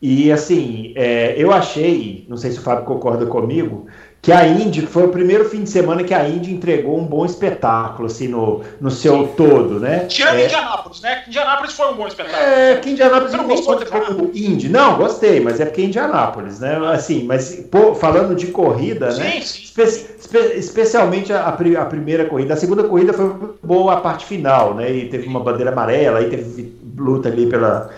e, 0.00 0.32
assim, 0.32 0.94
é, 0.96 1.34
eu 1.36 1.52
achei, 1.52 2.24
não 2.28 2.36
sei 2.36 2.52
se 2.52 2.58
o 2.58 2.62
Fábio 2.62 2.86
concorda 2.86 3.26
comigo, 3.26 3.86
que 4.22 4.32
a 4.32 4.46
Indy 4.46 4.86
foi 4.86 5.04
o 5.04 5.08
primeiro 5.08 5.48
fim 5.48 5.62
de 5.62 5.70
semana 5.70 6.04
que 6.04 6.12
a 6.12 6.28
Indy 6.28 6.52
entregou 6.52 6.98
um 6.98 7.04
bom 7.04 7.24
espetáculo, 7.24 8.06
assim, 8.06 8.28
no, 8.28 8.60
no 8.78 8.90
seu 8.90 9.20
Sim. 9.20 9.32
todo, 9.34 9.80
né? 9.80 10.00
Tirando 10.06 10.36
é, 10.36 10.44
Indianápolis, 10.44 11.00
né? 11.00 11.24
Indianápolis 11.26 11.72
foi 11.72 11.90
um 11.90 11.96
bom 11.96 12.06
espetáculo. 12.06 12.42
É, 12.42 12.76
que 12.76 12.90
Indianápolis 12.90 13.32
não 13.32 13.48
gostou 13.48 13.76
de 13.76 14.44
Indy. 14.46 14.68
Não, 14.68 14.98
gostei, 14.98 15.40
mas 15.40 15.58
é 15.58 15.64
porque 15.64 15.80
é 15.80 15.84
Indianápolis, 15.86 16.60
né? 16.60 16.78
Assim, 16.92 17.24
mas 17.24 17.66
pô, 17.70 17.94
falando 17.94 18.34
de 18.34 18.48
corrida, 18.48 19.10
sim, 19.10 19.20
né? 19.20 19.40
Sim. 19.40 19.62
Espe 19.62 19.82
espe 19.82 20.38
especialmente 20.56 21.32
a, 21.32 21.46
a, 21.46 21.52
primeira 21.86 22.26
corrida. 22.26 22.52
A 22.52 22.56
segunda 22.58 22.84
corrida 22.84 23.14
foi 23.14 23.32
boa 23.62 23.94
a 23.94 24.00
parte 24.00 24.26
final, 24.26 24.74
né? 24.74 24.92
E 24.92 25.08
teve 25.08 25.26
uma 25.26 25.40
bandeira 25.40 25.72
amarela, 25.72 26.18
aí 26.18 26.28
teve 26.28 26.78
luta 26.96 27.30
ali 27.30 27.46
pela 27.46 27.90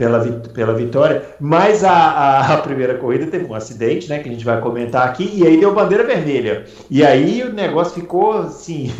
pela, 0.00 0.18
pela 0.54 0.72
vitória, 0.72 1.22
mas 1.38 1.84
a, 1.84 1.92
a, 1.92 2.54
a, 2.54 2.56
primeira 2.56 2.94
corrida 2.94 3.26
teve 3.26 3.44
um 3.44 3.54
acidente, 3.54 4.08
né, 4.08 4.18
que 4.20 4.30
a 4.30 4.32
gente 4.32 4.46
vai 4.46 4.58
comentar 4.58 5.06
aqui, 5.06 5.30
e 5.34 5.46
aí 5.46 5.60
deu 5.60 5.74
bandeira 5.74 6.04
vermelha. 6.04 6.64
E 6.88 7.04
aí 7.04 7.42
o 7.42 7.52
negócio 7.52 8.00
ficou 8.00 8.38
assim, 8.38 8.90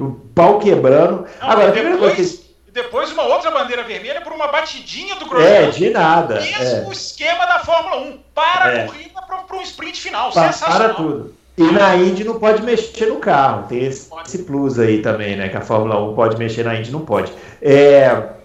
o 0.00 0.12
pau 0.34 0.58
quebrando. 0.58 1.26
Não, 1.38 1.50
Agora, 1.50 1.70
depois, 1.70 2.46
depois 2.72 3.12
uma 3.12 3.24
outra 3.24 3.50
bandeira 3.50 3.82
vermelha 3.82 4.22
por 4.22 4.32
uma 4.32 4.46
batidinha 4.46 5.16
do 5.16 5.26
Grosjean. 5.26 5.50
É, 5.50 5.66
de 5.66 5.90
nada. 5.90 6.40
Mesmo 6.40 6.88
é. 6.88 6.92
esquema 6.92 7.44
da 7.44 7.58
Fórmula 7.58 7.98
1. 7.98 8.18
Para 8.34 8.72
é. 8.72 8.84
a 8.84 8.86
corrida 8.86 9.20
para 9.20 9.56
um 9.58 9.62
sprint 9.62 10.00
final. 10.00 10.32
Pa, 10.32 10.48
Para 10.48 10.94
tudo. 10.94 11.34
E 11.58 11.62
na 11.62 11.94
Indy 11.96 12.24
não 12.24 12.38
pode 12.38 12.62
mexer 12.62 13.06
no 13.06 13.16
carro. 13.16 13.66
Tem 13.68 13.84
esse, 13.84 14.10
esse, 14.26 14.44
plus 14.44 14.78
aí 14.78 15.00
também, 15.00 15.36
né? 15.36 15.48
Que 15.48 15.56
a 15.56 15.62
Fórmula 15.62 15.98
1 16.10 16.14
pode 16.14 16.38
mexer 16.38 16.64
na 16.64 16.74
Indy, 16.74 16.90
não 16.90 17.00
pode. 17.00 17.32
É, 17.62 18.35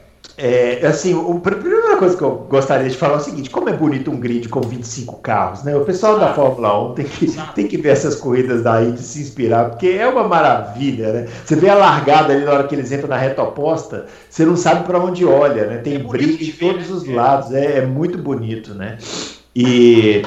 é, 0.44 0.88
assim, 0.88 1.14
o, 1.14 1.38
a 1.38 1.40
primeira 1.40 1.98
coisa 1.98 2.18
que 2.18 2.24
eu 2.24 2.48
gostaria 2.50 2.90
de 2.90 2.98
falar 2.98 3.14
é 3.14 3.18
o 3.18 3.20
seguinte: 3.20 3.52
como 3.52 3.70
é 3.70 3.74
bonito 3.74 4.10
um 4.10 4.20
grid 4.20 4.50
com 4.50 4.60
25 4.60 5.18
carros, 5.18 5.64
né? 5.64 5.76
O 5.76 5.86
pessoal 5.86 6.18
da 6.18 6.34
Fórmula 6.34 6.92
1 6.92 6.94
tem 6.96 7.06
que, 7.06 7.28
tem 7.54 7.68
que 7.68 7.78
ver 7.78 7.90
essas 7.90 8.16
corridas 8.16 8.64
daí 8.64 8.92
de 8.92 9.04
se 9.04 9.22
inspirar, 9.22 9.70
porque 9.70 9.90
é 9.90 10.08
uma 10.08 10.24
maravilha, 10.24 11.14
né? 11.14 11.28
Você 11.46 11.56
vê 11.56 11.70
a 11.70 11.76
largada 11.76 12.34
ali 12.34 12.44
na 12.44 12.54
hora 12.54 12.64
que 12.68 12.74
eles 12.74 12.92
entram 12.92 13.08
na 13.08 13.18
reta 13.18 13.44
oposta, 13.44 14.08
você 14.28 14.44
não 14.44 14.58
sabe 14.58 14.84
para 14.84 15.00
onde 15.00 15.24
olha, 15.24 15.68
né? 15.68 15.78
Tem 15.78 15.98
é 15.98 16.00
briga 16.00 16.44
de 16.44 16.54
todos 16.54 16.88
ver, 16.88 16.94
os 16.94 17.04
né? 17.04 17.16
lados, 17.16 17.54
é, 17.54 17.78
é 17.78 17.86
muito 17.86 18.18
bonito, 18.18 18.74
né? 18.74 18.98
E 19.56 20.24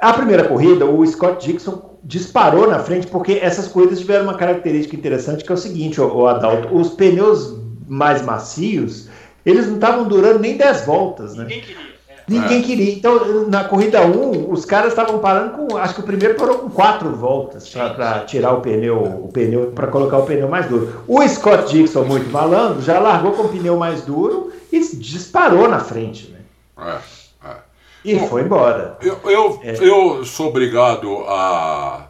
a 0.00 0.14
primeira 0.14 0.44
corrida, 0.44 0.86
o 0.86 1.06
Scott 1.06 1.46
Dixon 1.46 1.98
disparou 2.02 2.66
na 2.66 2.78
frente, 2.78 3.06
porque 3.08 3.32
essas 3.42 3.68
corridas 3.68 3.98
tiveram 3.98 4.24
uma 4.24 4.38
característica 4.38 4.96
interessante 4.96 5.44
que 5.44 5.52
é 5.52 5.54
o 5.54 5.58
seguinte, 5.58 6.00
o, 6.00 6.06
o 6.10 6.26
Adalto, 6.26 6.74
os 6.74 6.88
pneus 6.88 7.60
mais 7.86 8.22
macios 8.22 9.10
eles 9.44 9.66
não 9.66 9.74
estavam 9.74 10.04
durando 10.04 10.38
nem 10.38 10.56
10 10.56 10.84
voltas, 10.84 11.34
né? 11.34 11.44
Ninguém 11.44 11.60
queria. 11.60 11.90
É. 12.08 12.14
Ninguém 12.28 12.62
queria. 12.62 12.92
Então, 12.94 13.48
na 13.48 13.64
corrida 13.64 14.02
1, 14.06 14.52
os 14.52 14.64
caras 14.64 14.92
estavam 14.92 15.18
parando 15.18 15.56
com. 15.56 15.76
Acho 15.76 15.94
que 15.94 16.00
o 16.00 16.04
primeiro 16.04 16.34
parou 16.34 16.58
com 16.58 16.70
quatro 16.70 17.14
voltas 17.14 17.68
para 17.68 18.20
tirar 18.20 18.52
o 18.52 18.60
pneu, 18.60 19.02
o 19.02 19.28
pneu, 19.32 19.72
para 19.72 19.88
colocar 19.88 20.18
o 20.18 20.26
pneu 20.26 20.48
mais 20.48 20.66
duro. 20.66 21.04
O 21.08 21.26
Scott 21.26 21.72
Dixon, 21.72 22.04
muito 22.04 22.30
malandro, 22.30 22.82
já 22.82 22.98
largou 22.98 23.32
com 23.32 23.42
o 23.44 23.48
pneu 23.48 23.76
mais 23.76 24.02
duro 24.02 24.52
e 24.70 24.78
disparou 24.78 25.68
na 25.68 25.80
frente, 25.80 26.30
né? 26.30 26.38
É, 26.78 27.48
é. 27.48 27.56
E 28.04 28.14
Bom, 28.14 28.28
foi 28.28 28.42
embora. 28.42 28.96
Eu, 29.02 29.18
eu, 29.24 29.60
é. 29.62 29.76
eu 29.80 30.24
sou 30.24 30.48
obrigado 30.48 31.24
a. 31.26 32.06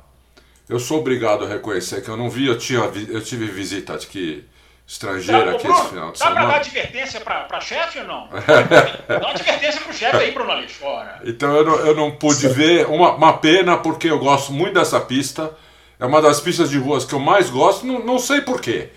Eu 0.68 0.78
sou 0.78 1.01
obrigado 1.01 1.45
a 1.45 1.49
reconhecer 1.49 2.01
que 2.01 2.09
eu 2.09 2.16
não 2.16 2.31
vi, 2.31 2.47
eu, 2.47 2.57
tinha, 2.57 2.78
eu 3.09 3.20
tive 3.20 3.47
visita 3.47 3.93
aqui 3.95 4.45
estrangeira 4.91 5.53
aqui 5.53 5.68
esse 5.68 5.88
final 5.88 6.11
de 6.11 6.18
dá 6.18 6.26
semana. 6.26 6.34
Dá 6.34 6.41
pra 6.41 6.47
dar 6.47 6.57
advertência 6.57 7.20
pra, 7.20 7.41
pra 7.45 7.61
chefe 7.61 8.01
ou 8.01 8.07
não? 8.07 8.28
dá 9.07 9.18
uma 9.18 9.30
advertência 9.30 9.80
pro 9.82 9.95
chefe 9.95 10.16
aí, 10.16 10.32
Bruno 10.32 10.51
Aleixo. 10.51 10.80
Então 11.24 11.55
eu 11.55 11.64
não, 11.64 11.76
eu 11.76 11.95
não 11.95 12.11
pude 12.11 12.49
ver, 12.49 12.86
uma, 12.86 13.12
uma 13.12 13.32
pena, 13.34 13.78
porque 13.78 14.11
eu 14.11 14.18
gosto 14.18 14.53
muito 14.53 14.74
dessa 14.74 15.01
pista. 15.01 15.57
É 15.99 16.05
uma 16.05 16.20
das 16.20 16.41
pistas 16.41 16.70
de 16.70 16.78
ruas 16.78 17.05
que 17.05 17.12
eu 17.12 17.20
mais 17.20 17.49
gosto, 17.51 17.86
não, 17.86 18.01
não 18.01 18.18
sei 18.18 18.41
porquê. 18.41 18.88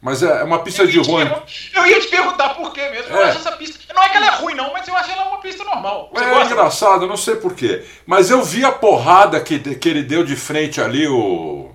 Mas 0.00 0.22
é 0.22 0.42
uma 0.42 0.58
pista 0.60 0.82
eu 0.82 0.88
de 0.88 0.98
rua. 0.98 1.44
Eu 1.74 1.86
ia 1.86 2.00
te 2.00 2.08
perguntar 2.08 2.50
por 2.54 2.72
quê 2.72 2.88
mesmo. 2.88 3.14
É. 3.14 3.22
Eu 3.22 3.24
acho 3.26 3.38
essa 3.38 3.52
pista. 3.52 3.94
Não 3.94 4.02
é 4.02 4.08
que 4.08 4.16
ela 4.16 4.26
é 4.26 4.30
ruim, 4.30 4.54
não, 4.54 4.72
mas 4.72 4.88
eu 4.88 4.96
acho 4.96 5.10
ela 5.12 5.28
uma 5.28 5.40
pista 5.40 5.62
normal. 5.62 6.10
Você 6.12 6.24
é 6.24 6.44
engraçado, 6.44 7.04
eu 7.04 7.08
não 7.08 7.16
sei 7.16 7.36
porquê. 7.36 7.84
Mas 8.04 8.30
eu 8.30 8.42
vi 8.42 8.64
a 8.64 8.72
porrada 8.72 9.40
que, 9.40 9.58
que 9.76 9.88
ele 9.88 10.02
deu 10.02 10.24
de 10.24 10.34
frente 10.34 10.80
ali, 10.80 11.06
o. 11.06 11.70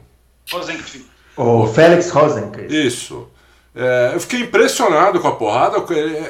Rosenquist. 0.51 1.05
O 1.37 1.67
Félix 1.67 2.09
Rosenquist. 2.09 2.69
Isso. 2.69 3.30
É, 3.75 4.11
eu 4.13 4.19
fiquei 4.19 4.41
impressionado 4.41 5.19
com 5.19 5.27
a 5.27 5.35
porrada. 5.35 5.77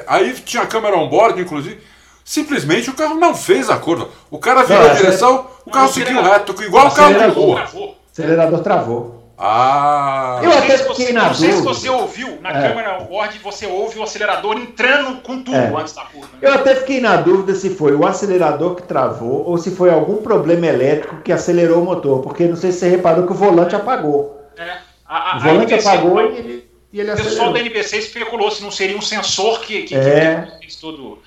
Aí 0.06 0.32
tinha 0.34 0.62
a 0.62 0.66
câmera 0.66 0.96
on-board, 0.96 1.40
inclusive. 1.40 1.80
Simplesmente 2.24 2.88
o 2.88 2.94
carro 2.94 3.16
não 3.16 3.34
fez 3.34 3.68
a 3.68 3.76
curva. 3.76 4.08
O 4.30 4.38
cara 4.38 4.62
virou 4.62 4.90
a 4.90 4.94
direção, 4.94 5.46
o 5.66 5.70
carro 5.70 5.86
não, 5.86 5.92
seguiu 5.92 6.22
reto, 6.22 6.62
igual 6.62 6.86
o 6.86 6.94
carro 6.94 7.14
de 7.14 7.26
rua. 7.26 7.68
O 7.74 7.94
acelerador 8.12 8.60
travou. 8.60 9.22
Ah! 9.36 10.38
Eu 10.40 10.52
até 10.52 10.78
fiquei 10.78 11.12
na 11.12 11.24
Não 11.24 11.34
sei 11.34 11.50
se 11.50 11.62
você 11.62 11.88
ouviu, 11.88 12.40
na 12.40 12.50
é. 12.50 12.68
câmera 12.68 13.00
on-board, 13.00 13.36
você 13.40 13.66
ouve 13.66 13.98
o 13.98 14.04
acelerador 14.04 14.56
entrando 14.56 15.20
com 15.20 15.42
tudo 15.42 15.56
é. 15.56 15.74
antes 15.74 15.94
da 15.94 16.02
curva. 16.02 16.28
Né? 16.34 16.38
Eu 16.48 16.54
até 16.54 16.76
fiquei 16.76 17.00
na 17.00 17.16
dúvida 17.16 17.52
se 17.56 17.70
foi 17.70 17.92
o 17.92 18.06
acelerador 18.06 18.76
que 18.76 18.82
travou 18.82 19.44
ou 19.44 19.58
se 19.58 19.72
foi 19.72 19.90
algum 19.90 20.18
problema 20.18 20.66
elétrico 20.66 21.22
que 21.22 21.32
acelerou 21.32 21.82
o 21.82 21.84
motor, 21.84 22.22
porque 22.22 22.46
não 22.46 22.54
sei 22.54 22.70
se 22.70 22.78
você 22.78 22.88
reparou 22.90 23.26
que 23.26 23.32
o 23.32 23.34
volante 23.34 23.74
apagou. 23.74 24.40
É. 24.56 24.76
A, 25.04 25.34
a, 25.34 25.36
o 25.38 25.40
volante 25.40 25.74
apagou 25.74 26.20
e 26.20 26.36
ele 26.36 26.71
e 26.92 27.00
ele 27.00 27.10
o 27.10 27.16
pessoal 27.16 27.52
da 27.52 27.60
NBC 27.60 27.98
especulou 27.98 28.50
se 28.50 28.62
não 28.62 28.70
seria 28.70 28.96
um 28.96 29.00
sensor 29.00 29.60
que, 29.60 29.82
que, 29.84 29.94
é. 29.94 30.42
que 30.42 30.58
fez 30.58 30.76
tudo. 30.76 31.22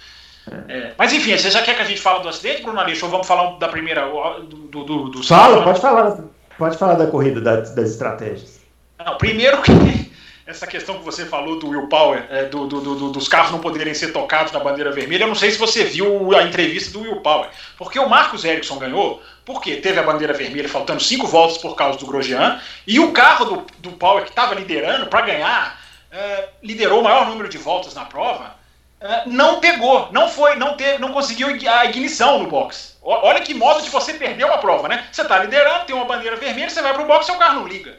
É. 0.68 0.92
Mas 0.98 1.12
enfim, 1.12 1.36
você 1.36 1.50
já 1.50 1.64
quer 1.64 1.76
que 1.76 1.82
a 1.82 1.86
gente 1.86 2.00
fale 2.00 2.22
do 2.22 2.30
acidente, 2.30 2.62
Bruno 2.62 2.80
Aleixo, 2.80 3.06
ou 3.06 3.12
vamos 3.12 3.26
falar 3.26 3.58
da 3.58 3.68
primeira. 3.68 4.08
do, 4.44 4.84
do, 4.84 5.10
do 5.10 5.24
Fala, 5.24 5.64
pode 5.64 5.82
falar, 5.82 6.20
pode 6.58 6.78
falar 6.78 6.94
da 6.94 7.08
corrida, 7.08 7.42
das, 7.42 7.74
das 7.74 7.92
estratégias. 7.92 8.60
Não, 9.04 9.18
primeiro 9.18 9.62
que 9.64 9.72
essa 10.46 10.68
questão 10.68 11.00
que 11.00 11.04
você 11.04 11.26
falou 11.26 11.58
do 11.58 11.70
Will 11.70 11.88
Power, 11.88 12.24
é, 12.30 12.46
do, 12.46 12.68
do, 12.68 12.80
do, 12.80 13.12
dos 13.12 13.28
carros 13.28 13.52
não 13.52 13.60
poderem 13.60 13.96
ser 13.96 14.14
tocados 14.14 14.52
na 14.52 14.60
bandeira 14.60 14.92
vermelha, 14.92 15.24
eu 15.24 15.28
não 15.28 15.36
sei 15.36 15.50
se 15.50 15.58
você 15.58 15.84
viu 15.84 16.36
a 16.36 16.44
entrevista 16.44 16.92
do 16.92 17.02
Will 17.02 17.20
Power. 17.22 17.50
Porque 17.78 17.98
o 17.98 18.08
Marcos 18.08 18.46
Ericsson 18.46 18.78
ganhou, 18.78 19.24
porque 19.44 19.78
teve 19.78 20.00
a 20.00 20.04
bandeira 20.04 20.34
vermelha 20.34 20.70
faltando 20.70 21.02
cinco 21.02 21.26
voltas 21.26 21.58
por 21.58 21.76
causa 21.76 21.98
do 21.98 22.06
Grosjean, 22.06 22.62
e 22.86 23.00
o 23.00 23.12
carro 23.12 23.66
do, 23.80 23.92
Power 23.94 24.24
que 24.24 24.30
estava 24.30 24.54
liderando 24.54 25.08
para 25.08 25.22
ganhar, 25.22 25.82
é, 26.12 26.50
liderou 26.62 27.00
o 27.00 27.04
maior 27.04 27.28
número 27.28 27.50
de 27.50 27.58
voltas 27.58 27.96
na 27.96 28.06
prova, 28.06 28.56
é, 29.02 29.24
não 29.26 29.60
pegou, 29.60 30.10
não 30.12 30.30
foi, 30.30 30.56
não 30.56 30.78
teve, 30.78 31.00
não 31.00 31.12
conseguiu 31.12 31.48
a 31.48 31.86
ignição 31.86 32.40
no 32.40 32.48
box. 32.48 32.98
Olha 33.02 33.42
que 33.42 33.54
modo 33.54 33.82
de 33.82 33.90
você 33.90 34.14
perder 34.14 34.46
uma 34.46 34.60
prova, 34.60 34.88
né? 34.88 35.08
Você 35.12 35.22
está 35.22 35.40
liderando, 35.40 35.86
tem 35.86 35.96
uma 35.96 36.06
bandeira 36.06 36.36
vermelha, 36.36 36.70
você 36.70 36.82
vai 36.82 36.94
para 36.94 37.04
o 37.04 37.08
box 37.08 37.24
e 37.24 37.32
seu 37.32 37.40
carro 37.40 37.62
não 37.62 37.68
liga. 37.68 37.98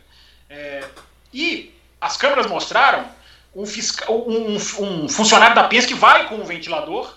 É, 0.48 0.84
e 1.32 1.75
as 2.00 2.16
câmeras 2.16 2.46
mostraram 2.46 3.04
um, 3.54 3.64
um, 4.08 4.56
um, 4.56 5.08
funcionário 5.08 5.54
da 5.54 5.64
Penske 5.64 5.94
que 5.94 5.98
vai 5.98 6.28
com 6.28 6.36
o 6.36 6.44
ventilador 6.44 7.14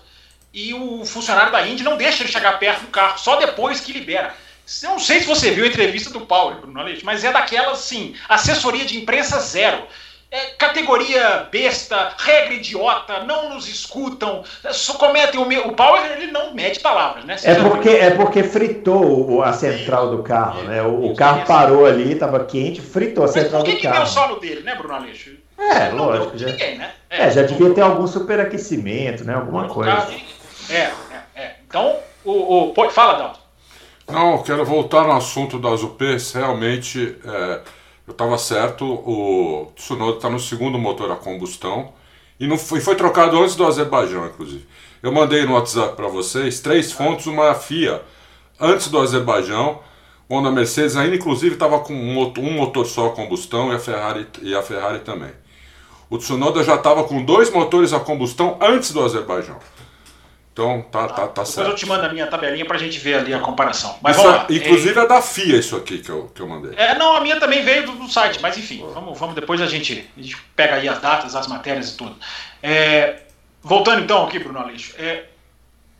e 0.52 0.72
o 0.74 1.04
funcionário 1.04 1.52
da 1.52 1.66
Indy 1.66 1.82
não 1.82 1.96
deixa 1.96 2.22
ele 2.22 2.32
chegar 2.32 2.58
perto 2.58 2.82
do 2.82 2.88
carro, 2.88 3.18
só 3.18 3.36
depois 3.36 3.80
que 3.80 3.92
libera. 3.92 4.34
Eu 4.82 4.90
não 4.90 4.98
sei 4.98 5.20
se 5.20 5.26
você 5.26 5.50
viu 5.50 5.64
a 5.64 5.68
entrevista 5.68 6.10
do 6.10 6.20
Power, 6.20 6.56
Bruno 6.56 6.82
Leite, 6.82 7.04
mas 7.04 7.24
é 7.24 7.32
daquela, 7.32 7.72
assim, 7.72 8.14
assessoria 8.28 8.84
de 8.84 8.96
imprensa 8.96 9.40
zero. 9.40 9.86
É, 10.32 10.50
categoria 10.56 11.48
besta, 11.50 12.14
regra 12.16 12.54
idiota, 12.54 13.24
não 13.24 13.52
nos 13.52 13.66
escutam, 13.68 14.44
só 14.70 14.94
cometem 14.94 15.40
o 15.40 15.44
meu. 15.44 15.66
O 15.66 15.72
Power 15.72 16.04
ele 16.12 16.30
não 16.30 16.54
mede 16.54 16.78
palavras, 16.78 17.24
né? 17.24 17.36
é 17.42 17.54
porque, 17.56 17.88
é 17.88 18.10
porque 18.10 18.44
fritou 18.44 19.42
a 19.42 19.52
central 19.52 20.16
do 20.16 20.22
carro, 20.22 20.60
é, 20.60 20.66
né? 20.68 20.82
O, 20.82 21.10
o 21.10 21.16
carro 21.16 21.44
parou 21.46 21.84
ali, 21.84 22.12
estava 22.12 22.44
quente, 22.44 22.80
fritou 22.80 23.24
a 23.24 23.28
central 23.28 23.64
do 23.64 23.66
carro. 23.66 23.76
Por 23.76 23.80
que, 23.80 23.88
deu 23.88 24.06
só 24.06 24.28
no 24.28 24.38
dele, 24.38 24.60
né, 24.60 24.76
Bruno 24.76 24.94
Aleixo? 24.94 25.32
É, 25.58 25.88
lógico. 25.90 26.38
Já, 26.38 26.46
ninguém, 26.46 26.78
né? 26.78 26.92
é, 27.10 27.24
é, 27.24 27.30
já 27.30 27.42
devia 27.42 27.74
ter 27.74 27.82
algum 27.82 28.06
superaquecimento, 28.06 29.24
né? 29.24 29.34
Alguma 29.34 29.68
coisa. 29.68 30.08
É, 30.70 30.74
é, 30.74 30.92
é. 31.34 31.56
Então, 31.66 31.96
o, 32.24 32.72
o, 32.72 32.90
fala, 32.90 33.14
Dalton. 33.14 33.40
Não, 34.08 34.32
eu 34.32 34.42
quero 34.42 34.64
voltar 34.64 35.04
no 35.04 35.12
assunto 35.12 35.58
das 35.58 35.82
UPs. 35.82 36.32
Realmente, 36.32 37.16
é, 37.24 37.60
eu 38.10 38.12
estava 38.12 38.36
certo. 38.36 38.84
O 38.84 39.72
Tsunoda 39.76 40.16
está 40.16 40.28
no 40.28 40.40
segundo 40.40 40.78
motor 40.78 41.10
a 41.10 41.16
combustão. 41.16 41.92
E 42.38 42.46
não 42.46 42.58
foi, 42.58 42.80
foi 42.80 42.96
trocado 42.96 43.38
antes 43.40 43.54
do 43.54 43.66
Azerbaijão, 43.66 44.26
inclusive. 44.26 44.66
Eu 45.02 45.12
mandei 45.12 45.44
no 45.44 45.54
WhatsApp 45.54 45.94
para 45.94 46.08
vocês 46.08 46.60
três 46.60 46.90
fontes, 46.92 47.26
uma 47.26 47.54
FIA 47.54 48.02
antes 48.58 48.88
do 48.88 48.98
Azerbaijão, 48.98 49.80
quando 50.28 50.48
a 50.48 50.52
Mercedes 50.52 50.96
ainda 50.96 51.16
inclusive 51.16 51.54
estava 51.54 51.78
com 51.80 51.94
um 51.94 52.14
motor, 52.14 52.44
um 52.44 52.52
motor 52.52 52.86
só 52.86 53.06
a 53.06 53.10
combustão 53.10 53.72
e 53.72 53.76
a 53.76 53.78
Ferrari, 53.78 54.26
e 54.42 54.54
a 54.54 54.62
Ferrari 54.62 55.00
também. 55.00 55.30
O 56.08 56.18
Tsunoda 56.18 56.62
já 56.64 56.74
estava 56.74 57.04
com 57.04 57.24
dois 57.24 57.50
motores 57.50 57.92
a 57.92 58.00
combustão 58.00 58.58
antes 58.60 58.92
do 58.92 59.02
Azerbaijão. 59.02 59.58
Então 60.52 60.82
tá, 60.82 61.08
tá, 61.08 61.28
tá 61.28 61.44
certo. 61.44 61.58
Depois 61.58 61.68
eu 61.68 61.74
te 61.74 61.86
mando 61.86 62.06
a 62.06 62.08
minha 62.08 62.26
tabelinha 62.26 62.66
pra 62.66 62.76
gente 62.76 62.98
ver 62.98 63.14
ali 63.14 63.32
a 63.32 63.38
comparação. 63.38 63.96
Mas 64.02 64.16
isso 64.16 64.24
vamos 64.24 64.40
lá. 64.40 64.46
É, 64.48 64.54
inclusive 64.54 64.98
é... 64.98 65.02
é 65.02 65.06
da 65.06 65.22
FIA 65.22 65.56
isso 65.56 65.76
aqui 65.76 65.98
que 65.98 66.10
eu, 66.10 66.30
que 66.34 66.40
eu 66.40 66.48
mandei. 66.48 66.72
É, 66.76 66.98
não, 66.98 67.16
a 67.16 67.20
minha 67.20 67.38
também 67.38 67.62
veio 67.62 67.86
do, 67.86 67.92
do 67.92 68.08
site, 68.08 68.40
mas 68.42 68.58
enfim, 68.58 68.84
vamos, 68.92 69.18
vamos 69.18 69.34
depois 69.34 69.60
a 69.60 69.66
gente, 69.66 70.08
a 70.16 70.20
gente 70.20 70.36
pega 70.56 70.74
aí 70.74 70.88
as 70.88 71.00
datas, 71.00 71.34
as 71.36 71.46
matérias 71.46 71.90
e 71.90 71.96
tudo. 71.96 72.16
É, 72.62 73.20
voltando 73.62 74.02
então 74.02 74.26
aqui, 74.26 74.38
Bruno 74.38 74.58
Aleixo, 74.58 74.94
é, 74.98 75.24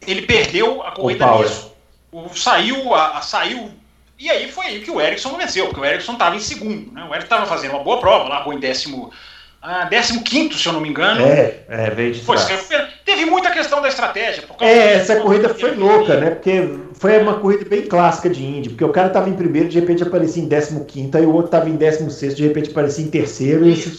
ele 0.06 0.22
perdeu 0.22 0.82
a 0.82 0.90
corrida 0.90 1.26
nisso. 1.36 1.72
O, 2.10 2.28
saiu, 2.34 2.92
a, 2.92 3.18
a, 3.18 3.22
saiu. 3.22 3.70
E 4.18 4.28
aí 4.28 4.50
foi 4.50 4.66
aí 4.66 4.80
que 4.80 4.90
o 4.90 5.00
Ericsson 5.00 5.36
venceu, 5.36 5.66
porque 5.66 5.80
o 5.80 5.84
Ericsson 5.84 6.14
estava 6.14 6.34
em 6.34 6.40
segundo. 6.40 6.92
Né? 6.92 7.02
O 7.02 7.14
Ericsson 7.14 7.24
estava 7.24 7.46
fazendo 7.46 7.70
uma 7.70 7.84
boa 7.84 8.00
prova, 8.00 8.28
largou 8.28 8.52
em 8.52 8.58
décimo 8.58 9.12
ah, 9.62 9.88
15, 9.88 10.58
se 10.58 10.66
eu 10.66 10.72
não 10.72 10.80
me 10.80 10.88
engano. 10.88 11.20
É, 11.24 11.64
é 11.68 11.90
veio 11.90 12.12
de 12.12 12.22
foi, 12.22 12.36
muita 12.36 12.56
questão 13.60 13.82
da 13.82 13.88
estratégia. 13.88 14.44
é, 14.60 14.94
essa 14.94 15.16
corrida 15.20 15.54
foi 15.54 15.74
louca, 15.74 16.16
né? 16.16 16.30
Porque 16.30 16.78
foi 16.94 17.18
uma 17.18 17.34
corrida 17.34 17.64
bem 17.64 17.82
clássica 17.82 18.28
de 18.28 18.44
Indy, 18.44 18.70
porque 18.70 18.84
o 18.84 18.92
cara 18.92 19.08
estava 19.08 19.28
em 19.28 19.34
primeiro, 19.34 19.68
de 19.68 19.78
repente 19.78 20.02
aparecia 20.02 20.42
em 20.42 20.48
15, 20.48 21.10
aí 21.16 21.26
o 21.26 21.32
outro 21.32 21.46
estava 21.46 21.68
em 21.68 21.76
16, 21.76 22.36
de 22.36 22.42
repente 22.46 22.70
aparecia 22.70 23.04
em 23.04 23.08
terceiro. 23.08 23.66
E 23.66 23.72
esse... 23.72 23.96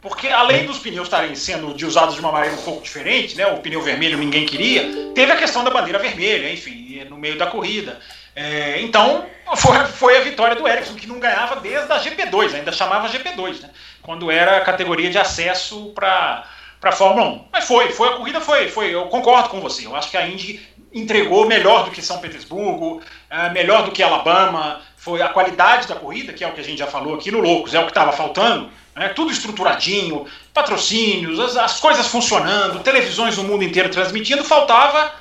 Porque 0.00 0.28
além 0.28 0.66
dos 0.66 0.78
pneus 0.78 1.06
estarem 1.06 1.34
sendo 1.34 1.72
de 1.72 1.86
usados 1.86 2.14
de 2.14 2.20
uma 2.20 2.30
maneira 2.30 2.54
um 2.54 2.62
pouco 2.62 2.82
diferente, 2.82 3.36
né? 3.36 3.46
O 3.46 3.58
pneu 3.58 3.80
vermelho 3.80 4.18
ninguém 4.18 4.44
queria, 4.44 5.10
teve 5.14 5.32
a 5.32 5.36
questão 5.36 5.64
da 5.64 5.70
bandeira 5.70 5.98
vermelha, 5.98 6.52
enfim, 6.52 7.04
no 7.08 7.16
meio 7.16 7.38
da 7.38 7.46
corrida. 7.46 7.98
É, 8.36 8.80
então, 8.82 9.24
foi, 9.56 9.78
foi 9.86 10.16
a 10.18 10.20
vitória 10.20 10.56
do 10.56 10.66
Ericsson, 10.68 10.94
que 10.94 11.06
não 11.06 11.18
ganhava 11.18 11.60
desde 11.60 11.90
a 11.90 12.00
GP2, 12.00 12.54
ainda 12.54 12.72
chamava 12.72 13.08
GP2, 13.08 13.62
né? 13.62 13.70
quando 14.04 14.30
era 14.30 14.58
a 14.58 14.60
categoria 14.60 15.08
de 15.08 15.16
acesso 15.16 15.92
para 15.94 16.46
a 16.90 16.92
Fórmula 16.92 17.28
1. 17.28 17.44
Mas 17.52 17.64
foi, 17.64 17.90
foi 17.90 18.08
a 18.08 18.12
corrida, 18.12 18.40
foi, 18.40 18.68
foi. 18.68 18.94
Eu 18.94 19.06
concordo 19.06 19.48
com 19.48 19.60
você. 19.60 19.86
Eu 19.86 19.94
acho 19.94 20.10
que 20.10 20.16
a 20.16 20.26
Indy 20.26 20.60
entregou 20.92 21.46
melhor 21.46 21.84
do 21.84 21.90
que 21.90 22.00
São 22.00 22.18
Petersburgo, 22.18 23.00
é, 23.28 23.50
melhor 23.50 23.84
do 23.84 23.90
que 23.90 24.02
Alabama. 24.02 24.80
Foi 24.96 25.20
a 25.20 25.28
qualidade 25.28 25.88
da 25.88 25.96
corrida, 25.96 26.32
que 26.32 26.44
é 26.44 26.48
o 26.48 26.52
que 26.52 26.60
a 26.60 26.64
gente 26.64 26.78
já 26.78 26.86
falou 26.86 27.14
aqui 27.14 27.30
no 27.30 27.40
Loucos, 27.40 27.74
é 27.74 27.80
o 27.80 27.84
que 27.84 27.90
estava 27.90 28.12
faltando. 28.12 28.70
Né? 28.94 29.08
Tudo 29.08 29.32
estruturadinho, 29.32 30.26
patrocínios, 30.52 31.38
as, 31.40 31.56
as 31.56 31.80
coisas 31.80 32.06
funcionando, 32.06 32.82
televisões 32.82 33.36
no 33.36 33.44
mundo 33.44 33.64
inteiro 33.64 33.90
transmitindo, 33.90 34.44
faltava 34.44 35.12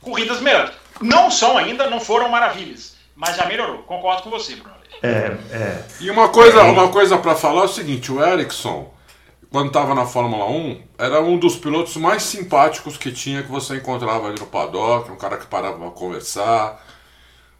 corridas 0.00 0.40
melhores. 0.40 0.72
Não 1.00 1.30
são 1.30 1.56
ainda, 1.58 1.88
não 1.88 2.00
foram 2.00 2.28
maravilhas, 2.28 2.96
mas 3.14 3.36
já 3.36 3.46
melhorou. 3.46 3.78
Concordo 3.78 4.22
com 4.22 4.30
você, 4.30 4.56
Bruno. 4.56 4.82
É, 5.02 5.36
é. 5.50 5.84
E 6.00 6.10
uma 6.10 6.28
coisa, 6.28 6.60
é. 6.60 6.62
uma 6.62 6.88
coisa 6.88 7.18
para 7.18 7.34
falar 7.34 7.62
é 7.62 7.64
o 7.64 7.68
seguinte, 7.68 8.12
o 8.12 8.24
Ericsson, 8.24 8.91
quando 9.52 9.68
estava 9.68 9.94
na 9.94 10.06
Fórmula 10.06 10.46
1, 10.46 10.82
era 10.98 11.20
um 11.22 11.38
dos 11.38 11.56
pilotos 11.56 11.96
mais 11.96 12.22
simpáticos 12.24 12.96
que 12.96 13.12
tinha 13.12 13.42
que 13.44 13.50
você 13.50 13.76
encontrava 13.76 14.28
ali 14.28 14.38
no 14.40 14.46
paddock, 14.46 15.10
um 15.12 15.16
cara 15.16 15.36
que 15.38 15.46
parava 15.46 15.78
para 15.78 15.90
conversar, 15.90 16.82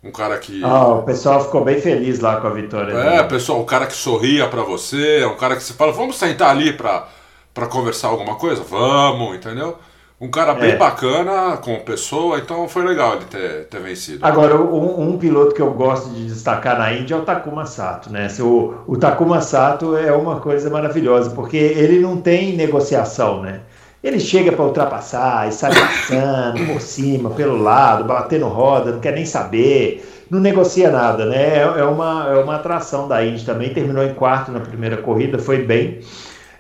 um 0.03 0.13
cara 0.13 0.39
que 0.39 0.63
Ah, 0.63 0.89
o 0.95 1.03
pessoal 1.05 1.45
ficou 1.45 1.63
bem 1.65 1.81
feliz 1.81 2.21
lá 2.21 2.41
com 2.41 2.47
a 2.47 2.51
vitória. 2.51 2.95
É, 2.95 3.23
dele. 3.23 3.25
pessoal, 3.25 3.61
o 3.61 3.65
cara 3.65 3.87
que 3.87 3.95
sorria 3.95 4.49
para 4.49 4.63
você, 4.63 5.25
um 5.25 5.37
cara 5.37 5.57
que 5.57 5.63
se 5.63 5.73
fala, 5.75 5.93
vamos 5.93 6.17
sentar 6.17 6.51
ali 6.51 6.73
para 6.73 7.09
para 7.55 7.67
conversar 7.67 8.09
alguma 8.09 8.37
coisa? 8.37 8.63
Vamos, 8.65 9.37
entendeu? 9.37 9.79
Um 10.23 10.29
cara 10.29 10.55
bem 10.55 10.71
é. 10.71 10.77
bacana 10.77 11.57
como 11.57 11.81
pessoa, 11.81 12.39
então 12.39 12.69
foi 12.69 12.85
legal 12.85 13.17
ele 13.17 13.25
ter, 13.25 13.65
ter 13.65 13.81
vencido. 13.81 14.25
Agora, 14.25 14.57
um, 14.57 15.09
um, 15.09 15.19
piloto 15.19 15.53
que 15.53 15.61
eu 15.61 15.73
gosto 15.73 16.11
de 16.11 16.27
destacar 16.27 16.79
na 16.79 16.93
Índia 16.93 17.17
é 17.17 17.19
o 17.19 17.23
Takuma 17.23 17.67
Sato, 17.67 18.09
né? 18.09 18.29
O, 18.39 18.73
o 18.87 18.97
Takuma 18.97 19.41
Sato 19.41 19.97
é 19.97 20.13
uma 20.13 20.39
coisa 20.39 20.71
maravilhosa, 20.71 21.31
porque 21.31 21.57
ele 21.57 21.99
não 21.99 22.19
tem 22.19 22.55
negociação, 22.57 23.43
né? 23.43 23.63
Ele 24.01 24.21
chega 24.21 24.53
para 24.53 24.65
ultrapassar 24.65 25.49
e 25.49 25.53
sai 25.53 25.73
passando 25.75 26.67
por 26.73 26.81
cima, 26.81 27.31
pelo 27.31 27.61
lado, 27.61 28.05
batendo 28.05 28.47
roda, 28.47 28.93
não 28.93 29.01
quer 29.01 29.15
nem 29.15 29.27
saber, 29.27 30.09
não 30.31 30.39
negocia 30.39 30.89
nada, 30.89 31.27
né? 31.27 31.57
É, 31.57 31.63
é 31.63 31.85
uma, 31.85 32.29
é 32.29 32.37
uma 32.37 32.55
atração 32.55 33.09
da 33.09 33.27
Indy 33.27 33.45
também. 33.45 33.75
Terminou 33.75 34.05
em 34.05 34.15
quarto 34.15 34.53
na 34.53 34.61
primeira 34.61 34.99
corrida, 34.99 35.37
foi 35.41 35.65
bem. 35.65 35.99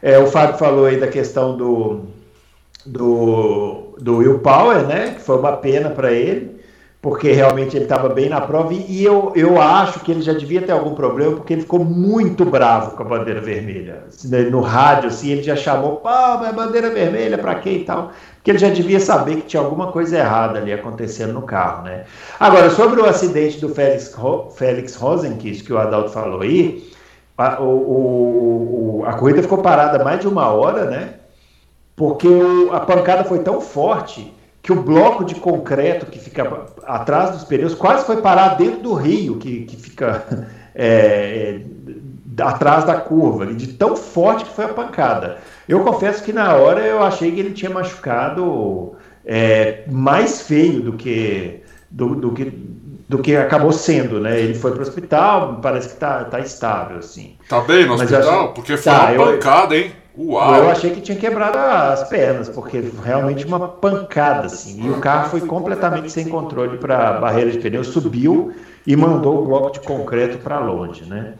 É, 0.02 0.18
o 0.18 0.26
Fábio 0.26 0.58
falou 0.58 0.86
aí 0.86 0.98
da 0.98 1.06
questão 1.06 1.56
do, 1.56 2.00
do, 2.86 3.94
do 3.98 4.18
Will 4.18 4.38
Power, 4.40 4.86
né? 4.86 5.14
Que 5.14 5.20
foi 5.20 5.38
uma 5.38 5.56
pena 5.56 5.90
para 5.90 6.10
ele, 6.12 6.60
porque 7.00 7.32
realmente 7.32 7.76
ele 7.76 7.84
estava 7.84 8.08
bem 8.08 8.28
na 8.28 8.40
prova. 8.40 8.72
E 8.72 9.04
eu, 9.04 9.32
eu 9.34 9.60
acho 9.60 10.00
que 10.00 10.10
ele 10.10 10.22
já 10.22 10.32
devia 10.32 10.62
ter 10.62 10.72
algum 10.72 10.94
problema, 10.94 11.36
porque 11.36 11.52
ele 11.52 11.62
ficou 11.62 11.84
muito 11.84 12.44
bravo 12.44 12.96
com 12.96 13.02
a 13.02 13.06
bandeira 13.06 13.40
vermelha. 13.40 14.04
Né, 14.24 14.42
no 14.42 14.60
rádio, 14.60 15.08
assim, 15.08 15.30
ele 15.30 15.42
já 15.42 15.56
chamou, 15.56 15.96
pô, 15.96 16.08
mas 16.08 16.54
bandeira 16.54 16.90
vermelha 16.90 17.38
para 17.38 17.54
quê 17.56 17.70
e 17.70 17.84
tal. 17.84 18.12
Porque 18.36 18.50
ele 18.50 18.58
já 18.58 18.70
devia 18.70 18.98
saber 18.98 19.36
que 19.36 19.42
tinha 19.42 19.62
alguma 19.62 19.92
coisa 19.92 20.18
errada 20.18 20.58
ali 20.58 20.72
acontecendo 20.72 21.32
no 21.32 21.42
carro, 21.42 21.84
né? 21.84 22.04
Agora, 22.40 22.70
sobre 22.70 23.00
o 23.00 23.04
acidente 23.04 23.60
do 23.60 23.68
Félix, 23.68 24.14
Félix 24.56 24.96
Rosenquist, 24.96 25.64
que 25.64 25.72
o 25.72 25.78
Adalto 25.78 26.10
falou 26.10 26.40
aí, 26.40 26.90
a, 27.38 27.62
o, 27.62 29.00
o, 29.00 29.04
a 29.06 29.12
corrida 29.14 29.42
ficou 29.42 29.58
parada 29.58 30.02
mais 30.02 30.20
de 30.20 30.28
uma 30.28 30.48
hora, 30.48 30.84
né? 30.86 31.14
Porque 32.02 32.26
a 32.72 32.80
pancada 32.80 33.22
foi 33.22 33.38
tão 33.44 33.60
forte 33.60 34.34
que 34.60 34.72
o 34.72 34.82
bloco 34.82 35.24
de 35.24 35.36
concreto 35.36 36.06
que 36.06 36.18
fica 36.18 36.66
atrás 36.84 37.30
dos 37.30 37.44
pneus 37.44 37.76
quase 37.76 38.04
foi 38.04 38.20
parar 38.20 38.56
dentro 38.56 38.80
do 38.80 38.94
rio 38.94 39.36
que, 39.36 39.60
que 39.66 39.76
fica 39.76 40.48
é, 40.74 41.60
é, 42.36 42.42
atrás 42.42 42.82
da 42.82 42.96
curva, 42.96 43.46
de 43.46 43.68
tão 43.74 43.94
forte 43.94 44.44
que 44.44 44.50
foi 44.50 44.64
a 44.64 44.70
pancada. 44.70 45.38
Eu 45.68 45.84
confesso 45.84 46.24
que 46.24 46.32
na 46.32 46.56
hora 46.56 46.80
eu 46.80 47.04
achei 47.04 47.30
que 47.30 47.38
ele 47.38 47.52
tinha 47.52 47.70
machucado 47.70 48.94
é, 49.24 49.84
mais 49.88 50.42
feio 50.42 50.82
do 50.82 50.94
que, 50.94 51.62
do, 51.88 52.16
do, 52.16 52.32
que, 52.32 52.46
do 53.12 53.18
que 53.18 53.36
acabou 53.36 53.70
sendo, 53.72 54.18
né? 54.18 54.40
Ele 54.40 54.54
foi 54.54 54.70
para 54.70 54.80
o 54.80 54.82
hospital, 54.82 55.58
parece 55.62 55.88
que 55.88 55.94
está 55.94 56.24
tá 56.24 56.40
estável, 56.40 56.96
assim. 56.96 57.36
Tá 57.46 57.60
bem 57.60 57.84
no 57.84 57.98
Mas 57.98 58.10
hospital? 58.10 58.40
Achei... 58.40 58.54
Porque 58.54 58.76
foi 58.78 58.92
tá, 58.92 59.12
uma 59.12 59.26
pancada, 59.26 59.76
eu... 59.76 59.82
hein? 59.82 59.92
Uau. 60.16 60.56
Eu 60.56 60.70
achei 60.70 60.90
que 60.90 61.00
tinha 61.00 61.16
quebrado 61.16 61.58
as 61.58 62.08
pernas, 62.08 62.48
porque 62.48 62.82
realmente 63.04 63.46
uma 63.46 63.68
pancada 63.68 64.46
assim. 64.46 64.86
E 64.86 64.90
o 64.90 64.98
carro 64.98 65.30
foi 65.30 65.40
completamente 65.42 66.10
sem 66.10 66.26
controle 66.28 66.78
para 66.78 67.10
a 67.10 67.12
barreira 67.20 67.50
de 67.50 67.58
pneu, 67.58 67.84
subiu 67.84 68.52
e 68.86 68.96
mandou 68.96 69.42
o 69.42 69.46
bloco 69.46 69.72
de 69.72 69.80
concreto 69.80 70.38
para 70.38 70.58
longe, 70.58 71.04
né? 71.04 71.34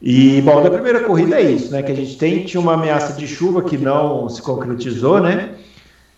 E 0.00 0.40
bom, 0.42 0.62
da 0.62 0.70
primeira 0.70 1.00
corrida 1.00 1.40
é 1.40 1.42
isso, 1.42 1.72
né? 1.72 1.82
Que 1.82 1.92
a 1.92 1.94
gente 1.94 2.16
tem 2.16 2.44
tinha 2.44 2.60
uma 2.60 2.74
ameaça 2.74 3.14
de 3.14 3.26
chuva 3.26 3.62
que 3.62 3.78
não 3.78 4.28
se 4.28 4.42
concretizou, 4.42 5.20
né? 5.20 5.54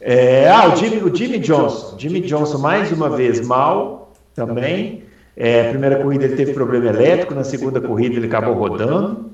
É, 0.00 0.48
ah, 0.48 0.72
o 0.72 0.76
Jimmy, 0.76 0.96
o 0.96 1.14
Jimmy 1.14 1.38
Johnson, 1.38 1.96
Jimmy 1.96 2.20
Johnson 2.20 2.58
mais 2.58 2.90
uma 2.90 3.08
vez 3.08 3.44
mal 3.46 4.01
também. 4.34 5.04
É, 5.36 5.66
a 5.66 5.70
primeira 5.70 5.96
corrida 6.02 6.24
ele 6.24 6.36
teve 6.36 6.52
problema 6.52 6.88
elétrico, 6.88 7.34
na 7.34 7.44
segunda 7.44 7.80
corrida 7.80 8.16
ele 8.16 8.26
acabou 8.26 8.54
rodando. 8.54 9.30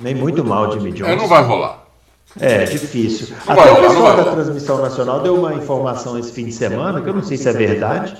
Nem 0.00 0.14
muito 0.14 0.44
mal, 0.44 0.72
Jimmy 0.72 0.92
Johnson. 0.92 1.12
É, 1.12 1.16
não 1.16 1.28
vai 1.28 1.42
rolar. 1.42 1.84
É, 2.38 2.64
difícil. 2.64 3.34
Não 3.46 3.54
Até 3.54 3.72
o 3.72 3.76
pessoal 3.76 4.16
da 4.16 4.24
transmissão 4.24 4.80
nacional 4.80 5.20
deu 5.20 5.34
uma 5.36 5.54
informação 5.54 6.18
esse 6.18 6.32
fim 6.32 6.46
de 6.46 6.52
semana, 6.52 7.00
que 7.00 7.08
eu 7.08 7.14
não 7.14 7.22
sei 7.22 7.36
se 7.36 7.48
é 7.48 7.52
verdade, 7.52 8.16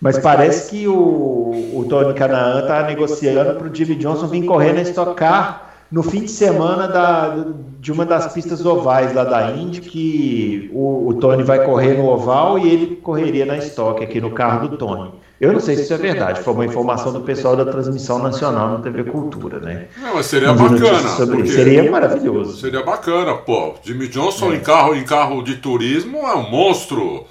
mas 0.00 0.18
parece 0.18 0.70
que 0.70 0.86
o, 0.86 1.72
o 1.74 1.84
Tony 1.88 2.14
Canaan 2.14 2.60
está 2.60 2.82
negociando 2.84 3.58
para 3.58 3.68
o 3.68 3.74
Jimmy 3.74 3.96
Johnson 3.96 4.28
vir 4.28 4.44
correr 4.44 4.72
na 4.72 4.82
Stock 4.82 5.14
Car 5.14 5.69
no 5.90 6.02
fim 6.02 6.20
de 6.20 6.30
semana 6.30 6.86
da, 6.86 7.44
de 7.80 7.90
uma 7.90 8.06
das 8.06 8.32
pistas 8.32 8.64
ovais 8.64 9.12
lá 9.12 9.24
da 9.24 9.50
Indy, 9.50 9.80
que 9.80 10.70
o, 10.72 11.08
o 11.08 11.14
Tony 11.14 11.42
vai 11.42 11.64
correr 11.64 11.94
no 11.94 12.06
oval 12.06 12.58
e 12.58 12.70
ele 12.70 12.96
correria 12.96 13.44
na 13.44 13.56
Stock, 13.58 14.02
aqui 14.02 14.20
no 14.20 14.30
carro 14.30 14.68
do 14.68 14.76
Tony. 14.76 15.12
Eu 15.40 15.54
não 15.54 15.58
sei 15.58 15.74
se 15.74 15.84
isso 15.84 15.94
é 15.94 15.96
verdade, 15.96 16.42
foi 16.42 16.52
uma 16.52 16.66
informação 16.66 17.12
do 17.12 17.22
pessoal 17.22 17.56
da 17.56 17.64
transmissão 17.64 18.18
nacional 18.18 18.68
na 18.68 18.78
TV 18.78 19.04
Cultura, 19.04 19.58
né? 19.58 19.88
Não, 19.96 20.16
mas 20.16 20.26
seria 20.26 20.52
bacana. 20.52 21.08
Sobre... 21.08 21.48
Seria 21.48 21.90
maravilhoso. 21.90 22.60
Seria 22.60 22.82
bacana, 22.84 23.34
pô. 23.34 23.74
Jimmy 23.82 24.06
Johnson 24.08 24.52
é. 24.52 24.56
em, 24.56 24.60
carro, 24.60 24.94
em 24.94 25.02
carro 25.02 25.42
de 25.42 25.56
turismo 25.56 26.18
é 26.18 26.34
um 26.34 26.50
monstro. 26.50 27.24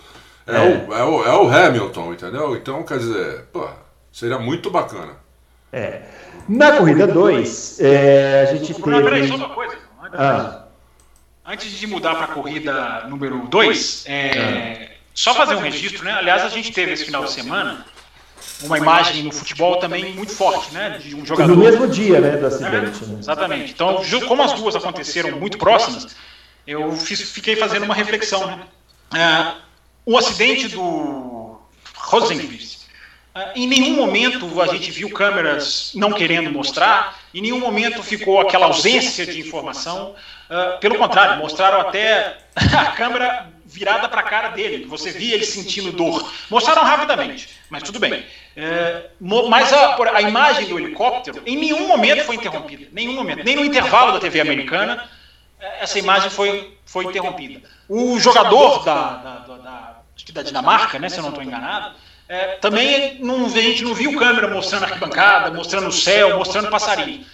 É, 0.47 0.55
é. 0.55 0.59
O, 0.59 0.93
é, 0.93 1.03
o, 1.03 1.23
é 1.23 1.37
o 1.37 1.47
Hamilton, 1.47 2.13
entendeu? 2.13 2.55
Então, 2.55 2.81
quer 2.81 2.97
dizer, 2.97 3.45
pô, 3.53 3.67
seria 4.11 4.39
muito 4.39 4.71
bacana. 4.71 5.28
É. 5.71 6.01
Na 6.47 6.77
corrida 6.77 7.05
2, 7.05 7.79
é, 7.79 8.47
a 8.49 8.55
gente 8.55 8.73
teve. 8.73 9.03
Peraí, 9.03 9.27
só 9.27 9.35
uma 9.35 9.49
coisa. 9.49 9.77
Antes, 10.01 10.19
ah. 10.19 10.65
antes 11.45 11.71
de 11.71 11.87
mudar 11.87 12.15
para 12.15 12.25
a 12.25 12.29
corrida 12.29 13.05
número 13.07 13.47
2, 13.47 14.05
é, 14.07 14.91
só 15.13 15.33
fazer 15.35 15.55
um 15.55 15.59
registro, 15.59 16.03
né? 16.03 16.13
Aliás, 16.13 16.43
a 16.43 16.49
gente 16.49 16.71
teve 16.71 16.93
esse 16.93 17.05
final 17.05 17.23
de 17.23 17.31
semana 17.31 17.85
uma 18.63 18.77
imagem 18.77 19.23
no 19.23 19.31
futebol 19.31 19.77
também 19.77 20.13
muito 20.13 20.31
forte, 20.31 20.73
né? 20.73 20.97
De 20.97 21.15
um 21.15 21.25
jogador. 21.25 21.55
No 21.55 21.63
mesmo 21.63 21.87
dia, 21.87 22.19
né, 22.19 22.37
do 22.37 22.47
acidente. 22.47 23.05
Né? 23.05 23.19
Exatamente. 23.19 23.71
Então, 23.71 24.01
como 24.27 24.41
as 24.41 24.53
duas 24.53 24.75
aconteceram 24.75 25.37
muito 25.39 25.57
próximas, 25.57 26.15
eu 26.65 26.91
fiz, 26.93 27.21
fiquei 27.31 27.55
fazendo 27.55 27.83
uma 27.83 27.95
reflexão, 27.95 28.45
né? 28.47 28.59
É, 29.13 29.53
o 30.05 30.17
acidente 30.17 30.67
do 30.69 31.59
Rosenqvist, 31.95 32.78
é, 32.78 32.78
em 33.55 33.67
nenhum 33.67 33.95
momento 33.95 34.61
a 34.61 34.67
gente 34.67 34.91
viu 34.91 35.09
câmeras 35.11 35.91
não 35.95 36.11
querendo 36.11 36.51
mostrar, 36.51 37.19
em 37.33 37.41
nenhum 37.41 37.59
momento 37.59 38.01
ficou 38.01 38.39
aquela 38.39 38.67
ausência 38.67 39.25
de 39.25 39.39
informação. 39.39 40.15
É, 40.49 40.77
pelo 40.77 40.97
contrário, 40.97 41.37
mostraram 41.37 41.79
até 41.81 42.37
a 42.55 42.85
câmera 42.93 43.47
virada 43.65 44.09
para 44.09 44.21
a 44.21 44.23
cara 44.23 44.49
dele, 44.49 44.85
você 44.85 45.11
via 45.11 45.35
ele 45.35 45.45
sentindo 45.45 45.91
dor. 45.91 46.31
Mostraram 46.49 46.83
rapidamente, 46.83 47.49
mas 47.69 47.83
tudo 47.83 47.99
bem. 47.99 48.25
É, 48.57 49.05
mas 49.19 49.71
a, 49.71 49.95
a, 50.15 50.21
imagem 50.23 50.67
do 50.67 50.79
helicóptero 50.79 51.43
em 51.45 51.55
nenhum 51.55 51.87
momento 51.87 52.23
foi 52.23 52.35
interrompida. 52.35 52.87
Nenhum 52.91 53.13
momento. 53.13 53.43
Nem 53.43 53.55
no 53.55 53.63
intervalo 53.63 54.13
da 54.13 54.19
TV 54.19 54.41
americana, 54.41 55.07
é, 55.59 55.83
essa 55.83 55.99
imagem 55.99 56.31
foi, 56.31 56.75
foi 56.83 57.05
interrompida. 57.05 57.61
O 57.87 58.19
jogador 58.19 58.83
da, 58.83 59.13
da, 59.13 59.37
da, 59.57 60.01
da 60.33 60.41
Dinamarca, 60.41 60.97
né, 60.97 61.07
se 61.09 61.19
eu 61.19 61.21
não 61.21 61.29
estou 61.29 61.43
enganado, 61.43 61.95
é, 62.29 62.57
também 62.57 63.17
não, 63.19 63.47
a 63.47 63.49
gente 63.49 63.83
não 63.83 63.95
viu 63.95 64.15
câmera 64.19 64.47
mostrando 64.47 64.83
a 64.83 64.85
arquibancada, 64.85 65.49
mostrando 65.49 65.87
o 65.87 65.91
céu, 65.91 66.37
mostrando 66.37 66.69
passarinho. 66.69 67.25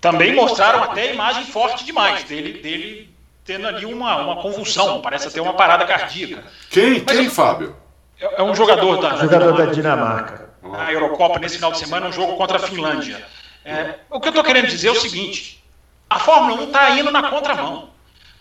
Também 0.00 0.34
mostraram 0.34 0.82
até 0.82 1.02
a 1.02 1.12
imagem 1.12 1.44
forte 1.44 1.84
demais 1.84 2.24
dele, 2.24 2.60
dele 2.60 3.14
tendo 3.44 3.68
ali 3.68 3.86
uma, 3.86 4.16
uma 4.16 4.42
convulsão, 4.42 5.00
parece 5.00 5.28
até 5.28 5.40
uma 5.40 5.54
parada 5.54 5.86
cardíaca. 5.86 6.42
Quem? 6.68 7.02
Mas, 7.06 7.16
Quem, 7.16 7.30
Fábio? 7.30 7.76
É, 8.20 8.40
é 8.40 8.42
um 8.42 8.52
jogador 8.52 8.96
da, 8.96 9.16
jogador 9.18 9.56
da 9.56 9.66
Dinamarca. 9.66 10.50
Na 10.62 10.92
Eurocopa, 10.92 11.38
nesse 11.38 11.54
final 11.54 11.70
de 11.70 11.78
semana, 11.78 12.08
um 12.08 12.12
jogo 12.12 12.36
contra 12.36 12.56
a 12.56 12.60
Finlândia. 12.60 13.24
É, 13.64 13.94
o 14.10 14.20
que 14.20 14.28
eu 14.28 14.30
estou 14.30 14.44
querendo 14.44 14.66
dizer 14.66 14.88
é 14.88 14.92
o 14.92 15.00
seguinte: 15.00 15.62
a 16.08 16.18
Fórmula 16.18 16.60
1 16.62 16.64
está 16.64 16.90
indo 16.90 17.10
na 17.12 17.30
contramão. 17.30 17.90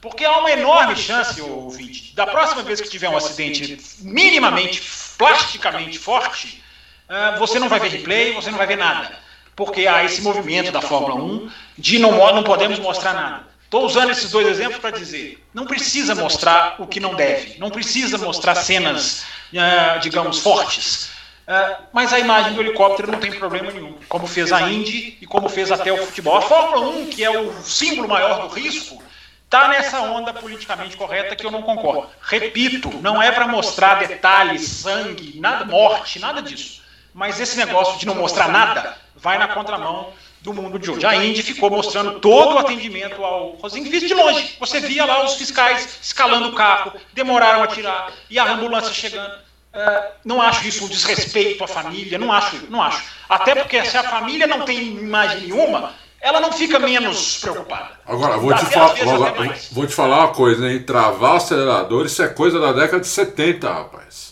Porque 0.02 0.26
há 0.26 0.40
uma 0.40 0.52
enorme 0.52 0.96
chance, 0.96 1.42
ouvinte, 1.42 2.16
da 2.16 2.26
próxima 2.26 2.64
vez 2.64 2.80
que 2.80 2.90
tiver 2.90 3.10
um 3.10 3.18
acidente 3.18 3.78
minimamente, 4.02 4.82
plasticamente 5.20 6.00
forte, 6.00 6.64
uh, 7.10 7.38
você 7.38 7.60
não 7.60 7.68
vai 7.68 7.80
ver 7.82 7.90
replay, 7.90 8.32
você 8.34 8.50
não 8.50 8.58
vai 8.58 8.66
ver 8.66 8.78
nada. 8.78 9.12
Porque 9.54 9.86
há 9.86 10.06
esse 10.06 10.22
movimento 10.22 10.72
da 10.72 10.82
Fórmula 10.82 11.16
1 11.16 11.52
de 11.78 12.00
não, 12.00 12.12
não 12.34 12.42
podemos 12.42 12.80
mostrar 12.80 13.14
nada. 13.14 13.50
Estou 13.66 13.86
usando 13.86 14.10
esses 14.10 14.32
dois 14.32 14.48
exemplos 14.48 14.80
para 14.80 14.98
dizer: 14.98 15.46
não 15.54 15.66
precisa 15.66 16.16
mostrar 16.16 16.76
o 16.80 16.88
que 16.88 17.02
não 17.02 17.14
deve, 17.14 17.60
não 17.60 17.70
precisa 17.70 18.18
mostrar 18.18 18.56
cenas, 18.56 19.26
uh, 19.54 20.00
digamos, 20.00 20.40
fortes. 20.40 21.10
Uh, 21.46 21.84
mas 21.92 22.14
a 22.14 22.20
imagem 22.20 22.54
do 22.54 22.62
helicóptero 22.62 23.12
não 23.12 23.20
tem 23.20 23.32
problema 23.32 23.72
nenhum, 23.72 23.96
como 24.08 24.26
fez 24.26 24.54
a 24.54 24.62
Indy 24.62 25.18
e 25.20 25.26
como 25.26 25.50
fez 25.50 25.72
até 25.72 25.92
o 25.92 26.06
futebol. 26.06 26.38
A 26.38 26.42
Fórmula 26.42 26.88
1, 26.96 27.08
que 27.08 27.24
é 27.24 27.30
o 27.30 27.52
símbolo 27.62 28.08
maior 28.08 28.48
do 28.48 28.56
risco, 28.56 29.04
está 29.50 29.68
nessa 29.68 30.00
onda 30.02 30.32
politicamente 30.32 30.96
correta 30.96 31.36
que 31.36 31.44
eu 31.44 31.50
não 31.50 31.64
concordo. 31.64 32.08
Repito, 32.22 32.90
não 33.02 33.20
é 33.20 33.32
para 33.32 33.48
mostrar 33.48 33.96
detalhes, 33.96 34.62
sangue, 34.62 35.40
nada, 35.40 35.66
morte, 35.66 36.20
nada 36.20 36.40
disso. 36.40 36.84
Mas 37.12 37.40
esse 37.40 37.58
negócio 37.58 37.98
de 37.98 38.06
não 38.06 38.14
mostrar 38.14 38.48
nada 38.48 38.96
vai 39.16 39.40
na 39.40 39.48
contramão 39.48 40.14
do 40.42 40.54
mundo 40.54 40.78
de 40.78 40.92
hoje. 40.92 41.04
A 41.04 41.16
Indy 41.16 41.42
ficou 41.42 41.72
mostrando 41.72 42.20
todo 42.20 42.54
o 42.54 42.60
atendimento 42.60 43.26
ao 43.26 43.56
Rosenqvist 43.56 44.06
de 44.06 44.14
longe. 44.14 44.56
Você 44.60 44.80
via 44.82 45.04
lá 45.04 45.26
os 45.26 45.34
fiscais 45.34 45.98
escalando 46.00 46.50
o 46.50 46.54
carro, 46.54 46.94
demoraram 47.14 47.64
a 47.64 47.68
tirar, 47.68 48.14
e 48.30 48.38
a 48.38 48.52
ambulância 48.52 48.94
chegando. 48.94 49.34
É, 49.74 50.12
não 50.24 50.40
acho 50.40 50.68
isso 50.68 50.86
um 50.86 50.88
desrespeito 50.88 51.64
à 51.64 51.68
família, 51.68 52.20
não 52.20 52.32
acho, 52.32 52.68
não 52.70 52.82
acho. 52.84 53.04
Até 53.28 53.56
porque 53.56 53.84
se 53.84 53.98
a 53.98 54.04
família 54.04 54.46
não 54.46 54.62
tem 54.62 54.80
imagem 54.80 55.42
nenhuma, 55.42 55.94
ela 56.22 56.40
não 56.40 56.52
fica 56.52 56.80
menos 56.80 57.40
preocupada. 57.40 57.92
Agora, 58.06 58.38
vou 58.38 58.54
te, 58.54 58.66
falar, 58.66 58.94
vou, 58.96 59.54
vou 59.72 59.88
te 59.88 59.94
falar 59.94 60.20
uma 60.26 60.34
coisa, 60.34 60.70
hein? 60.70 60.84
Travar 60.84 61.38
acelerador, 61.38 62.06
isso 62.06 62.22
é 62.22 62.28
coisa 62.28 62.60
da 62.60 62.74
década 62.74 63.00
de 63.00 63.08
70, 63.08 63.68
rapaz. 63.72 64.30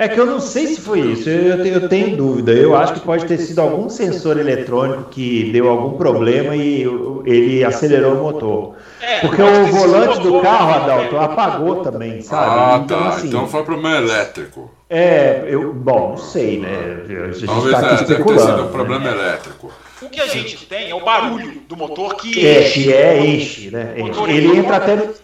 É 0.00 0.06
que 0.06 0.18
eu 0.18 0.26
não 0.26 0.38
sei 0.38 0.68
se 0.68 0.80
foi 0.80 1.00
isso, 1.00 1.28
eu, 1.28 1.56
eu, 1.66 1.88
tenho 1.88 2.16
dúvida. 2.16 2.52
Eu 2.52 2.76
acho 2.76 2.94
que 2.94 3.00
pode 3.00 3.26
ter 3.26 3.36
sido 3.36 3.60
algum 3.60 3.90
sensor 3.90 4.38
eletrônico 4.38 5.10
que 5.10 5.50
deu 5.50 5.68
algum 5.68 5.98
problema 5.98 6.54
e 6.54 6.86
ele 7.26 7.64
acelerou 7.64 8.14
o 8.14 8.22
motor. 8.22 8.76
É, 9.00 9.18
Porque 9.18 9.42
o 9.42 9.66
volante 9.66 10.20
do 10.20 10.40
carro, 10.40 10.84
Adalto, 10.84 11.16
apagou 11.16 11.82
também, 11.82 12.22
sabe? 12.22 12.46
Ah, 12.48 12.80
então, 12.84 12.96
tá. 12.96 13.08
Assim, 13.08 13.26
então 13.26 13.48
foi 13.48 13.64
problema 13.64 13.96
elétrico. 13.96 14.70
É, 14.88 15.44
eu, 15.48 15.74
bom, 15.74 16.10
não 16.10 16.16
sei, 16.16 16.60
né? 16.60 17.02
A 17.28 17.32
gente 17.32 17.46
Talvez 17.46 17.72
tá 17.72 17.80
aqui 17.80 17.88
é, 17.88 17.94
especulando. 17.94 18.24
Deve 18.24 18.46
ter 18.46 18.56
sido 18.56 18.68
um 18.68 18.72
problema 18.72 19.04
né? 19.04 19.10
elétrico. 19.10 19.72
O 20.00 20.08
que 20.08 20.20
a 20.20 20.26
gente 20.26 20.66
tem 20.66 20.90
é 20.90 20.94
o 20.94 21.04
barulho 21.04 21.60
do 21.60 21.76
motor 21.76 22.16
que 22.16 22.46
é, 22.46 22.68
enche. 22.68 22.92
É, 22.92 23.26
enche, 23.26 23.70
né? 23.70 23.94
Enche. 23.98 24.20
Ele 24.30 24.56
entra 24.56 24.76
até 24.76 24.96
no 24.96 25.14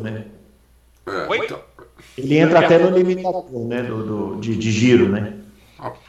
né? 0.00 0.24
É, 1.06 1.36
então, 1.36 1.60
ele 2.16 2.38
entra 2.38 2.60
até 2.60 2.78
no 2.78 2.96
limitador 2.96 3.66
né, 3.66 3.82
do, 3.82 4.34
do 4.34 4.40
de, 4.40 4.56
de, 4.56 4.70
giro, 4.70 5.08
né? 5.08 5.34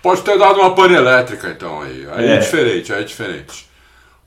Pode 0.03 0.21
ter 0.21 0.37
dado 0.37 0.59
uma 0.59 0.75
pane 0.75 0.93
elétrica, 0.93 1.49
então, 1.49 1.81
aí. 1.81 2.07
Aí 2.11 2.25
é, 2.27 2.35
é 2.35 2.37
diferente, 2.37 2.93
aí 2.93 3.01
é 3.01 3.05
diferente. 3.05 3.67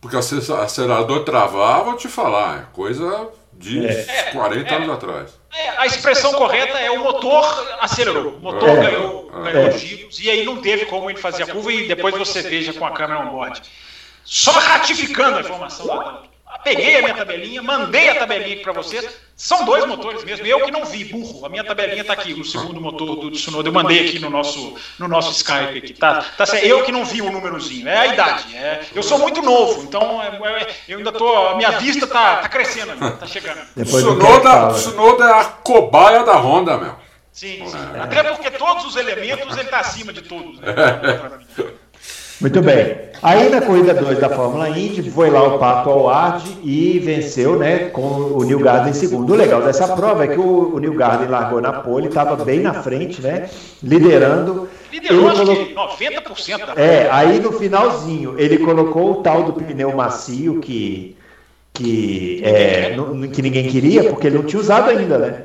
Porque 0.01 0.16
acelerador 0.16 1.24
travar, 1.24 1.85
vou 1.85 1.95
te 1.95 2.09
falar, 2.09 2.61
é 2.61 2.74
coisa 2.74 3.29
de 3.59 3.86
é. 3.86 4.30
40 4.32 4.68
é, 4.68 4.76
anos 4.76 4.90
atrás. 4.90 5.38
É, 5.52 5.68
a 5.78 5.86
expressão 5.86 6.32
correta 6.34 6.78
é 6.78 6.90
o 6.90 7.02
motor 7.02 7.76
acelerou. 7.80 8.34
O 8.34 8.40
motor 8.40 8.68
é. 8.68 8.76
ganhou, 8.76 9.30
ganhou 9.30 9.70
giros 9.72 10.20
e 10.20 10.30
aí 10.30 10.44
não 10.44 10.61
teve 10.61 10.86
como 10.86 11.11
ele 11.11 11.18
fazer 11.18 11.44
a 11.44 11.46
curva 11.46 11.72
e 11.72 11.88
depois 11.88 12.16
você 12.16 12.42
veja 12.42 12.72
com 12.72 12.84
a 12.84 12.90
câmera 12.90 13.20
on-board. 13.20 13.62
Só 14.24 14.52
ratificando 14.52 15.38
a 15.38 15.40
informação 15.40 15.86
da 15.86 16.22
Peguei 16.62 16.97
a 16.97 17.03
minha 17.03 17.14
tabelinha, 17.14 17.62
mandei 17.62 18.09
a 18.09 18.14
tabelinha 18.16 18.55
aqui 18.55 18.62
para 18.62 18.72
vocês. 18.72 19.09
São 19.36 19.64
dois 19.64 19.84
motores 19.84 20.24
mesmo. 20.24 20.47
Eu 20.47 20.64
que 20.64 20.70
não 20.70 20.84
vi, 20.84 21.05
burro. 21.05 21.44
A 21.44 21.49
minha 21.49 21.62
tabelinha 21.62 22.01
está 22.01 22.12
aqui, 22.14 22.32
o 22.32 22.44
segundo 22.44 22.80
motor 22.80 23.16
do 23.16 23.30
Tsunoda. 23.30 23.68
Eu 23.68 23.72
mandei 23.72 24.07
aqui 24.09 24.18
no 24.18 24.30
nosso, 24.30 24.74
no 24.99 25.07
nosso 25.07 25.32
Skype. 25.32 25.78
Aqui. 25.78 25.92
Tá, 25.94 26.24
tá 26.36 26.47
certo. 26.47 26.64
Eu 26.64 26.84
que 26.84 26.90
não 26.90 27.05
vi 27.05 27.20
o 27.20 27.30
númerozinho. 27.30 27.88
É 27.88 27.99
a 27.99 28.07
idade. 28.07 28.57
É, 28.57 28.80
eu 28.94 29.03
sou 29.03 29.18
muito 29.18 29.42
novo, 29.42 29.82
então 29.82 30.22
é, 30.22 30.28
é, 30.28 30.74
eu 30.88 30.99
ainda 30.99 31.12
tô. 31.12 31.49
A 31.49 31.57
minha 31.57 31.72
vista 31.72 32.07
tá, 32.07 32.36
tá 32.36 32.49
crescendo, 32.49 32.97
tá 33.16 33.26
chegando. 33.26 33.61
Tsunoda, 33.84 34.72
Tsunoda 34.74 35.24
é 35.24 35.32
a 35.40 35.44
cobaia 35.44 36.24
da 36.24 36.36
Honda, 36.36 36.78
meu. 36.78 37.07
Sim, 37.36 37.66
sim. 37.66 37.76
É. 37.94 38.01
Até 38.01 38.22
porque 38.22 38.51
todos 38.53 38.86
os 38.86 38.97
elementos 38.97 39.55
ele 39.55 39.66
está 39.66 39.80
acima 39.80 40.11
de 40.11 40.22
todos. 40.22 40.59
Né? 40.59 40.72
Muito 42.47 42.62
bem. 42.62 42.97
Aí 43.24 43.49
na 43.49 43.61
corrida 43.61 43.92
2 43.92 44.20
da 44.20 44.28
Fórmula 44.28 44.68
Indy 44.68 45.11
foi 45.11 45.30
lá 45.30 45.42
o 45.42 45.59
Pato 45.59 45.90
Howard 45.90 46.59
e 46.62 47.01
venceu, 47.01 47.59
né, 47.59 47.88
com 47.88 48.03
o 48.03 48.44
Neil 48.44 48.61
Garden 48.61 48.90
em 48.90 48.94
segundo. 48.94 49.32
O 49.32 49.36
legal 49.36 49.62
dessa 49.62 49.88
prova 49.97 50.24
é 50.24 50.28
que 50.28 50.38
o, 50.38 50.76
o 50.76 50.78
Neil 50.78 50.94
Garden 50.94 51.26
largou 51.26 51.61
na 51.61 51.72
pole, 51.72 52.07
estava 52.07 52.36
bem 52.44 52.61
na 52.61 52.72
frente, 52.72 53.20
né, 53.20 53.51
liderando. 53.82 54.68
Liderou 54.92 55.28
acho 55.28 55.44
colocou... 55.44 55.66
que 55.66 55.74
90% 55.74 56.66
da 56.66 56.80
É, 56.80 57.09
aí 57.11 57.40
no 57.40 57.51
finalzinho 57.51 58.36
ele 58.38 58.59
colocou 58.59 59.11
o 59.11 59.22
tal 59.22 59.42
do 59.42 59.53
pneu 59.55 59.92
macio 59.97 60.61
que 60.61 61.16
que, 61.74 62.40
é, 62.44 62.97
que 63.32 63.42
ninguém 63.42 63.68
queria, 63.68 64.05
porque 64.05 64.28
ele 64.28 64.38
não 64.38 64.44
tinha 64.44 64.61
usado 64.61 64.88
ainda, 64.88 65.18
né? 65.18 65.42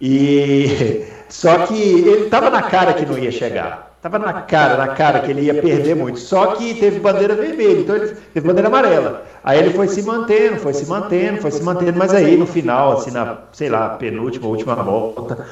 E 0.00 1.04
só 1.30 1.64
que 1.66 1.80
ele 1.80 2.24
estava 2.24 2.50
na 2.50 2.60
cara 2.60 2.92
que 2.92 3.06
não 3.06 3.16
ia 3.16 3.30
chegar. 3.30 3.93
Tava 4.04 4.18
na 4.18 4.34
cara, 4.34 4.76
na 4.76 4.88
cara 4.88 5.20
que 5.20 5.30
ele 5.30 5.40
ia 5.40 5.62
perder 5.62 5.96
muito. 5.96 6.18
Só 6.18 6.48
que 6.56 6.74
teve 6.74 7.00
bandeira 7.00 7.34
vermelha, 7.34 7.80
então 7.80 7.96
ele 7.96 8.14
teve 8.34 8.46
bandeira 8.46 8.68
amarela. 8.68 9.22
Aí 9.42 9.58
ele 9.58 9.70
foi 9.70 9.88
se 9.88 10.02
mantendo, 10.02 10.58
foi 10.58 10.74
se 10.74 10.86
mantendo, 10.86 11.40
foi 11.40 11.50
se 11.50 11.62
mantendo, 11.62 11.98
mas 11.98 12.12
aí 12.12 12.36
no 12.36 12.46
final, 12.46 12.98
assim, 12.98 13.10
na, 13.10 13.38
sei 13.50 13.70
lá, 13.70 13.88
penúltima, 13.96 14.46
última 14.46 14.74
volta, 14.74 15.46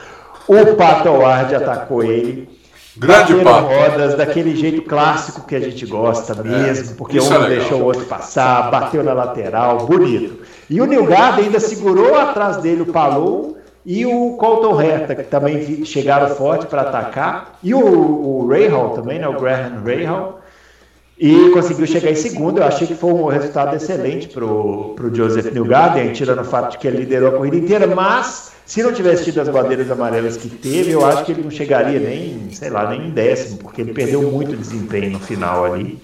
o 0.46 0.76
Pato 0.76 1.09
Ward 1.09 1.55
atacou 1.55 2.05
ele. 2.05 2.46
Grande 2.94 3.36
pato. 3.36 3.68
rodas 3.68 4.16
daquele 4.16 4.55
jeito 4.55 4.82
clássico 4.82 5.46
que 5.46 5.57
a 5.57 5.61
gente 5.61 5.86
gosta 5.86 6.34
mesmo, 6.34 6.94
porque 6.96 7.18
um 7.18 7.32
é 7.32 7.48
deixou 7.48 7.80
o 7.80 7.84
outro 7.84 8.05
passar, 8.05 8.70
bateu 8.70 9.03
na 9.03 9.14
lateral, 9.14 9.86
bonito. 9.86 10.42
E 10.68 10.78
o 10.78 10.84
Nilgard 10.84 11.40
ainda 11.40 11.59
segurou 11.59 12.14
atrás 12.16 12.59
dele 12.59 12.82
o 12.82 12.92
Palou 12.92 13.62
e 13.85 14.07
o 14.07 14.37
Colton 14.37 14.80
Herta, 14.80 15.14
que 15.14 15.24
também 15.24 15.85
chegaram 15.85 16.35
forte 16.35 16.66
para 16.66 16.83
atacar, 16.83 17.59
e 17.62 17.74
o, 17.74 17.80
o 17.80 18.49
Rahal 18.49 18.91
também, 18.91 19.18
né, 19.18 19.28
o 19.28 19.41
Graham 19.41 19.83
Rahal, 19.85 20.41
e 21.18 21.51
conseguiu 21.51 21.87
chegar 21.87 22.11
em 22.11 22.16
segundo. 22.16 22.59
Eu 22.59 22.64
achei 22.64 22.87
que 22.87 22.95
foi 22.95 23.12
um 23.12 23.26
resultado 23.26 23.74
excelente 23.76 24.28
para 24.28 24.45
o 24.45 25.11
Joseph 25.12 25.53
Newgarden, 25.53 26.12
tirando 26.12 26.41
o 26.41 26.45
fato 26.45 26.72
de 26.72 26.78
que 26.78 26.87
ele 26.87 26.99
liderou 26.99 27.28
a 27.28 27.33
corrida 27.33 27.57
inteira, 27.57 27.87
mas 27.87 28.53
se 28.64 28.83
não 28.83 28.93
tivesse 28.93 29.24
tido 29.24 29.41
as 29.41 29.49
bandeiras 29.49 29.91
amarelas 29.91 30.37
que 30.37 30.49
teve, 30.49 30.93
eu 30.93 31.05
acho 31.05 31.24
que 31.24 31.33
ele 31.33 31.43
não 31.43 31.51
chegaria 31.51 31.99
nem, 31.99 32.49
sei 32.53 32.70
lá, 32.70 32.89
nem 32.89 33.09
em 33.09 33.11
décimo, 33.11 33.59
porque 33.59 33.83
ele 33.83 33.93
perdeu 33.93 34.22
muito 34.22 34.57
desempenho 34.57 35.11
no 35.11 35.20
final 35.20 35.64
ali. 35.64 36.01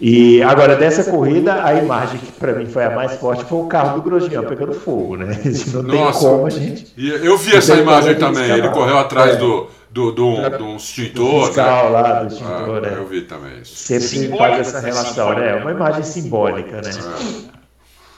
E 0.00 0.42
agora, 0.42 0.74
dessa 0.74 1.08
corrida, 1.10 1.64
a 1.64 1.74
imagem 1.74 2.18
que 2.18 2.32
para 2.32 2.52
mim 2.52 2.66
foi 2.66 2.84
a 2.84 2.90
mais 2.90 3.14
forte 3.14 3.44
foi 3.44 3.58
o 3.60 3.66
carro 3.66 3.96
do 3.96 4.02
Grosjean 4.02 4.42
pegando 4.42 4.74
fogo, 4.74 5.16
né? 5.16 5.38
Não 5.72 5.82
Nossa, 5.82 6.20
tem 6.20 6.28
como 6.28 6.46
a 6.46 6.50
gente. 6.50 6.92
Eu 6.96 7.38
vi 7.38 7.56
essa 7.56 7.76
imagem 7.76 8.16
também, 8.16 8.50
ele 8.50 8.68
correu 8.70 8.98
atrás 8.98 9.34
é. 9.34 9.36
do, 9.36 9.68
do, 9.90 10.10
do, 10.10 10.50
do 10.50 10.64
um 10.64 10.76
extintor. 10.76 11.46
fiscal 11.46 11.84
né? 11.84 11.90
lá 11.90 12.22
do 12.22 12.26
extintor, 12.26 12.78
ah, 12.78 12.80
né? 12.80 12.94
Eu 12.96 13.06
vi 13.06 13.22
também 13.22 13.60
isso. 13.60 13.76
Sempre 13.76 14.36
faz 14.36 14.58
essa 14.58 14.80
relação, 14.80 15.34
né? 15.34 15.52
É 15.52 15.54
uma 15.54 15.70
imagem 15.70 16.02
simbólica, 16.02 16.82
né? 16.82 16.90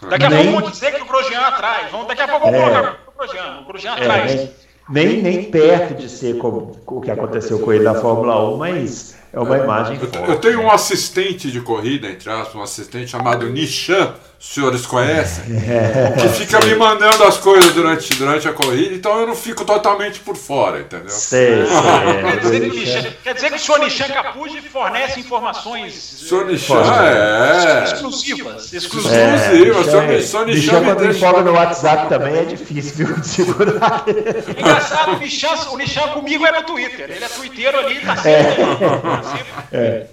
É. 0.03 0.09
Daqui 0.09 0.25
a 0.25 0.31
Nem... 0.31 0.45
pouco 0.45 0.61
vão 0.63 0.71
dizer 0.71 0.95
que 0.95 1.03
o 1.03 1.07
Grosjean 1.07 1.41
atrás. 1.41 1.91
Vão, 1.91 2.07
daqui 2.07 2.23
a 2.23 2.29
pouco 2.29 2.51
vão 2.51 2.55
é. 2.55 2.71
colocar 2.71 2.99
o 3.07 3.19
Grosjean, 3.19 3.61
o 3.61 3.67
Grosjean 3.67 3.91
é, 3.91 4.03
atrás. 4.03 4.51
Nem, 4.89 5.21
nem 5.21 5.51
perto 5.51 5.95
de 5.95 6.09
ser 6.09 6.39
como 6.39 6.77
o 6.87 7.01
que 7.01 7.11
aconteceu 7.11 7.59
com 7.59 7.73
ele 7.73 7.85
na 7.85 7.95
Fórmula 7.95 8.49
1, 8.51 8.57
mas 8.57 9.17
é 9.37 9.41
uma 9.41 9.59
imagem 9.59 9.99
eu, 10.01 10.09
forte. 10.09 10.31
Eu 10.31 10.39
tenho 10.39 10.61
um 10.63 10.71
assistente 10.71 11.51
de 11.51 11.61
corrida, 11.61 12.09
entre 12.09 12.31
aspas, 12.31 12.55
um 12.55 12.63
assistente 12.63 13.11
chamado 13.11 13.47
Nishan, 13.51 14.15
os 14.39 14.49
senhores 14.49 14.87
conhecem, 14.87 15.45
é, 15.67 16.13
que 16.13 16.29
fica 16.29 16.65
me 16.65 16.75
mandando 16.75 17.25
as 17.25 17.39
coisas 17.39 17.73
durante, 17.73 18.15
durante 18.17 18.47
a 18.47 18.53
corrida, 18.53 18.95
então 18.95 19.19
eu 19.19 19.27
não 19.27 19.35
fico 19.35 19.65
totalmente 19.65 20.21
por 20.21 20.37
fora, 20.37 20.81
entendeu? 20.81 21.09
Sei, 21.09 21.67
sei. 21.67 21.77
É, 21.77 22.23
quer, 22.33 22.41
dizer 22.41 22.61
que 22.61 22.79
Nishan, 22.79 23.13
quer 23.25 23.35
dizer 23.35 23.51
que 23.51 23.57
o 23.57 23.59
senhor 23.59 23.81
Nishan 23.81 24.09
Capuji 24.09 24.61
fornece 24.61 25.21
informações. 25.21 26.21
O 26.23 26.29
senhor 26.29 26.47
Nishan 26.47 26.83
é. 27.03 27.85
Exclusivas. 27.85 28.73
Exclusivas. 28.73 29.17
É, 29.17 29.71
o 29.71 30.23
senhor 30.23 30.47
Nishan 30.47 30.85
quando 30.85 30.99
deixa... 30.99 31.43
no 31.43 31.53
WhatsApp 31.53 32.09
também 32.09 32.37
é 32.37 32.45
difícil 32.45 33.07
viu, 33.07 33.17
de 33.19 33.27
segurar. 33.27 34.05
Engraçado, 34.57 35.13
o 35.13 35.19
Nishan, 35.19 35.71
o 35.73 35.79
Nishan 35.79 36.09
comigo 36.09 36.47
é 36.47 36.53
no 36.53 36.63
Twitter. 36.63 37.11
Ele 37.11 37.25
é 37.25 37.29
twitteiro 37.29 37.79
ali, 37.79 38.01
tá 38.01 38.17
sempre. 38.17 38.63
É. 39.73 39.77
é. 39.79 40.07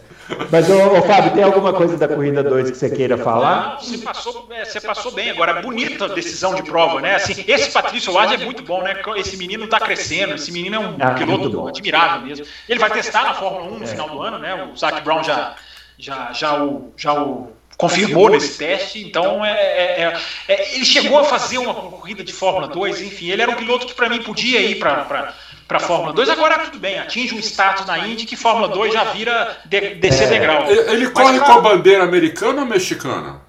Mas, 0.50 0.70
ô, 0.70 0.98
ô, 0.98 1.02
Fábio, 1.02 1.34
tem 1.34 1.44
alguma 1.44 1.74
coisa 1.74 1.98
da 1.98 2.08
corrida 2.08 2.44
2 2.44 2.72
que 2.72 2.78
você 2.78 2.90
queira 2.90 3.18
falar? 3.18 3.74
Não, 3.74 3.80
você 3.82 3.98
passou, 3.98 4.48
é, 4.52 4.66
você 4.66 4.80
passou 4.80 5.12
bem 5.12 5.30
agora. 5.30 5.62
Bonita 5.62 6.08
decisão 6.10 6.56
de 6.56 6.64
prova, 6.64 7.02
né? 7.02 7.16
Assim, 7.16 7.44
esse 7.48 7.72
Patrício 7.72 8.14
Ward 8.14 8.34
é 8.34 8.38
muito 8.38 8.64
bom, 8.64 8.82
né? 8.82 8.96
Esse 9.18 9.36
menino 9.36 9.66
está 9.66 9.80
crescendo, 9.80 10.36
esse 10.36 10.52
menino 10.52 10.76
é 10.76 10.80
um 10.80 10.96
ah, 11.00 11.12
piloto 11.12 11.68
admirável 11.68 12.26
mesmo. 12.26 12.46
Ele 12.68 12.80
vai 12.80 12.90
testar 12.90 13.24
na 13.24 13.34
Fórmula 13.34 13.66
1 13.66 13.80
no 13.80 13.84
é. 13.84 13.88
final 13.88 14.10
do 14.10 14.22
ano, 14.22 14.40
né? 14.40 14.70
O 14.72 14.78
Zac 14.78 15.02
Brown 15.02 15.24
já, 15.24 15.56
já, 15.98 16.32
já, 16.32 16.64
o, 16.64 16.94
já 16.96 17.14
o 17.14 17.52
confirmou 17.78 18.30
nesse 18.30 18.58
teste, 18.58 19.04
então 19.04 19.44
é, 19.44 19.52
é, 19.52 20.02
é, 20.02 20.22
é, 20.48 20.76
ele 20.76 20.86
chegou 20.86 21.20
a 21.20 21.24
fazer 21.24 21.58
uma 21.58 21.74
corrida 21.74 22.24
de 22.24 22.32
Fórmula 22.32 22.68
2, 22.68 23.02
enfim, 23.02 23.30
ele 23.30 23.42
era 23.42 23.52
um 23.52 23.56
piloto 23.56 23.88
que 23.88 23.94
para 23.94 24.10
mim 24.10 24.22
podia 24.22 24.62
ir 24.62 24.76
para 24.76 25.34
para 25.68 25.78
a 25.78 25.82
Fórmula 25.82 26.14
2, 26.14 26.30
agora 26.30 26.60
tudo 26.60 26.80
bem, 26.80 27.00
atinge 27.00 27.34
um 27.36 27.40
status 27.40 27.86
na 27.86 28.00
Indy 28.08 28.26
que 28.26 28.36
Fórmula 28.36 28.68
2 28.68 28.94
já 28.94 29.06
vira 29.06 29.58
de, 29.66 29.96
descer 29.96 30.28
é, 30.28 30.28
degrau. 30.28 30.70
Ele 30.70 31.10
corre 31.10 31.40
com 31.40 31.52
a 31.52 31.62
bandeira 31.62 32.04
americana 32.04 32.62
ou 32.62 32.68
mexicana? 32.68 33.42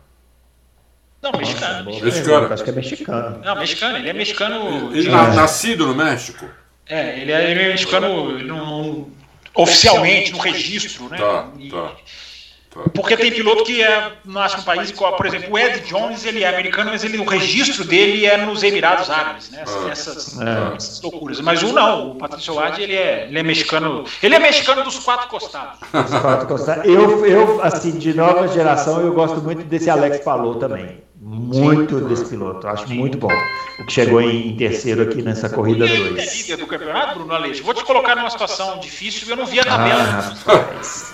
Não, 1.22 1.32
mexicano. 1.32 1.90
mexicano. 1.90 2.52
Acho 2.52 2.64
que 2.64 2.70
é 2.70 2.72
mexicano. 2.72 3.40
Não, 3.42 3.56
mexicano, 3.56 3.96
ele 3.96 4.10
é 4.10 4.12
mexicano. 4.12 4.94
Ele 4.94 5.08
é 5.08 5.12
nascido 5.12 5.86
no 5.86 5.94
México? 5.94 6.46
É, 6.86 7.18
ele 7.18 7.32
é, 7.32 7.54
mexicano 7.54 8.38
no, 8.40 9.10
oficialmente, 9.54 10.32
no 10.32 10.38
registro, 10.38 11.08
né? 11.08 11.16
Tá, 11.16 11.48
tá. 11.70 11.92
Porque 12.92 13.16
tem 13.16 13.30
piloto 13.30 13.64
que 13.64 13.82
é, 13.82 14.12
nasce 14.24 14.56
no 14.56 14.62
país, 14.64 14.90
por 14.90 15.26
exemplo, 15.26 15.52
o 15.52 15.58
Ed 15.58 15.80
Jones 15.80 16.24
ele 16.24 16.42
é 16.42 16.48
americano, 16.48 16.90
mas 16.90 17.04
ele, 17.04 17.18
o 17.18 17.24
registro 17.24 17.84
dele 17.84 18.26
é 18.26 18.36
nos 18.36 18.62
Emirados 18.62 19.08
Árabes, 19.08 19.50
né? 19.50 19.64
Ah. 19.66 19.88
Essas, 19.90 20.40
é. 20.40 20.76
essas 20.76 21.00
loucuras. 21.00 21.40
Mas 21.40 21.62
o 21.62 21.72
não, 21.72 22.12
o 22.12 22.14
Patrício 22.16 22.54
Wade 22.54 22.82
ele 22.82 22.94
é, 22.94 23.26
ele 23.28 23.38
é 23.38 23.42
mexicano. 23.42 24.04
Ele 24.22 24.34
é 24.34 24.38
mexicano 24.38 24.82
dos 24.82 24.98
quatro 24.98 25.28
costados. 25.28 25.78
Dos 25.92 26.20
quatro 26.20 26.48
costados. 26.48 26.84
Eu, 26.84 27.24
eu, 27.26 27.62
assim, 27.62 27.92
de 27.92 28.12
nova 28.12 28.48
geração, 28.48 29.00
eu 29.00 29.12
gosto 29.12 29.40
muito 29.40 29.62
desse 29.64 29.88
Alex 29.88 30.18
Palou 30.24 30.56
também. 30.56 31.02
Muito 31.26 32.02
desse 32.02 32.26
piloto, 32.26 32.68
acho 32.68 32.86
muito 32.92 33.16
bom. 33.16 33.32
O 33.78 33.86
que 33.86 33.92
chegou 33.94 34.20
em 34.20 34.54
terceiro 34.56 35.04
aqui 35.04 35.22
nessa 35.22 35.48
corrida 35.48 35.86
2. 35.86 36.18
é 36.18 36.36
líder 36.36 36.56
do 36.58 36.66
campeonato, 36.66 37.14
Bruno 37.14 37.32
Aleixo? 37.32 37.64
Vou 37.64 37.72
te 37.72 37.82
colocar 37.82 38.14
numa 38.14 38.28
situação 38.28 38.78
difícil, 38.78 39.26
eu 39.30 39.36
não 39.36 39.46
vi 39.46 39.58
a 39.58 39.64
tabela. 39.64 40.34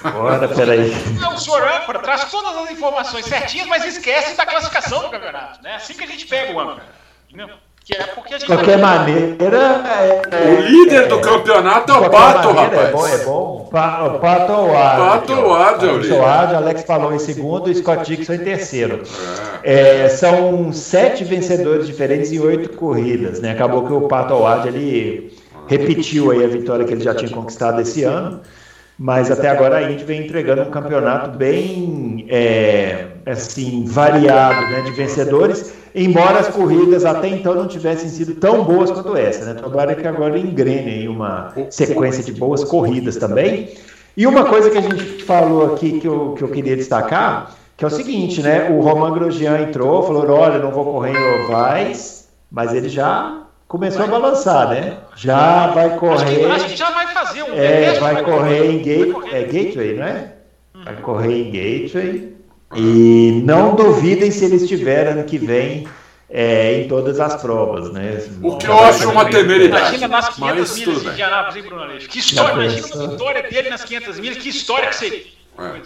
Ah, 0.03 0.11
bora, 0.11 0.49
peraí. 0.49 0.91
Não, 1.21 1.35
o 1.35 1.39
senhor 1.39 1.63
âncora 1.63 2.01
traz 2.01 2.29
todas 2.29 2.57
as 2.57 2.73
informações 2.73 3.25
certinhas, 3.25 3.69
mas 3.69 3.85
esquece 3.85 4.37
da 4.37 4.45
classificação 4.45 5.03
do 5.03 5.11
campeonato. 5.11 5.63
Né? 5.63 5.77
Assim 5.77 5.95
que 5.95 6.03
a 6.03 6.09
gente 6.09 6.27
pega 6.27 6.53
o 6.53 6.59
âncora. 6.59 6.85
Entendeu? 7.29 7.57
Que 7.91 7.97
é 7.97 8.07
porque 8.07 8.35
a 8.35 8.39
gente 8.39 8.49
de 8.49 8.55
qualquer 8.55 8.79
maneira. 8.79 9.83
É, 9.85 10.23
é, 10.31 10.51
o 10.53 10.61
líder 10.61 11.03
é, 11.03 11.07
do 11.07 11.19
campeonato 11.19 11.91
é 11.91 11.99
o 11.99 12.09
Pato, 12.09 12.53
rapaz. 12.53 12.89
É 12.89 12.93
bom, 12.93 13.07
é 13.09 13.19
bom. 13.25 13.69
Pa, 13.69 14.05
o 14.05 14.21
Pato 14.21 14.53
Ward. 14.53 15.01
Pato 15.01 15.33
Ward 15.33 15.85
é 15.85 15.93
o 15.93 15.99
líder. 15.99 16.21
Ward, 16.21 16.55
Alex 16.55 16.85
falou 16.85 17.13
em 17.13 17.19
segundo 17.19 17.69
e 17.69 17.75
Scott 17.75 18.05
Dixon 18.05 18.35
em 18.35 18.39
terceiro. 18.39 19.03
É. 19.65 20.05
é, 20.05 20.09
são 20.09 20.73
sete 20.73 21.25
vencedores 21.25 21.89
diferentes 21.89 22.31
em 22.31 22.39
oito 22.39 22.77
corridas. 22.77 23.41
Né? 23.41 23.51
Acabou 23.51 23.85
que 23.85 23.93
o 23.93 24.03
Pato 24.03 24.35
Ward 24.35 24.69
ele 24.69 25.37
repetiu 25.67 26.31
aí 26.31 26.45
a 26.45 26.49
vitória 26.49 26.85
que 26.85 26.93
ele 26.93 27.03
já 27.03 27.13
tinha 27.13 27.31
conquistado 27.31 27.81
esse 27.81 28.05
ano 28.05 28.41
mas 29.03 29.31
até 29.31 29.49
agora 29.49 29.79
a 29.79 29.91
Indy 29.91 30.05
vem 30.05 30.27
entregando 30.27 30.61
um 30.61 30.71
campeonato 30.71 31.31
bem 31.31 32.27
é, 32.29 33.07
assim 33.25 33.83
variado 33.87 34.61
né, 34.71 34.83
de 34.83 34.91
vencedores, 34.91 35.73
embora 35.95 36.39
as 36.39 36.49
corridas 36.49 37.05
até 37.05 37.29
então 37.29 37.55
não 37.55 37.67
tivessem 37.67 38.09
sido 38.09 38.35
tão 38.35 38.65
boas 38.65 38.91
quanto 38.91 39.17
essa. 39.17 39.45
Né? 39.45 39.61
Tomara 39.61 39.95
que 39.95 40.07
agora 40.07 40.39
engrene 40.39 41.09
uma 41.09 41.53
sequência 41.71 42.23
de 42.23 42.33
boas 42.33 42.65
corridas 42.65 43.17
também. 43.17 43.71
E 44.17 44.27
uma 44.27 44.45
coisa 44.45 44.71
que 44.71 44.79
a 44.79 44.81
gente 44.81 45.23
falou 45.25 45.75
aqui 45.75 46.01
que 46.01 46.07
eu, 46.07 46.35
que 46.37 46.43
eu 46.43 46.49
queria 46.49 46.77
destacar, 46.77 47.55
que 47.77 47.85
é 47.85 47.89
o 47.89 47.91
seguinte, 47.91 48.43
né? 48.43 48.69
O 48.71 48.81
Roman 48.81 49.13
Grosjean 49.13 49.63
entrou, 49.63 50.03
falou, 50.03 50.29
olha, 50.31 50.59
não 50.59 50.71
vou 50.71 50.85
correr 50.85 51.13
em 51.13 51.45
ovais, 51.45 52.29
mas 52.51 52.75
ele 52.75 52.89
já 52.89 53.45
começou 53.67 54.05
a 54.05 54.09
balançar, 54.09 54.69
né? 54.69 54.99
Já 55.17 55.69
vai 55.69 55.97
correr. 55.97 56.51
Acho 56.51 56.67
que, 56.67 56.77
já 56.77 56.91
vai 56.91 57.07
fazer 57.07 57.43
um. 57.45 57.55
É, 57.55 57.99
vai, 57.99 58.15
vai 58.15 58.25
correr 58.25 58.71
em 58.71 58.83
gate, 58.83 59.33
é, 59.33 59.43
Gateway, 59.45 59.97
não 59.97 60.05
é? 60.05 60.33
Vai 60.85 60.97
correr 60.97 61.43
em 61.43 61.47
Gateway. 61.47 62.37
E 62.75 63.43
não 63.45 63.75
duvidem 63.75 64.31
se 64.31 64.45
ele 64.45 64.57
estiver 64.57 65.09
ano 65.09 65.25
que 65.25 65.39
vem 65.39 65.89
é, 66.29 66.81
em 66.81 66.89
todas 66.89 67.19
as 67.19 67.41
provas, 67.41 67.93
né? 67.93 68.25
O 68.41 68.57
que 68.57 68.67
eu 68.67 68.79
acho 68.79 69.11
uma 69.11 69.25
temeridade. 69.25 69.97
Imagina 69.97 70.09
nas 70.09 70.29
500 70.29 70.79
milhas 70.79 71.03
de 71.03 71.09
Indianápolis, 71.09 71.57
hein, 71.57 71.63
Bruno 71.63 71.83
Aleixo? 71.83 72.09
Que 72.09 72.19
história, 72.21 72.53
imagina 72.53 72.87
a 72.87 73.07
vitória 73.09 73.43
dele 73.43 73.71
nas 73.71 73.85
500 73.85 74.21
milhas, 74.21 74.39
que 74.39 74.49
história 74.49 74.89
que 74.89 74.97
seria. 74.97 75.25
É. 75.59 75.81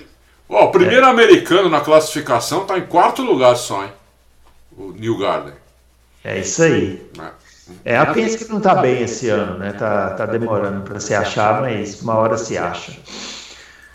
Ó, 0.48 0.66
o 0.66 0.70
primeiro 0.70 1.06
é. 1.06 1.08
americano 1.08 1.70
na 1.70 1.80
classificação 1.80 2.62
está 2.62 2.76
em 2.76 2.86
quarto 2.86 3.22
lugar 3.22 3.56
só, 3.56 3.84
hein? 3.84 3.92
O 4.76 4.92
New 4.92 5.16
Garden. 5.16 5.54
É 6.22 6.38
isso 6.40 6.62
aí. 6.62 7.02
É. 7.18 7.44
É, 7.84 7.96
a 7.96 8.06
Penske 8.06 8.46
não 8.50 8.58
está 8.58 8.74
bem 8.74 9.02
esse 9.02 9.30
ano, 9.30 9.58
né? 9.58 9.72
Tá, 9.72 10.10
tá 10.10 10.26
demorando 10.26 10.82
para 10.82 11.00
se 11.00 11.14
achar, 11.14 11.62
mas 11.62 12.02
uma 12.02 12.14
hora 12.14 12.36
se 12.36 12.58
acha. 12.58 12.92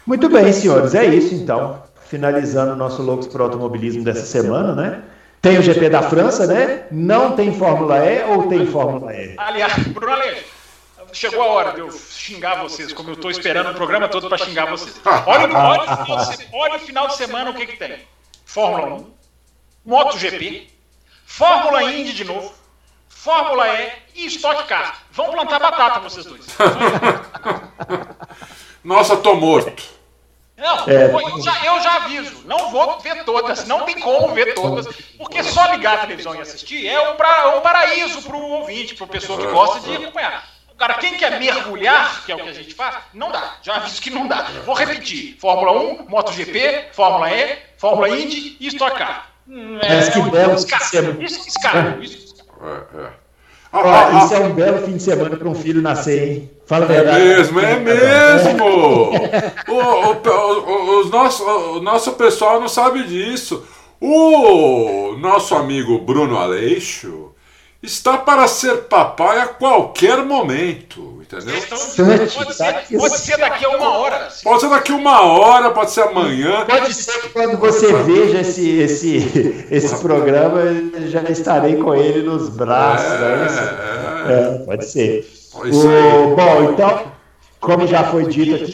Muito 0.07 0.27
bem, 0.27 0.51
senhores, 0.51 0.95
é 0.95 1.05
isso 1.05 1.35
então. 1.35 1.83
Finalizando 2.09 2.73
o 2.73 2.75
nosso 2.75 3.03
Loucos 3.03 3.27
para 3.27 3.41
o 3.41 3.45
Automobilismo 3.45 4.03
dessa 4.03 4.25
semana, 4.25 4.73
né? 4.73 5.03
Tem 5.41 5.59
o 5.59 5.61
GP 5.61 5.89
da 5.89 6.01
França, 6.01 6.47
né? 6.47 6.87
Não 6.91 7.35
tem 7.35 7.53
Fórmula 7.53 8.03
E 8.03 8.23
ou 8.23 8.47
tem 8.47 8.65
Fórmula 8.65 9.13
E? 9.13 9.35
Aliás, 9.37 9.77
Bruno 9.87 10.11
Aleixo, 10.11 10.43
chegou 11.13 11.43
a 11.43 11.45
hora 11.45 11.73
de 11.73 11.81
eu 11.81 11.91
xingar 11.91 12.63
vocês, 12.63 12.91
como 12.91 13.11
eu 13.11 13.13
estou 13.13 13.29
esperando 13.29 13.69
o 13.69 13.75
programa 13.75 14.07
todo 14.07 14.27
para 14.27 14.39
xingar 14.39 14.65
vocês. 14.65 14.99
Olha, 15.05 15.55
olha, 15.55 15.83
olha, 16.51 16.75
o 16.75 16.79
final 16.79 17.07
de 17.07 17.15
semana 17.15 17.51
o 17.51 17.53
que, 17.53 17.67
que 17.67 17.77
tem: 17.77 17.99
Fórmula 18.43 18.95
1, 18.95 19.05
MotoGP, 19.85 20.67
Fórmula 21.25 21.83
Indy 21.83 22.13
de 22.13 22.25
novo. 22.25 22.51
Fórmula 23.07 23.67
E 23.67 23.91
e 24.15 24.25
Stock 24.27 24.67
Car. 24.67 25.03
Vão 25.11 25.29
plantar 25.29 25.59
batata 25.59 25.99
vocês 25.99 26.25
dois. 26.25 26.47
Nossa, 28.81 29.17
tô 29.17 29.35
morto. 29.35 29.98
Não, 30.59 30.89
é. 30.89 31.05
eu, 31.05 31.41
já, 31.41 31.65
eu 31.65 31.81
já 31.81 31.95
aviso, 31.95 32.43
não 32.45 32.69
vou 32.69 32.99
ver 32.99 33.23
todas, 33.23 33.65
não 33.65 33.85
tem 33.85 33.97
como 33.97 34.33
ver 34.33 34.53
todas, 34.53 34.93
porque 35.17 35.41
só 35.41 35.71
ligar 35.71 35.95
a 35.95 36.01
televisão 36.01 36.35
e 36.35 36.41
assistir 36.41 36.85
é 36.85 37.09
um, 37.09 37.15
pra, 37.15 37.55
um 37.57 37.61
paraíso 37.61 38.21
para 38.23 38.35
o 38.35 38.49
ouvinte, 38.51 38.93
para 38.93 39.05
a 39.05 39.09
pessoa 39.09 39.39
que 39.39 39.47
gosta 39.47 39.79
de 39.79 39.95
acompanhar. 39.95 40.45
Agora, 40.75 40.93
quem 40.95 41.15
quer 41.15 41.39
mergulhar, 41.39 42.25
que 42.25 42.31
é 42.31 42.35
o 42.35 42.39
que 42.39 42.49
a 42.49 42.53
gente 42.53 42.73
faz, 42.73 42.95
não 43.13 43.31
dá. 43.31 43.55
Já 43.61 43.75
aviso 43.75 44.01
que 44.01 44.09
não 44.09 44.27
dá. 44.27 44.43
Vou 44.65 44.75
repetir: 44.75 45.37
Fórmula 45.37 45.73
1, 45.73 46.05
MotoGP, 46.07 46.89
Fórmula 46.93 47.29
E, 47.31 47.57
Fórmula 47.77 48.09
Indy 48.09 48.55
e 48.59 48.67
Stock 48.67 48.97
Car. 48.97 49.29
É, 49.81 49.97
é, 49.97 50.11
que 50.11 50.21
belo. 50.29 50.55
Isso, 50.55 50.67
isso, 51.21 51.47
isso, 51.47 51.59
é, 52.63 53.09
Ah, 53.71 53.81
ah, 53.83 54.09
ah, 54.11 54.25
isso 54.25 54.33
é 54.33 54.39
um 54.39 54.53
belo 54.53 54.85
fim 54.85 54.97
de 54.97 55.03
semana 55.03 55.37
para 55.37 55.47
um 55.47 55.53
filho 55.53 55.81
nascer, 55.81 56.27
hein? 56.27 56.51
Fala 56.65 56.87
a 56.87 56.91
é 56.91 56.95
verdade. 56.95 57.21
É 57.21 57.23
mesmo, 57.23 57.59
é 57.59 57.79
mesmo! 57.79 58.65
o, 59.67 59.73
o, 59.73 60.29
o, 60.29 60.99
os 61.01 61.11
nosso, 61.11 61.43
o 61.43 61.81
nosso 61.81 62.13
pessoal 62.13 62.59
não 62.59 62.67
sabe 62.67 63.03
disso. 63.03 63.63
O 64.01 65.15
nosso 65.19 65.53
amigo 65.55 65.99
Bruno 65.99 66.37
Aleixo, 66.37 67.31
está 67.81 68.17
para 68.17 68.47
ser 68.47 68.83
papai 68.83 69.39
a 69.39 69.47
qualquer 69.47 70.23
momento, 70.23 71.18
entendeu? 71.35 71.61
Pode 72.35 72.55
ser, 72.55 72.97
pode 72.97 73.17
ser 73.17 73.37
daqui 73.37 73.65
a 73.65 73.69
uma 73.69 73.97
hora. 73.97 74.29
Pode 74.43 74.61
ser 74.61 74.69
daqui 74.69 74.91
a 74.91 74.95
uma 74.95 75.21
hora, 75.21 75.71
pode 75.71 75.91
ser 75.91 76.01
amanhã. 76.01 76.65
Pode 76.65 76.93
ser 76.93 77.21
que 77.21 77.29
quando 77.29 77.57
você 77.57 77.93
veja 78.03 78.41
esse, 78.41 78.79
esse, 78.79 79.65
esse 79.69 80.01
programa, 80.01 80.61
já 81.07 81.21
estarei 81.23 81.77
com 81.77 81.93
ele 81.93 82.23
nos 82.23 82.49
braços. 82.49 83.11
É, 83.11 84.31
é, 84.31 84.33
é 84.33 84.65
pode 84.65 84.85
ser. 84.85 85.29
O, 85.53 86.35
bom, 86.35 86.71
então, 86.71 87.11
como 87.59 87.85
já 87.85 88.05
foi 88.05 88.25
dito 88.25 88.55
aqui. 88.55 88.73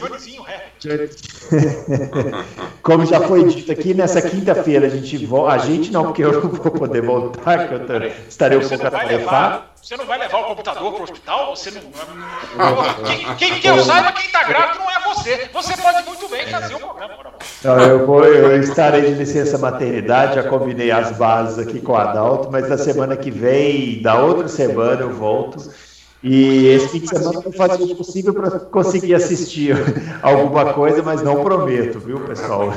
Como 2.82 3.06
já 3.06 3.20
foi 3.20 3.44
dito 3.44 3.72
aqui, 3.72 3.94
nessa 3.94 4.20
quinta-feira 4.20 4.86
a 4.86 4.90
gente 4.90 5.24
volta. 5.24 5.54
A 5.54 5.58
gente 5.58 5.90
não, 5.90 6.04
porque 6.04 6.22
eu 6.22 6.32
não 6.32 6.50
vou 6.50 6.70
poder 6.70 7.02
voltar, 7.02 7.66
que 7.66 7.74
eu 7.74 7.80
estarei 8.28 8.58
um 8.58 8.68
pouco 8.68 8.86
atarefado. 8.86 9.64
Você 9.86 9.96
não 9.96 10.04
vai 10.04 10.18
levar 10.18 10.38
o 10.38 10.44
computador 10.46 10.92
para 10.94 11.00
o 11.00 11.04
hospital? 11.04 11.54
Você 11.54 11.70
não. 11.70 11.80
quem, 13.06 13.36
quem, 13.36 13.60
quem 13.60 13.70
eu 13.70 13.84
saiba, 13.84 14.10
quem 14.10 14.26
está 14.26 14.42
grávido 14.42 14.80
não 14.80 14.90
é 14.90 15.14
você. 15.14 15.48
Você 15.52 15.76
pode 15.76 16.04
muito 16.04 16.28
bem 16.28 16.44
fazer 16.48 16.74
o 16.74 16.80
programa. 16.80 17.14
Não, 17.62 17.78
eu, 17.78 18.04
vou, 18.04 18.24
eu 18.24 18.60
estarei 18.60 19.02
de 19.02 19.12
licença 19.12 19.56
maternidade, 19.58 20.34
já 20.34 20.42
combinei 20.42 20.90
as 20.90 21.12
bases 21.16 21.60
aqui 21.60 21.80
com 21.80 21.92
o 21.92 21.96
Adalto, 21.96 22.50
mas 22.50 22.68
na 22.68 22.76
semana 22.76 23.16
que 23.16 23.30
vem, 23.30 24.02
da 24.02 24.18
outra 24.18 24.48
semana, 24.48 25.02
eu 25.02 25.14
volto. 25.14 25.72
E 26.20 26.66
esse 26.66 26.88
fim 26.88 26.98
de 26.98 27.08
semana 27.08 27.34
eu 27.34 27.42
vou 27.42 27.52
fazer 27.52 27.84
o 27.84 27.94
possível 27.94 28.34
para 28.34 28.50
conseguir 28.58 29.14
assistir 29.14 29.76
alguma 30.20 30.72
coisa, 30.74 31.00
mas 31.00 31.22
não 31.22 31.44
prometo, 31.44 32.00
viu, 32.00 32.18
pessoal? 32.26 32.72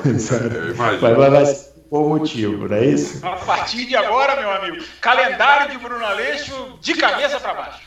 Mas 1.02 1.18
vai 1.18 1.46
ser 1.48 1.69
por 1.90 2.08
motivo, 2.08 2.68
não 2.68 2.78
é 2.78 2.86
isso? 2.86 3.26
A 3.26 3.36
partir 3.36 3.86
de 3.86 3.96
agora, 3.96 4.40
meu 4.40 4.52
amigo, 4.52 4.78
calendário 5.02 5.72
de 5.72 5.78
Bruno 5.78 6.06
Aleixo 6.06 6.78
de 6.80 6.94
cabeça 6.94 7.40
para 7.40 7.54
baixo. 7.54 7.80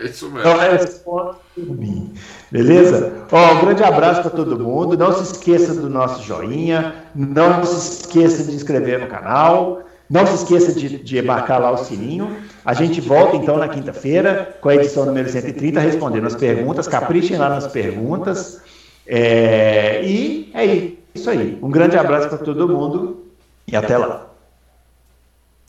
isso 0.04 0.30
mesmo. 0.30 0.40
Então, 0.40 0.58
responda 0.58 1.36
por 1.54 1.76
mim. 1.78 2.12
Beleza? 2.50 3.26
Ó, 3.32 3.54
um 3.54 3.60
grande 3.64 3.82
abraço 3.82 4.20
para 4.20 4.30
todo 4.30 4.58
mundo. 4.58 4.98
Não 4.98 5.12
se 5.14 5.32
esqueça 5.32 5.74
do 5.74 5.88
nosso 5.88 6.22
joinha. 6.24 6.94
Não 7.14 7.64
se 7.64 8.02
esqueça 8.02 8.44
de 8.44 8.50
se 8.50 8.56
inscrever 8.56 9.00
no 9.00 9.06
canal. 9.06 9.82
Não 10.10 10.26
se 10.26 10.34
esqueça 10.34 10.72
de, 10.72 10.98
de 10.98 11.22
marcar 11.22 11.58
lá 11.58 11.70
o 11.70 11.78
sininho. 11.78 12.36
A 12.64 12.74
gente 12.74 13.00
volta 13.00 13.36
então 13.36 13.56
na 13.56 13.68
quinta-feira 13.68 14.56
com 14.60 14.68
a 14.68 14.74
edição 14.74 15.06
número 15.06 15.28
130, 15.28 15.80
respondendo 15.80 16.26
as 16.26 16.36
perguntas. 16.36 16.86
Caprichem 16.86 17.38
lá 17.38 17.48
nas 17.48 17.66
perguntas. 17.66 18.60
É, 19.06 20.02
e 20.04 20.50
é 20.54 21.03
isso 21.14 21.30
aí. 21.30 21.58
Um 21.62 21.70
grande 21.70 21.96
abraço 21.96 22.28
para 22.28 22.38
todo 22.38 22.68
mundo 22.68 23.24
e 23.66 23.76
até 23.76 23.96
lá. 23.96 24.33